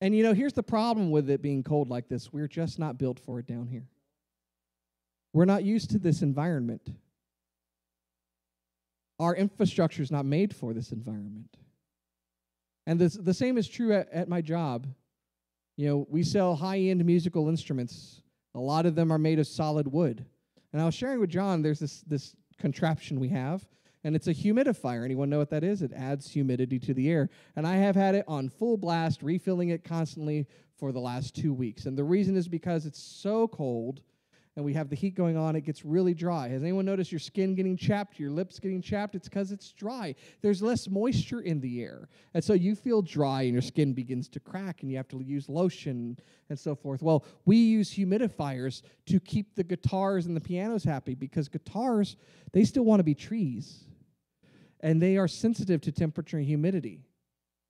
and 0.00 0.14
you 0.14 0.22
know, 0.22 0.34
here's 0.34 0.52
the 0.52 0.62
problem 0.62 1.10
with 1.10 1.28
it 1.30 1.42
being 1.42 1.62
cold 1.62 1.88
like 1.88 2.08
this 2.08 2.32
we're 2.32 2.48
just 2.48 2.78
not 2.78 2.98
built 2.98 3.18
for 3.18 3.38
it 3.38 3.46
down 3.46 3.66
here. 3.66 3.88
We're 5.32 5.46
not 5.46 5.64
used 5.64 5.90
to 5.90 5.98
this 5.98 6.22
environment. 6.22 6.90
Our 9.18 9.34
infrastructure 9.34 10.02
is 10.02 10.10
not 10.10 10.24
made 10.24 10.54
for 10.54 10.74
this 10.74 10.92
environment. 10.92 11.56
And 12.86 12.98
this, 12.98 13.14
the 13.14 13.34
same 13.34 13.58
is 13.58 13.68
true 13.68 13.92
at, 13.92 14.10
at 14.12 14.28
my 14.28 14.40
job. 14.40 14.86
You 15.76 15.88
know, 15.88 16.06
we 16.08 16.22
sell 16.22 16.54
high 16.54 16.78
end 16.78 17.04
musical 17.04 17.48
instruments. 17.48 18.22
A 18.54 18.60
lot 18.60 18.86
of 18.86 18.94
them 18.94 19.12
are 19.12 19.18
made 19.18 19.38
of 19.38 19.46
solid 19.46 19.86
wood. 19.88 20.24
And 20.72 20.80
I 20.80 20.84
was 20.84 20.94
sharing 20.94 21.20
with 21.20 21.30
John, 21.30 21.62
there's 21.62 21.78
this, 21.78 22.02
this 22.02 22.34
contraption 22.58 23.20
we 23.20 23.28
have, 23.28 23.66
and 24.04 24.14
it's 24.14 24.28
a 24.28 24.34
humidifier. 24.34 25.04
Anyone 25.04 25.28
know 25.28 25.38
what 25.38 25.50
that 25.50 25.64
is? 25.64 25.82
It 25.82 25.92
adds 25.92 26.30
humidity 26.30 26.78
to 26.80 26.94
the 26.94 27.10
air. 27.10 27.28
And 27.56 27.66
I 27.66 27.76
have 27.76 27.96
had 27.96 28.14
it 28.14 28.24
on 28.28 28.48
full 28.48 28.76
blast, 28.76 29.22
refilling 29.22 29.70
it 29.70 29.84
constantly 29.84 30.46
for 30.78 30.92
the 30.92 31.00
last 31.00 31.34
two 31.34 31.52
weeks. 31.52 31.86
And 31.86 31.98
the 31.98 32.04
reason 32.04 32.36
is 32.36 32.48
because 32.48 32.86
it's 32.86 33.02
so 33.02 33.48
cold 33.48 34.02
and 34.56 34.64
we 34.64 34.72
have 34.72 34.88
the 34.88 34.96
heat 34.96 35.14
going 35.14 35.36
on, 35.36 35.54
it 35.54 35.66
gets 35.66 35.84
really 35.84 36.14
dry. 36.14 36.48
Has 36.48 36.62
anyone 36.62 36.86
noticed 36.86 37.12
your 37.12 37.18
skin 37.18 37.54
getting 37.54 37.76
chapped, 37.76 38.18
your 38.18 38.30
lips 38.30 38.58
getting 38.58 38.80
chapped? 38.80 39.14
It's 39.14 39.28
because 39.28 39.52
it's 39.52 39.70
dry. 39.72 40.14
There's 40.40 40.62
less 40.62 40.88
moisture 40.88 41.42
in 41.42 41.60
the 41.60 41.82
air. 41.82 42.08
And 42.32 42.42
so 42.42 42.54
you 42.54 42.74
feel 42.74 43.02
dry 43.02 43.42
and 43.42 43.52
your 43.52 43.60
skin 43.60 43.92
begins 43.92 44.28
to 44.30 44.40
crack 44.40 44.80
and 44.80 44.90
you 44.90 44.96
have 44.96 45.08
to 45.08 45.20
use 45.20 45.50
lotion 45.50 46.18
and 46.48 46.58
so 46.58 46.74
forth. 46.74 47.02
Well, 47.02 47.24
we 47.44 47.58
use 47.58 47.90
humidifiers 47.90 48.80
to 49.06 49.20
keep 49.20 49.54
the 49.54 49.64
guitars 49.64 50.24
and 50.24 50.34
the 50.34 50.40
pianos 50.40 50.84
happy 50.84 51.14
because 51.14 51.48
guitars, 51.48 52.16
they 52.52 52.64
still 52.64 52.84
want 52.84 53.00
to 53.00 53.04
be 53.04 53.14
trees 53.14 53.84
and 54.80 55.02
they 55.02 55.18
are 55.18 55.28
sensitive 55.28 55.82
to 55.82 55.92
temperature 55.92 56.38
and 56.38 56.46
humidity. 56.46 57.02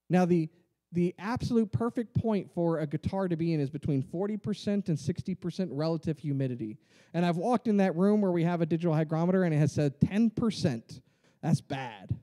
Now, 0.08 0.24
the 0.24 0.48
the 0.92 1.14
absolute 1.18 1.72
perfect 1.72 2.14
point 2.14 2.50
for 2.54 2.78
a 2.78 2.86
guitar 2.86 3.28
to 3.28 3.36
be 3.36 3.52
in 3.52 3.60
is 3.60 3.70
between 3.70 4.02
40% 4.02 4.88
and 4.88 4.96
60% 4.96 5.68
relative 5.72 6.18
humidity. 6.18 6.78
And 7.12 7.26
I've 7.26 7.36
walked 7.36 7.66
in 7.66 7.78
that 7.78 7.96
room 7.96 8.20
where 8.20 8.30
we 8.30 8.44
have 8.44 8.60
a 8.60 8.66
digital 8.66 8.94
hygrometer 8.94 9.44
and 9.44 9.54
it 9.54 9.58
has 9.58 9.72
said 9.72 10.00
10%. 10.00 11.00
That's 11.42 11.60
bad. 11.60 12.16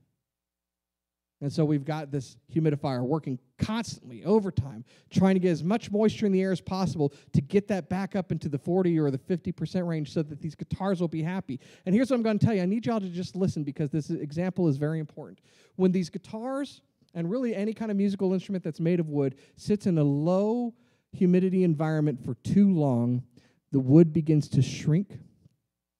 And 1.43 1.51
so 1.51 1.65
we've 1.65 1.83
got 1.83 2.09
this 2.09 2.37
humidifier 2.55 3.01
working 3.01 3.37
constantly, 3.57 4.23
overtime, 4.23 4.85
trying 5.11 5.33
to 5.33 5.41
get 5.41 5.51
as 5.51 5.61
much 5.61 5.91
moisture 5.91 6.25
in 6.25 6.31
the 6.31 6.41
air 6.41 6.53
as 6.53 6.61
possible 6.61 7.13
to 7.33 7.41
get 7.41 7.67
that 7.67 7.89
back 7.89 8.15
up 8.15 8.31
into 8.31 8.47
the 8.47 8.57
40 8.57 8.97
or 8.97 9.11
the 9.11 9.17
50% 9.17 9.85
range 9.85 10.13
so 10.13 10.23
that 10.23 10.39
these 10.39 10.55
guitars 10.55 11.01
will 11.01 11.09
be 11.09 11.21
happy. 11.21 11.59
And 11.85 11.93
here's 11.93 12.11
what 12.11 12.15
I'm 12.15 12.23
going 12.23 12.39
to 12.39 12.45
tell 12.45 12.55
you 12.55 12.61
I 12.61 12.65
need 12.65 12.85
y'all 12.85 13.01
to 13.01 13.09
just 13.09 13.35
listen 13.35 13.65
because 13.65 13.89
this 13.89 14.09
example 14.09 14.69
is 14.69 14.77
very 14.77 14.99
important. 14.99 15.41
When 15.75 15.91
these 15.91 16.09
guitars 16.09 16.81
and 17.13 17.29
really 17.29 17.55
any 17.55 17.73
kind 17.73 17.91
of 17.91 17.97
musical 17.97 18.33
instrument 18.33 18.63
that's 18.63 18.79
made 18.79 18.99
of 18.99 19.09
wood 19.09 19.35
sits 19.55 19.85
in 19.85 19.97
a 19.97 20.03
low 20.03 20.73
humidity 21.11 21.63
environment 21.63 22.23
for 22.23 22.35
too 22.35 22.73
long, 22.73 23.23
the 23.71 23.79
wood 23.79 24.11
begins 24.11 24.47
to 24.49 24.61
shrink 24.61 25.19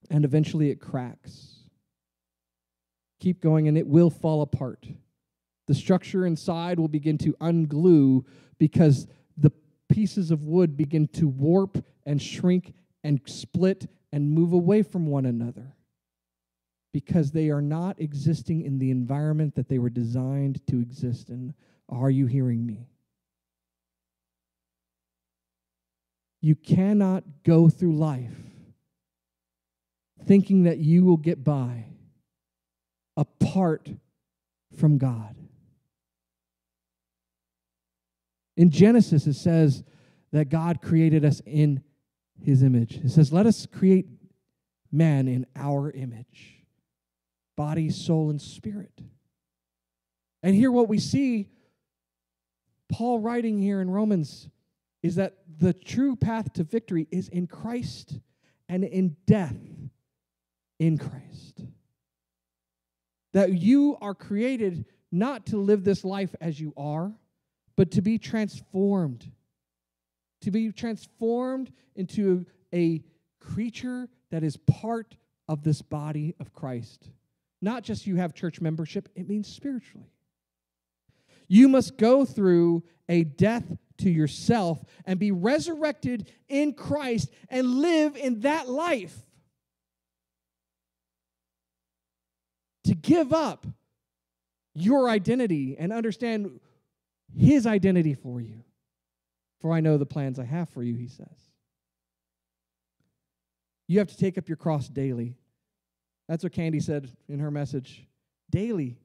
and 0.09 0.25
eventually 0.25 0.69
it 0.69 0.79
cracks. 0.79 1.59
Keep 3.19 3.41
going 3.41 3.67
and 3.67 3.77
it 3.77 3.87
will 3.87 4.09
fall 4.09 4.41
apart. 4.41 4.87
The 5.67 5.75
structure 5.75 6.25
inside 6.25 6.79
will 6.79 6.89
begin 6.89 7.17
to 7.19 7.33
unglue 7.33 8.25
because 8.57 9.07
the 9.37 9.51
pieces 9.87 10.31
of 10.31 10.43
wood 10.43 10.75
begin 10.75 11.07
to 11.09 11.27
warp 11.27 11.83
and 12.05 12.21
shrink 12.21 12.73
and 13.03 13.21
split 13.25 13.89
and 14.11 14.29
move 14.29 14.51
away 14.51 14.83
from 14.83 15.07
one 15.07 15.25
another 15.25 15.73
because 16.93 17.31
they 17.31 17.49
are 17.49 17.61
not 17.61 17.99
existing 17.99 18.61
in 18.61 18.77
the 18.77 18.91
environment 18.91 19.55
that 19.55 19.67
they 19.67 19.79
were 19.79 19.89
designed 19.89 20.65
to 20.67 20.79
exist 20.79 21.29
in. 21.29 21.53
Are 21.89 22.11
you 22.11 22.27
hearing 22.27 22.65
me? 22.65 22.87
You 26.39 26.55
cannot 26.55 27.23
go 27.43 27.67
through 27.67 27.95
life 27.95 28.35
thinking 30.25 30.63
that 30.63 30.77
you 30.77 31.03
will 31.03 31.17
get 31.17 31.43
by 31.43 31.85
apart 33.17 33.89
from 34.77 34.97
God. 34.97 35.35
In 38.55 38.69
Genesis, 38.69 39.25
it 39.25 39.33
says 39.33 39.83
that 40.31 40.49
God 40.49 40.81
created 40.81 41.25
us 41.25 41.41
in 41.45 41.81
his 42.41 42.61
image. 42.61 42.97
It 42.97 43.09
says, 43.09 43.33
Let 43.33 43.45
us 43.45 43.65
create 43.65 44.05
man 44.91 45.27
in 45.27 45.45
our 45.55 45.91
image 45.91 46.62
body, 47.55 47.89
soul, 47.89 48.29
and 48.29 48.41
spirit. 48.41 49.01
And 50.41 50.55
here, 50.55 50.71
what 50.71 50.89
we 50.89 50.99
see, 50.99 51.47
Paul 52.91 53.19
writing 53.19 53.61
here 53.61 53.81
in 53.81 53.89
Romans, 53.89 54.49
is 55.01 55.15
that 55.15 55.37
the 55.59 55.73
true 55.73 56.15
path 56.15 56.53
to 56.53 56.63
victory 56.63 57.07
is 57.11 57.27
in 57.29 57.47
Christ 57.47 58.19
and 58.67 58.83
in 58.83 59.15
death 59.25 59.55
in 60.79 60.97
Christ. 60.97 61.61
That 63.33 63.53
you 63.53 63.97
are 64.01 64.13
created 64.13 64.85
not 65.11 65.47
to 65.47 65.57
live 65.57 65.83
this 65.83 66.03
life 66.03 66.35
as 66.41 66.59
you 66.59 66.73
are, 66.75 67.13
but 67.75 67.91
to 67.91 68.01
be 68.01 68.17
transformed. 68.17 69.31
To 70.41 70.51
be 70.51 70.71
transformed 70.71 71.71
into 71.95 72.45
a 72.73 73.03
creature 73.39 74.09
that 74.31 74.43
is 74.43 74.57
part 74.57 75.15
of 75.47 75.63
this 75.63 75.81
body 75.81 76.35
of 76.39 76.53
Christ. 76.53 77.09
Not 77.63 77.83
just 77.83 78.05
you 78.05 78.17
have 78.17 78.33
church 78.33 78.59
membership, 78.59 79.07
it 79.15 79.29
means 79.29 79.47
spiritually. 79.47 80.11
You 81.47 81.69
must 81.69 81.97
go 81.97 82.25
through 82.25 82.83
a 83.07 83.23
death 83.23 83.63
to 83.99 84.09
yourself 84.09 84.83
and 85.05 85.17
be 85.17 85.31
resurrected 85.31 86.29
in 86.49 86.73
Christ 86.73 87.29
and 87.47 87.75
live 87.75 88.17
in 88.17 88.41
that 88.41 88.67
life. 88.67 89.17
To 92.83 92.95
give 92.95 93.31
up 93.31 93.65
your 94.75 95.07
identity 95.07 95.77
and 95.79 95.93
understand 95.93 96.59
his 97.33 97.65
identity 97.65 98.13
for 98.13 98.41
you. 98.41 98.65
For 99.61 99.71
I 99.71 99.79
know 99.79 99.97
the 99.97 100.05
plans 100.05 100.37
I 100.37 100.43
have 100.43 100.67
for 100.67 100.83
you, 100.83 100.95
he 100.95 101.07
says. 101.07 101.27
You 103.87 103.99
have 103.99 104.09
to 104.09 104.17
take 104.17 104.37
up 104.37 104.49
your 104.49 104.57
cross 104.57 104.89
daily. 104.89 105.37
That's 106.27 106.43
what 106.43 106.53
Candy 106.53 106.79
said 106.79 107.09
in 107.27 107.39
her 107.39 107.51
message. 107.51 108.07
Daily, 108.49 108.97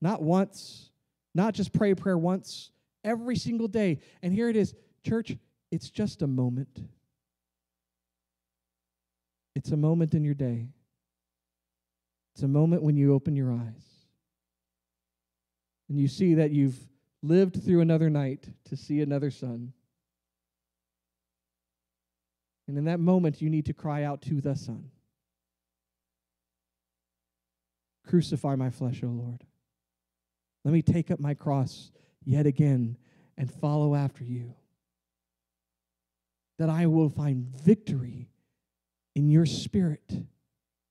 not 0.00 0.22
once, 0.22 0.90
not 1.34 1.54
just 1.54 1.72
pray 1.72 1.94
prayer 1.94 2.18
once, 2.18 2.70
every 3.04 3.36
single 3.36 3.68
day. 3.68 3.98
And 4.22 4.32
here 4.32 4.48
it 4.48 4.56
is, 4.56 4.74
church, 5.04 5.36
it's 5.70 5.90
just 5.90 6.22
a 6.22 6.26
moment. 6.26 6.80
It's 9.56 9.72
a 9.72 9.76
moment 9.76 10.14
in 10.14 10.24
your 10.24 10.34
day. 10.34 10.68
It's 12.34 12.42
a 12.42 12.48
moment 12.48 12.82
when 12.82 12.96
you 12.96 13.14
open 13.14 13.34
your 13.34 13.52
eyes 13.52 13.90
and 15.88 15.98
you 15.98 16.06
see 16.06 16.34
that 16.34 16.52
you've 16.52 16.78
lived 17.22 17.62
through 17.62 17.80
another 17.80 18.08
night 18.08 18.48
to 18.66 18.76
see 18.76 19.00
another 19.00 19.30
sun. 19.30 19.72
And 22.68 22.78
in 22.78 22.84
that 22.84 23.00
moment, 23.00 23.42
you 23.42 23.50
need 23.50 23.66
to 23.66 23.72
cry 23.72 24.04
out 24.04 24.22
to 24.22 24.40
the 24.40 24.54
Son. 24.54 24.90
Crucify 28.06 28.56
my 28.56 28.70
flesh, 28.70 29.02
O 29.02 29.08
Lord. 29.08 29.44
Let 30.64 30.74
me 30.74 30.82
take 30.82 31.10
up 31.10 31.20
my 31.20 31.34
cross 31.34 31.90
yet 32.24 32.46
again 32.46 32.96
and 33.38 33.50
follow 33.50 33.94
after 33.94 34.24
you. 34.24 34.54
That 36.58 36.68
I 36.68 36.86
will 36.86 37.08
find 37.08 37.46
victory 37.46 38.28
in 39.14 39.30
your 39.30 39.46
spirit 39.46 40.24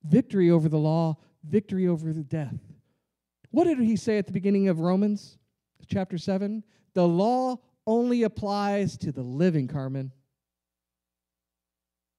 victory 0.03 0.49
over 0.49 0.69
the 0.69 0.77
law, 0.77 1.17
victory 1.43 1.87
over 1.87 2.13
the 2.13 2.23
death. 2.23 2.59
What 3.51 3.65
did 3.65 3.79
he 3.79 3.95
say 3.95 4.17
at 4.17 4.27
the 4.27 4.33
beginning 4.33 4.67
of 4.67 4.79
Romans 4.79 5.37
chapter 5.87 6.17
7? 6.17 6.63
The 6.93 7.07
law 7.07 7.57
only 7.87 8.23
applies 8.23 8.97
to 8.97 9.11
the 9.11 9.23
living, 9.23 9.67
Carmen. 9.67 10.11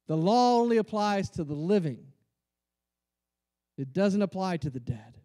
The 0.09 0.17
law 0.17 0.59
only 0.59 0.79
applies 0.79 1.31
to 1.31 1.45
the 1.45 1.55
living. 1.55 2.10
It 3.81 3.93
doesn't 3.93 4.21
apply 4.21 4.59
to 4.59 4.71
the 4.71 4.79
dead. 4.79 5.19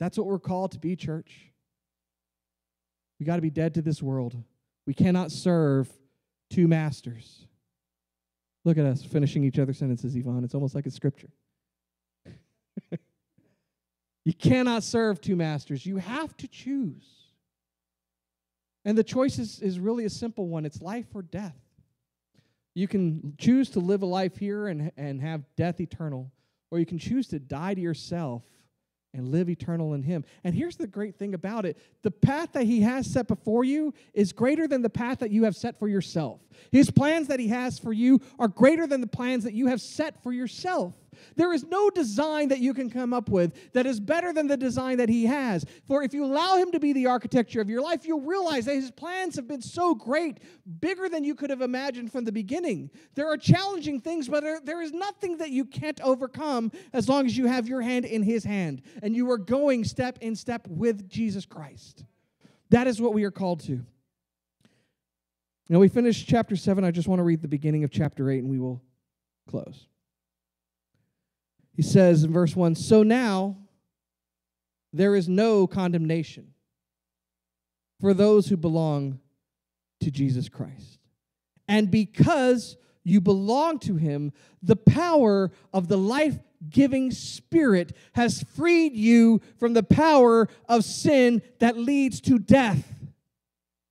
That's 0.00 0.16
what 0.16 0.26
we're 0.26 0.38
called 0.38 0.72
to 0.72 0.78
be, 0.78 0.96
church. 0.96 1.52
We 3.20 3.26
got 3.26 3.36
to 3.36 3.42
be 3.42 3.50
dead 3.50 3.74
to 3.74 3.82
this 3.82 4.02
world. 4.02 4.36
We 4.86 4.94
cannot 4.94 5.30
serve 5.30 5.90
two 6.50 6.66
masters. 6.66 7.44
Look 8.64 8.78
at 8.78 8.86
us 8.86 9.04
finishing 9.04 9.44
each 9.44 9.58
other's 9.58 9.78
sentences, 9.78 10.16
Yvonne. 10.16 10.44
It's 10.44 10.54
almost 10.54 10.74
like 10.74 10.86
a 10.86 10.90
scripture. 10.90 11.30
you 14.24 14.32
cannot 14.32 14.82
serve 14.82 15.20
two 15.20 15.36
masters. 15.36 15.84
You 15.84 15.98
have 15.98 16.36
to 16.38 16.48
choose. 16.48 17.04
And 18.84 18.96
the 18.96 19.04
choice 19.04 19.38
is, 19.38 19.60
is 19.60 19.78
really 19.78 20.06
a 20.06 20.10
simple 20.10 20.48
one 20.48 20.64
it's 20.64 20.80
life 20.80 21.06
or 21.14 21.20
death. 21.22 21.56
You 22.74 22.88
can 22.88 23.34
choose 23.36 23.70
to 23.70 23.80
live 23.80 24.02
a 24.02 24.06
life 24.06 24.36
here 24.36 24.68
and, 24.68 24.92
and 24.96 25.20
have 25.20 25.42
death 25.56 25.80
eternal, 25.80 26.30
or 26.70 26.78
you 26.78 26.86
can 26.86 26.98
choose 26.98 27.28
to 27.28 27.38
die 27.38 27.74
to 27.74 27.80
yourself 27.80 28.42
and 29.14 29.28
live 29.30 29.48
eternal 29.48 29.94
in 29.94 30.02
Him. 30.02 30.24
And 30.44 30.54
here's 30.54 30.76
the 30.76 30.86
great 30.86 31.16
thing 31.16 31.34
about 31.34 31.64
it 31.66 31.78
the 32.02 32.10
path 32.10 32.52
that 32.52 32.64
He 32.64 32.82
has 32.82 33.06
set 33.06 33.26
before 33.26 33.64
you 33.64 33.94
is 34.14 34.32
greater 34.32 34.68
than 34.68 34.82
the 34.82 34.90
path 34.90 35.18
that 35.20 35.30
you 35.30 35.44
have 35.44 35.56
set 35.56 35.78
for 35.78 35.88
yourself. 35.88 36.40
His 36.70 36.90
plans 36.90 37.28
that 37.28 37.40
He 37.40 37.48
has 37.48 37.78
for 37.78 37.92
you 37.92 38.20
are 38.38 38.48
greater 38.48 38.86
than 38.86 39.00
the 39.00 39.06
plans 39.06 39.44
that 39.44 39.54
you 39.54 39.66
have 39.68 39.80
set 39.80 40.22
for 40.22 40.32
yourself. 40.32 40.94
There 41.36 41.52
is 41.52 41.64
no 41.64 41.90
design 41.90 42.48
that 42.48 42.60
you 42.60 42.74
can 42.74 42.90
come 42.90 43.12
up 43.12 43.28
with 43.28 43.72
that 43.72 43.86
is 43.86 44.00
better 44.00 44.32
than 44.32 44.46
the 44.46 44.56
design 44.56 44.98
that 44.98 45.08
He 45.08 45.26
has. 45.26 45.64
For 45.86 46.02
if 46.02 46.14
you 46.14 46.24
allow 46.24 46.56
Him 46.56 46.72
to 46.72 46.80
be 46.80 46.92
the 46.92 47.06
architecture 47.06 47.60
of 47.60 47.68
your 47.68 47.82
life, 47.82 48.06
you'll 48.06 48.20
realize 48.20 48.64
that 48.66 48.74
His 48.74 48.90
plans 48.90 49.36
have 49.36 49.48
been 49.48 49.62
so 49.62 49.94
great, 49.94 50.38
bigger 50.80 51.08
than 51.08 51.24
you 51.24 51.34
could 51.34 51.50
have 51.50 51.62
imagined 51.62 52.12
from 52.12 52.24
the 52.24 52.32
beginning. 52.32 52.90
There 53.14 53.28
are 53.28 53.36
challenging 53.36 54.00
things, 54.00 54.28
but 54.28 54.44
there, 54.64 54.82
is 54.82 54.92
nothing 54.92 55.38
that 55.38 55.50
you 55.50 55.64
can't 55.64 56.00
overcome 56.02 56.70
as 56.92 57.08
long 57.08 57.26
as 57.26 57.36
you 57.36 57.46
have 57.46 57.68
your 57.68 57.80
hand 57.80 58.04
in 58.04 58.22
His 58.22 58.44
hand 58.44 58.82
and 59.02 59.14
you 59.14 59.30
are 59.30 59.38
going 59.38 59.84
step 59.84 60.18
in 60.20 60.36
step 60.36 60.66
with 60.68 61.08
Jesus 61.08 61.44
Christ. 61.44 62.04
That 62.70 62.86
is 62.86 63.00
what 63.00 63.14
we 63.14 63.24
are 63.24 63.30
called 63.30 63.60
to. 63.60 63.84
Now, 65.68 65.78
we 65.80 65.88
finished 65.88 66.26
chapter 66.26 66.56
7. 66.56 66.82
I 66.84 66.90
just 66.90 67.08
want 67.08 67.18
to 67.18 67.24
read 67.24 67.42
the 67.42 67.48
beginning 67.48 67.84
of 67.84 67.90
chapter 67.90 68.30
8 68.30 68.38
and 68.38 68.48
we 68.48 68.58
will 68.58 68.82
close. 69.48 69.86
He 71.78 71.84
says 71.84 72.24
in 72.24 72.32
verse 72.32 72.56
1 72.56 72.74
So 72.74 73.04
now 73.04 73.56
there 74.92 75.14
is 75.14 75.28
no 75.28 75.68
condemnation 75.68 76.54
for 78.00 78.12
those 78.12 78.48
who 78.48 78.56
belong 78.56 79.20
to 80.00 80.10
Jesus 80.10 80.48
Christ. 80.48 80.98
And 81.68 81.88
because 81.88 82.76
you 83.04 83.20
belong 83.20 83.78
to 83.80 83.94
him, 83.94 84.32
the 84.60 84.74
power 84.74 85.52
of 85.72 85.86
the 85.86 85.96
life 85.96 86.40
giving 86.68 87.12
spirit 87.12 87.96
has 88.14 88.42
freed 88.56 88.94
you 88.94 89.40
from 89.60 89.74
the 89.74 89.84
power 89.84 90.48
of 90.68 90.82
sin 90.82 91.42
that 91.60 91.76
leads 91.76 92.20
to 92.22 92.40
death. 92.40 92.97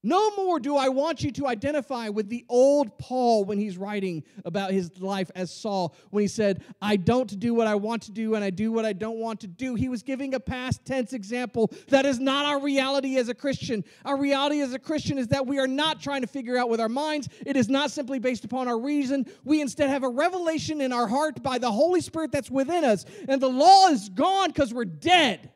No 0.04 0.30
more 0.36 0.60
do 0.60 0.76
I 0.76 0.88
want 0.90 1.24
you 1.24 1.32
to 1.32 1.48
identify 1.48 2.08
with 2.08 2.28
the 2.28 2.44
old 2.48 2.96
Paul 2.98 3.44
when 3.44 3.58
he's 3.58 3.76
writing 3.76 4.22
about 4.44 4.70
his 4.70 4.96
life 5.00 5.28
as 5.34 5.50
Saul, 5.50 5.92
when 6.10 6.22
he 6.22 6.28
said, 6.28 6.62
I 6.80 6.94
don't 6.94 7.38
do 7.40 7.52
what 7.52 7.66
I 7.66 7.74
want 7.74 8.02
to 8.02 8.12
do 8.12 8.36
and 8.36 8.44
I 8.44 8.50
do 8.50 8.70
what 8.70 8.84
I 8.84 8.92
don't 8.92 9.18
want 9.18 9.40
to 9.40 9.48
do. 9.48 9.74
He 9.74 9.88
was 9.88 10.04
giving 10.04 10.34
a 10.34 10.40
past 10.40 10.84
tense 10.84 11.14
example. 11.14 11.72
That 11.88 12.06
is 12.06 12.20
not 12.20 12.46
our 12.46 12.60
reality 12.60 13.16
as 13.16 13.28
a 13.28 13.34
Christian. 13.34 13.84
Our 14.04 14.16
reality 14.16 14.60
as 14.60 14.72
a 14.72 14.78
Christian 14.78 15.18
is 15.18 15.26
that 15.28 15.48
we 15.48 15.58
are 15.58 15.66
not 15.66 16.00
trying 16.00 16.20
to 16.20 16.28
figure 16.28 16.56
out 16.56 16.68
with 16.68 16.80
our 16.80 16.88
minds, 16.88 17.28
it 17.44 17.56
is 17.56 17.68
not 17.68 17.90
simply 17.90 18.20
based 18.20 18.44
upon 18.44 18.68
our 18.68 18.78
reason. 18.78 19.26
We 19.42 19.60
instead 19.60 19.90
have 19.90 20.04
a 20.04 20.08
revelation 20.08 20.80
in 20.80 20.92
our 20.92 21.08
heart 21.08 21.42
by 21.42 21.58
the 21.58 21.72
Holy 21.72 22.02
Spirit 22.02 22.30
that's 22.30 22.50
within 22.50 22.84
us. 22.84 23.04
And 23.28 23.42
the 23.42 23.48
law 23.48 23.88
is 23.88 24.08
gone 24.10 24.48
because 24.48 24.72
we're 24.72 24.84
dead. 24.84 25.50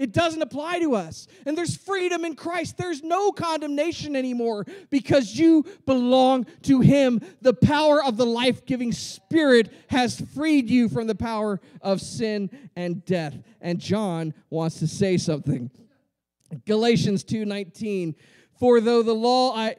It 0.00 0.12
doesn't 0.12 0.40
apply 0.40 0.78
to 0.78 0.94
us. 0.94 1.28
And 1.44 1.58
there's 1.58 1.76
freedom 1.76 2.24
in 2.24 2.34
Christ. 2.34 2.78
There's 2.78 3.02
no 3.02 3.32
condemnation 3.32 4.16
anymore 4.16 4.64
because 4.88 5.36
you 5.36 5.66
belong 5.84 6.46
to 6.62 6.80
Him. 6.80 7.20
The 7.42 7.52
power 7.52 8.02
of 8.02 8.16
the 8.16 8.24
life 8.24 8.64
giving 8.64 8.92
Spirit 8.92 9.70
has 9.88 10.18
freed 10.34 10.70
you 10.70 10.88
from 10.88 11.06
the 11.06 11.14
power 11.14 11.60
of 11.82 12.00
sin 12.00 12.48
and 12.74 13.04
death. 13.04 13.36
And 13.60 13.78
John 13.78 14.32
wants 14.48 14.78
to 14.78 14.88
say 14.88 15.18
something. 15.18 15.70
Galatians 16.64 17.22
2:19 17.22 18.14
For 18.58 18.80
though 18.80 19.02
the 19.02 19.14
law 19.14 19.54
I 19.54 19.76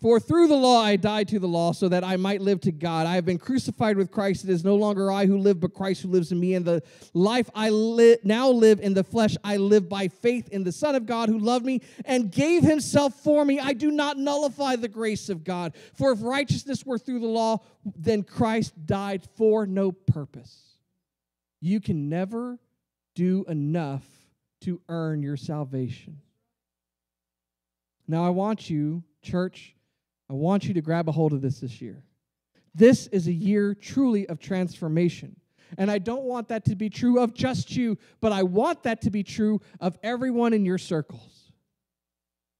for 0.00 0.18
through 0.18 0.48
the 0.48 0.56
law 0.56 0.80
I 0.80 0.96
died 0.96 1.28
to 1.28 1.38
the 1.38 1.46
law 1.46 1.72
so 1.72 1.88
that 1.88 2.02
I 2.02 2.16
might 2.16 2.40
live 2.40 2.60
to 2.62 2.72
God. 2.72 3.06
I 3.06 3.16
have 3.16 3.26
been 3.26 3.38
crucified 3.38 3.96
with 3.96 4.10
Christ. 4.10 4.44
It 4.44 4.50
is 4.50 4.64
no 4.64 4.76
longer 4.76 5.12
I 5.12 5.26
who 5.26 5.36
live, 5.36 5.60
but 5.60 5.74
Christ 5.74 6.02
who 6.02 6.08
lives 6.08 6.32
in 6.32 6.40
me. 6.40 6.54
And 6.54 6.64
the 6.64 6.82
life 7.12 7.50
I 7.54 7.68
li- 7.68 8.18
now 8.24 8.48
live 8.48 8.80
in 8.80 8.94
the 8.94 9.04
flesh, 9.04 9.36
I 9.44 9.58
live 9.58 9.88
by 9.88 10.08
faith 10.08 10.48
in 10.48 10.64
the 10.64 10.72
Son 10.72 10.94
of 10.94 11.04
God 11.04 11.28
who 11.28 11.38
loved 11.38 11.66
me 11.66 11.82
and 12.06 12.32
gave 12.32 12.62
himself 12.62 13.14
for 13.14 13.44
me. 13.44 13.60
I 13.60 13.74
do 13.74 13.90
not 13.90 14.16
nullify 14.16 14.76
the 14.76 14.88
grace 14.88 15.28
of 15.28 15.44
God. 15.44 15.74
For 15.94 16.12
if 16.12 16.22
righteousness 16.22 16.86
were 16.86 16.98
through 16.98 17.20
the 17.20 17.26
law, 17.26 17.58
then 17.84 18.22
Christ 18.22 18.72
died 18.86 19.28
for 19.36 19.66
no 19.66 19.92
purpose. 19.92 20.78
You 21.60 21.80
can 21.80 22.08
never 22.08 22.58
do 23.14 23.44
enough 23.48 24.04
to 24.62 24.80
earn 24.88 25.22
your 25.22 25.36
salvation. 25.36 26.20
Now, 28.08 28.24
I 28.24 28.30
want 28.30 28.68
you, 28.68 29.04
church, 29.22 29.76
I 30.30 30.32
want 30.32 30.64
you 30.64 30.74
to 30.74 30.80
grab 30.80 31.08
a 31.08 31.12
hold 31.12 31.32
of 31.32 31.42
this 31.42 31.58
this 31.58 31.82
year. 31.82 32.04
This 32.72 33.08
is 33.08 33.26
a 33.26 33.32
year 33.32 33.74
truly 33.74 34.28
of 34.28 34.38
transformation. 34.38 35.34
And 35.76 35.90
I 35.90 35.98
don't 35.98 36.22
want 36.22 36.48
that 36.48 36.64
to 36.66 36.76
be 36.76 36.88
true 36.88 37.18
of 37.18 37.34
just 37.34 37.74
you, 37.74 37.98
but 38.20 38.30
I 38.30 38.44
want 38.44 38.84
that 38.84 39.00
to 39.02 39.10
be 39.10 39.24
true 39.24 39.60
of 39.80 39.98
everyone 40.04 40.52
in 40.52 40.64
your 40.64 40.78
circles. 40.78 41.52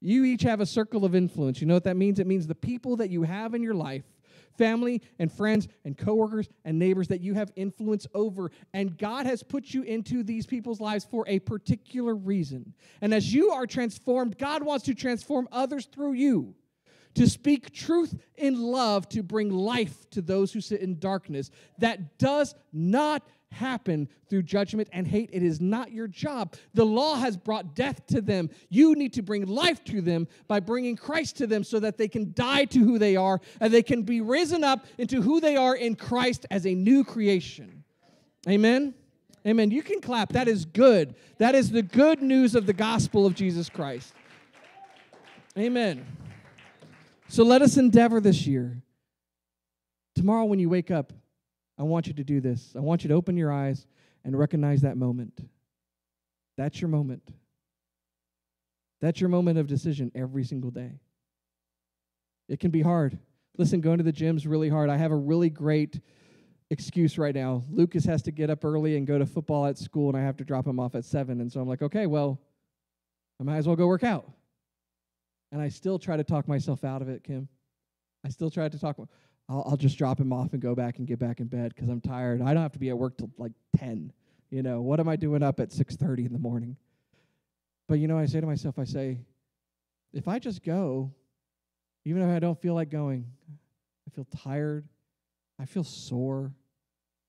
You 0.01 0.25
each 0.25 0.43
have 0.43 0.61
a 0.61 0.67
circle 0.67 1.05
of 1.05 1.15
influence. 1.15 1.61
You 1.61 1.69
know 1.69 1.75
what 1.75 1.85
that 1.85 1.97
means? 1.97 2.19
It 2.19 2.27
means 2.27 2.49
the 2.49 2.57
people 2.57 2.97
that 2.97 3.11
you 3.11 3.23
have 3.23 3.55
in 3.55 3.63
your 3.63 3.75
life, 3.75 4.05
family 4.59 5.01
and 5.21 5.31
friends 5.31 5.69
and 5.85 5.97
coworkers 5.97 6.49
and 6.65 6.77
neighbors 6.77 7.07
that 7.09 7.21
you 7.21 7.35
have 7.35 7.53
influence 7.55 8.05
over. 8.15 8.51
And 8.75 8.99
God 8.99 9.27
has 9.27 9.45
put 9.45 9.73
you 9.73 9.83
into 9.83 10.25
these 10.25 10.45
people's 10.45 10.81
lives 10.81 11.07
for 11.09 11.25
a 11.29 11.39
particular 11.39 12.17
reason. 12.17 12.75
And 13.01 13.15
as 13.15 13.33
you 13.33 13.51
are 13.51 13.67
transformed, 13.67 14.39
God 14.39 14.65
wants 14.65 14.87
to 14.87 14.95
transform 14.95 15.49
others 15.53 15.87
through 15.87 16.15
you 16.15 16.57
to 17.15 17.29
speak 17.29 17.73
truth 17.73 18.15
in 18.37 18.61
love, 18.61 19.09
to 19.11 19.23
bring 19.23 19.51
life 19.51 20.09
to 20.11 20.23
those 20.23 20.53
who 20.53 20.61
sit 20.61 20.81
in 20.81 20.99
darkness. 20.99 21.51
That 21.79 22.19
does 22.19 22.55
not 22.73 23.23
happen 23.53 24.09
through 24.29 24.43
judgment 24.43 24.89
and 24.93 25.07
hate. 25.07 25.31
It 25.33 25.43
is 25.43 25.61
not 25.61 25.93
your 25.93 26.07
job. 26.07 26.55
The 26.75 26.85
law 26.85 27.17
has 27.17 27.37
brought 27.37 27.75
death 27.75 28.07
to 28.09 28.21
them. 28.21 28.51
You 28.69 28.95
need 28.95 29.13
to 29.15 29.23
bring 29.23 29.47
life 29.47 29.83
to 29.85 30.01
them 30.01 30.29
by 30.47 30.61
bringing 30.61 30.97
Christ 30.97 31.37
to 31.39 31.47
them 31.47 31.65
so 31.65 31.81
that 31.81 31.99
they 31.99 32.09
can 32.09 32.33
die 32.35 32.65
to 32.67 32.79
who 32.79 32.99
they 32.99 33.17
are 33.17 33.41
and 33.61 33.73
they 33.73 33.83
can 33.83 34.03
be 34.03 34.21
risen 34.21 34.63
up 34.63 34.87
into 34.99 35.21
who 35.21 35.41
they 35.41 35.57
are 35.57 35.75
in 35.75 35.97
Christ 35.97 36.47
as 36.51 36.67
a 36.67 36.75
new 36.75 37.03
creation. 37.05 37.85
Amen. 38.49 38.95
Amen. 39.47 39.71
You 39.71 39.83
can 39.83 40.01
clap. 40.01 40.33
That 40.33 40.49
is 40.49 40.65
good. 40.65 41.15
That 41.39 41.55
is 41.55 41.71
the 41.71 41.83
good 41.83 42.23
news 42.23 42.55
of 42.55 42.67
the 42.67 42.73
gospel 42.73 43.27
of 43.27 43.35
Jesus 43.35 43.69
Christ. 43.69 44.13
Amen. 45.59 46.07
So 47.31 47.45
let 47.45 47.63
us 47.63 47.77
endeavor 47.77 48.21
this 48.21 48.45
year. 48.45 48.83
Tomorrow, 50.17 50.47
when 50.47 50.59
you 50.59 50.69
wake 50.69 50.91
up, 50.91 51.13
I 51.79 51.85
want 51.85 52.09
you 52.09 52.13
to 52.15 52.25
do 52.25 52.41
this. 52.41 52.73
I 52.77 52.81
want 52.81 53.05
you 53.05 53.09
to 53.09 53.15
open 53.15 53.37
your 53.37 53.53
eyes 53.53 53.87
and 54.25 54.37
recognize 54.37 54.81
that 54.81 54.97
moment. 54.97 55.41
That's 56.59 56.81
your 56.81 56.89
moment. 56.89 57.23
That's 59.01 59.21
your 59.21 59.31
moment 59.31 59.59
of 59.59 59.69
decision 59.69 60.11
every 60.13 60.43
single 60.43 60.73
day. 60.73 60.99
It 62.49 62.59
can 62.59 62.73
be 62.73 62.83
hard. 62.83 63.17
Listen, 63.57 63.81
going 63.81 63.99
to 63.99 64.05
the 64.05 64.11
gym's 64.11 64.45
really 64.45 64.69
hard. 64.69 64.91
I 64.91 64.97
have 64.97 65.13
a 65.13 65.17
really 65.17 65.51
great 65.51 66.01
excuse 66.69 67.17
right 67.17 67.35
now. 67.35 67.63
Lucas 67.71 68.05
has 68.07 68.23
to 68.23 68.33
get 68.33 68.51
up 68.51 68.65
early 68.65 68.97
and 68.97 69.07
go 69.07 69.19
to 69.21 69.25
football 69.25 69.67
at 69.67 69.79
school, 69.79 70.09
and 70.09 70.19
I 70.19 70.23
have 70.23 70.37
to 70.39 70.45
drop 70.45 70.67
him 70.67 70.81
off 70.81 70.97
at 70.97 71.05
7. 71.05 71.41
And 71.41 71.51
so 71.51 71.61
I'm 71.61 71.69
like, 71.69 71.83
okay, 71.83 72.07
well, 72.07 72.41
I 73.41 73.45
might 73.45 73.59
as 73.59 73.69
well 73.69 73.77
go 73.77 73.87
work 73.87 74.03
out. 74.03 74.29
And 75.53 75.61
I 75.61 75.69
still 75.69 75.99
try 75.99 76.17
to 76.17 76.25
talk 76.25 76.47
myself 76.47 76.85
out 76.85 77.03
of 77.03 77.09
it, 77.09 77.25
Kim. 77.25 77.49
I 78.25 78.29
still 78.29 78.51
try 78.51 78.69
to 78.69 78.79
talk. 78.79 78.97
I'll, 79.49 79.65
I'll 79.67 79.77
just 79.77 79.99
drop 79.99 80.21
him 80.21 80.33
off 80.33 80.53
and 80.53 80.63
go 80.63 80.75
back 80.75 80.99
and 80.99 81.07
get 81.07 81.19
back 81.19 81.41
in 81.41 81.47
bed 81.47 81.73
because 81.75 81.89
I'm 81.89 82.01
tired. 82.01 82.41
I 82.43 82.55
don't 82.55 82.63
have 82.63 82.73
to 82.73 82.79
be 82.79 82.91
at 82.91 82.99
work 82.99 83.17
till 83.19 83.31
like 83.39 83.53
10. 83.79 84.13
You 84.51 84.63
know, 84.63 84.81
what 84.81 85.01
am 85.01 85.09
I 85.09 85.17
doing 85.17 85.43
up 85.43 85.61
at 85.61 85.71
6:30 85.71 86.27
in 86.27 86.33
the 86.33 86.39
morning? 86.39 86.77
But 87.89 87.99
you 87.99 88.09
know, 88.09 88.19
I 88.19 88.27
say 88.27 88.41
to 88.41 88.47
myself, 88.47 88.79
I 88.79 88.85
say, 88.85 89.19
if 90.13 90.29
I 90.29 90.39
just 90.39 90.63
go, 90.63 91.13
even 92.05 92.23
if 92.23 92.29
I 92.29 92.39
don't 92.39 92.61
feel 92.61 92.75
like 92.75 92.91
going, 92.91 93.27
I 94.07 94.11
feel 94.15 94.27
tired, 94.43 94.87
I 95.59 95.65
feel 95.65 95.85
sore, 95.85 96.53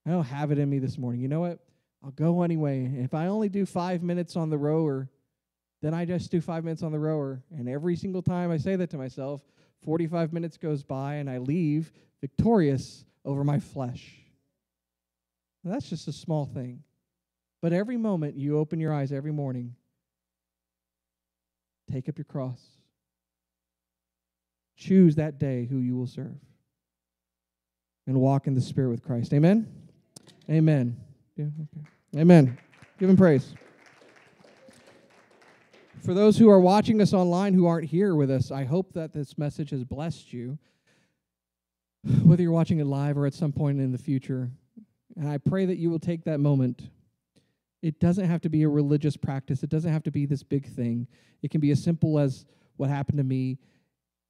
I 0.06 0.12
don't 0.12 0.24
have 0.24 0.52
it 0.52 0.58
in 0.58 0.70
me 0.70 0.80
this 0.80 0.98
morning. 0.98 1.22
You 1.22 1.28
know 1.28 1.42
what? 1.42 1.60
I'll 2.04 2.12
go 2.12 2.42
anyway. 2.42 2.92
If 3.04 3.14
I 3.14 3.28
only 3.28 3.50
do 3.50 3.66
five 3.66 4.02
minutes 4.02 4.36
on 4.36 4.50
the 4.50 4.58
rower, 4.58 5.10
then 5.82 5.94
I 5.94 6.06
just 6.06 6.32
do 6.32 6.42
five 6.42 6.64
minutes 6.64 6.84
on 6.84 6.92
the 6.92 7.00
rower. 7.00 7.42
And 7.58 7.68
every 7.68 7.96
single 7.96 8.22
time 8.22 8.52
I 8.52 8.58
say 8.58 8.76
that 8.76 8.90
to 8.92 8.98
myself, 8.98 9.42
45 9.84 10.32
minutes 10.32 10.58
goes 10.58 10.84
by 10.84 11.16
and 11.16 11.30
I 11.30 11.40
leave 11.40 11.92
victorious 12.22 13.04
over 13.26 13.44
my 13.44 13.60
flesh. 13.60 14.18
Now, 15.64 15.72
that's 15.74 15.90
just 15.90 16.08
a 16.08 16.14
small 16.14 16.46
thing. 16.46 16.84
But 17.62 17.74
every 17.74 17.98
moment 17.98 18.36
you 18.36 18.58
open 18.58 18.80
your 18.80 18.94
eyes 18.94 19.12
every 19.12 19.32
morning, 19.32 19.76
take 21.92 22.10
up 22.10 22.18
your 22.18 22.26
cross. 22.26 22.62
Choose 24.76 25.16
that 25.16 25.38
day 25.38 25.66
who 25.66 25.78
you 25.78 25.96
will 25.96 26.08
serve 26.08 26.38
and 28.08 28.20
walk 28.20 28.48
in 28.48 28.56
the 28.56 28.62
Spirit 28.62 28.90
with 28.90 29.04
Christ. 29.04 29.34
Amen? 29.34 29.68
Amen. 30.50 30.98
Yeah, 31.36 31.46
okay. 31.46 32.22
Amen. 32.22 32.58
Give 33.00 33.10
him 33.10 33.18
praise. 33.18 33.54
For 36.04 36.16
those 36.16 36.40
who 36.40 36.50
are 36.50 36.60
watching 36.60 37.00
us 37.00 37.14
online 37.14 37.54
who 37.54 37.68
aren't 37.68 37.88
here 37.88 38.16
with 38.16 38.32
us, 38.32 38.50
I 38.50 38.64
hope 38.64 38.94
that 38.94 39.14
this 39.14 39.38
message 39.38 39.70
has 39.70 39.84
blessed 39.84 40.34
you, 40.34 40.58
whether 42.24 42.42
you're 42.42 42.52
watching 42.52 42.80
it 42.80 42.86
live 42.86 43.20
or 43.20 43.28
at 43.28 43.36
some 43.36 43.52
point 43.52 43.80
in 43.80 43.92
the 43.92 44.00
future. 44.00 44.50
And 45.16 45.30
I 45.30 45.38
pray 45.38 45.66
that 45.68 45.78
you 45.78 45.92
will 45.92 46.00
take 46.00 46.24
that 46.24 46.40
moment. 46.40 46.90
It 47.84 48.00
doesn't 48.00 48.26
have 48.26 48.42
to 48.42 48.50
be 48.50 48.64
a 48.64 48.70
religious 48.70 49.16
practice, 49.16 49.62
it 49.62 49.70
doesn't 49.70 49.94
have 49.94 50.02
to 50.04 50.12
be 50.12 50.26
this 50.26 50.42
big 50.42 50.66
thing. 50.66 51.08
It 51.44 51.52
can 51.52 51.62
be 51.62 51.70
as 51.70 51.84
simple 51.84 52.18
as 52.18 52.46
what 52.78 52.90
happened 52.90 53.20
to 53.20 53.24
me. 53.24 53.60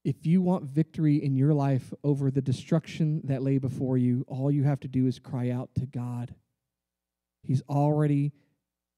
If 0.03 0.26
you 0.26 0.41
want 0.41 0.65
victory 0.65 1.24
in 1.24 1.38
your 1.38 1.53
life 1.53 1.93
over 2.03 2.32
the 2.32 2.41
destruction 2.41 3.22
that 3.26 3.43
lay 3.43 3.59
before 3.59 3.97
you, 3.97 4.26
all 4.28 4.51
you 4.51 4.63
have 4.63 4.82
to 4.82 4.89
do 4.89 5.07
is 5.07 5.19
cry 5.19 5.51
out 5.51 5.69
to 5.76 5.86
God. 5.86 6.36
He's 7.43 7.61
already 7.69 8.34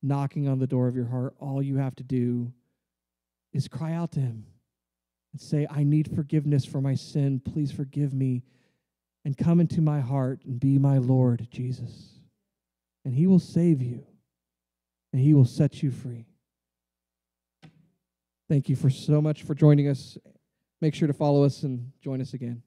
knocking 0.02 0.48
on 0.48 0.58
the 0.58 0.68
door 0.68 0.88
of 0.88 0.96
your 0.96 1.06
heart. 1.06 1.36
All 1.40 1.62
you 1.62 1.78
have 1.78 1.96
to 1.98 2.04
do 2.04 2.52
is 3.54 3.68
cry 3.68 3.94
out 3.94 4.12
to 4.14 4.20
Him 4.20 4.46
and 5.32 5.42
say, 5.42 5.68
I 5.70 5.84
need 5.84 6.14
forgiveness 6.16 6.66
for 6.66 6.82
my 6.82 6.96
sin. 6.96 7.40
Please 7.40 7.72
forgive 7.72 8.14
me 8.14 8.44
and 9.26 9.38
come 9.38 9.60
into 9.60 9.82
my 9.82 10.00
heart 10.00 10.42
and 10.46 10.60
be 10.60 10.78
my 10.78 10.98
Lord, 10.98 11.48
Jesus. 11.52 12.20
And 13.06 13.16
He 13.16 13.28
will 13.28 13.40
save 13.40 13.82
you 13.82 14.06
and 15.12 15.22
He 15.22 15.34
will 15.34 15.46
set 15.46 15.82
you 15.82 15.92
free. 15.92 16.26
Thank 18.50 18.70
you 18.70 18.76
for 18.76 18.90
so 18.90 19.22
much 19.22 19.44
for 19.44 19.56
joining 19.56 19.88
us. 19.88 20.18
Make 20.82 20.94
sure 20.94 21.08
to 21.08 21.14
follow 21.14 21.44
us 21.44 21.64
and 21.64 21.92
join 22.02 22.22
us 22.22 22.34
again. 22.34 22.62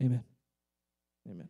Amen. 0.00 0.22
Amen. 1.28 1.48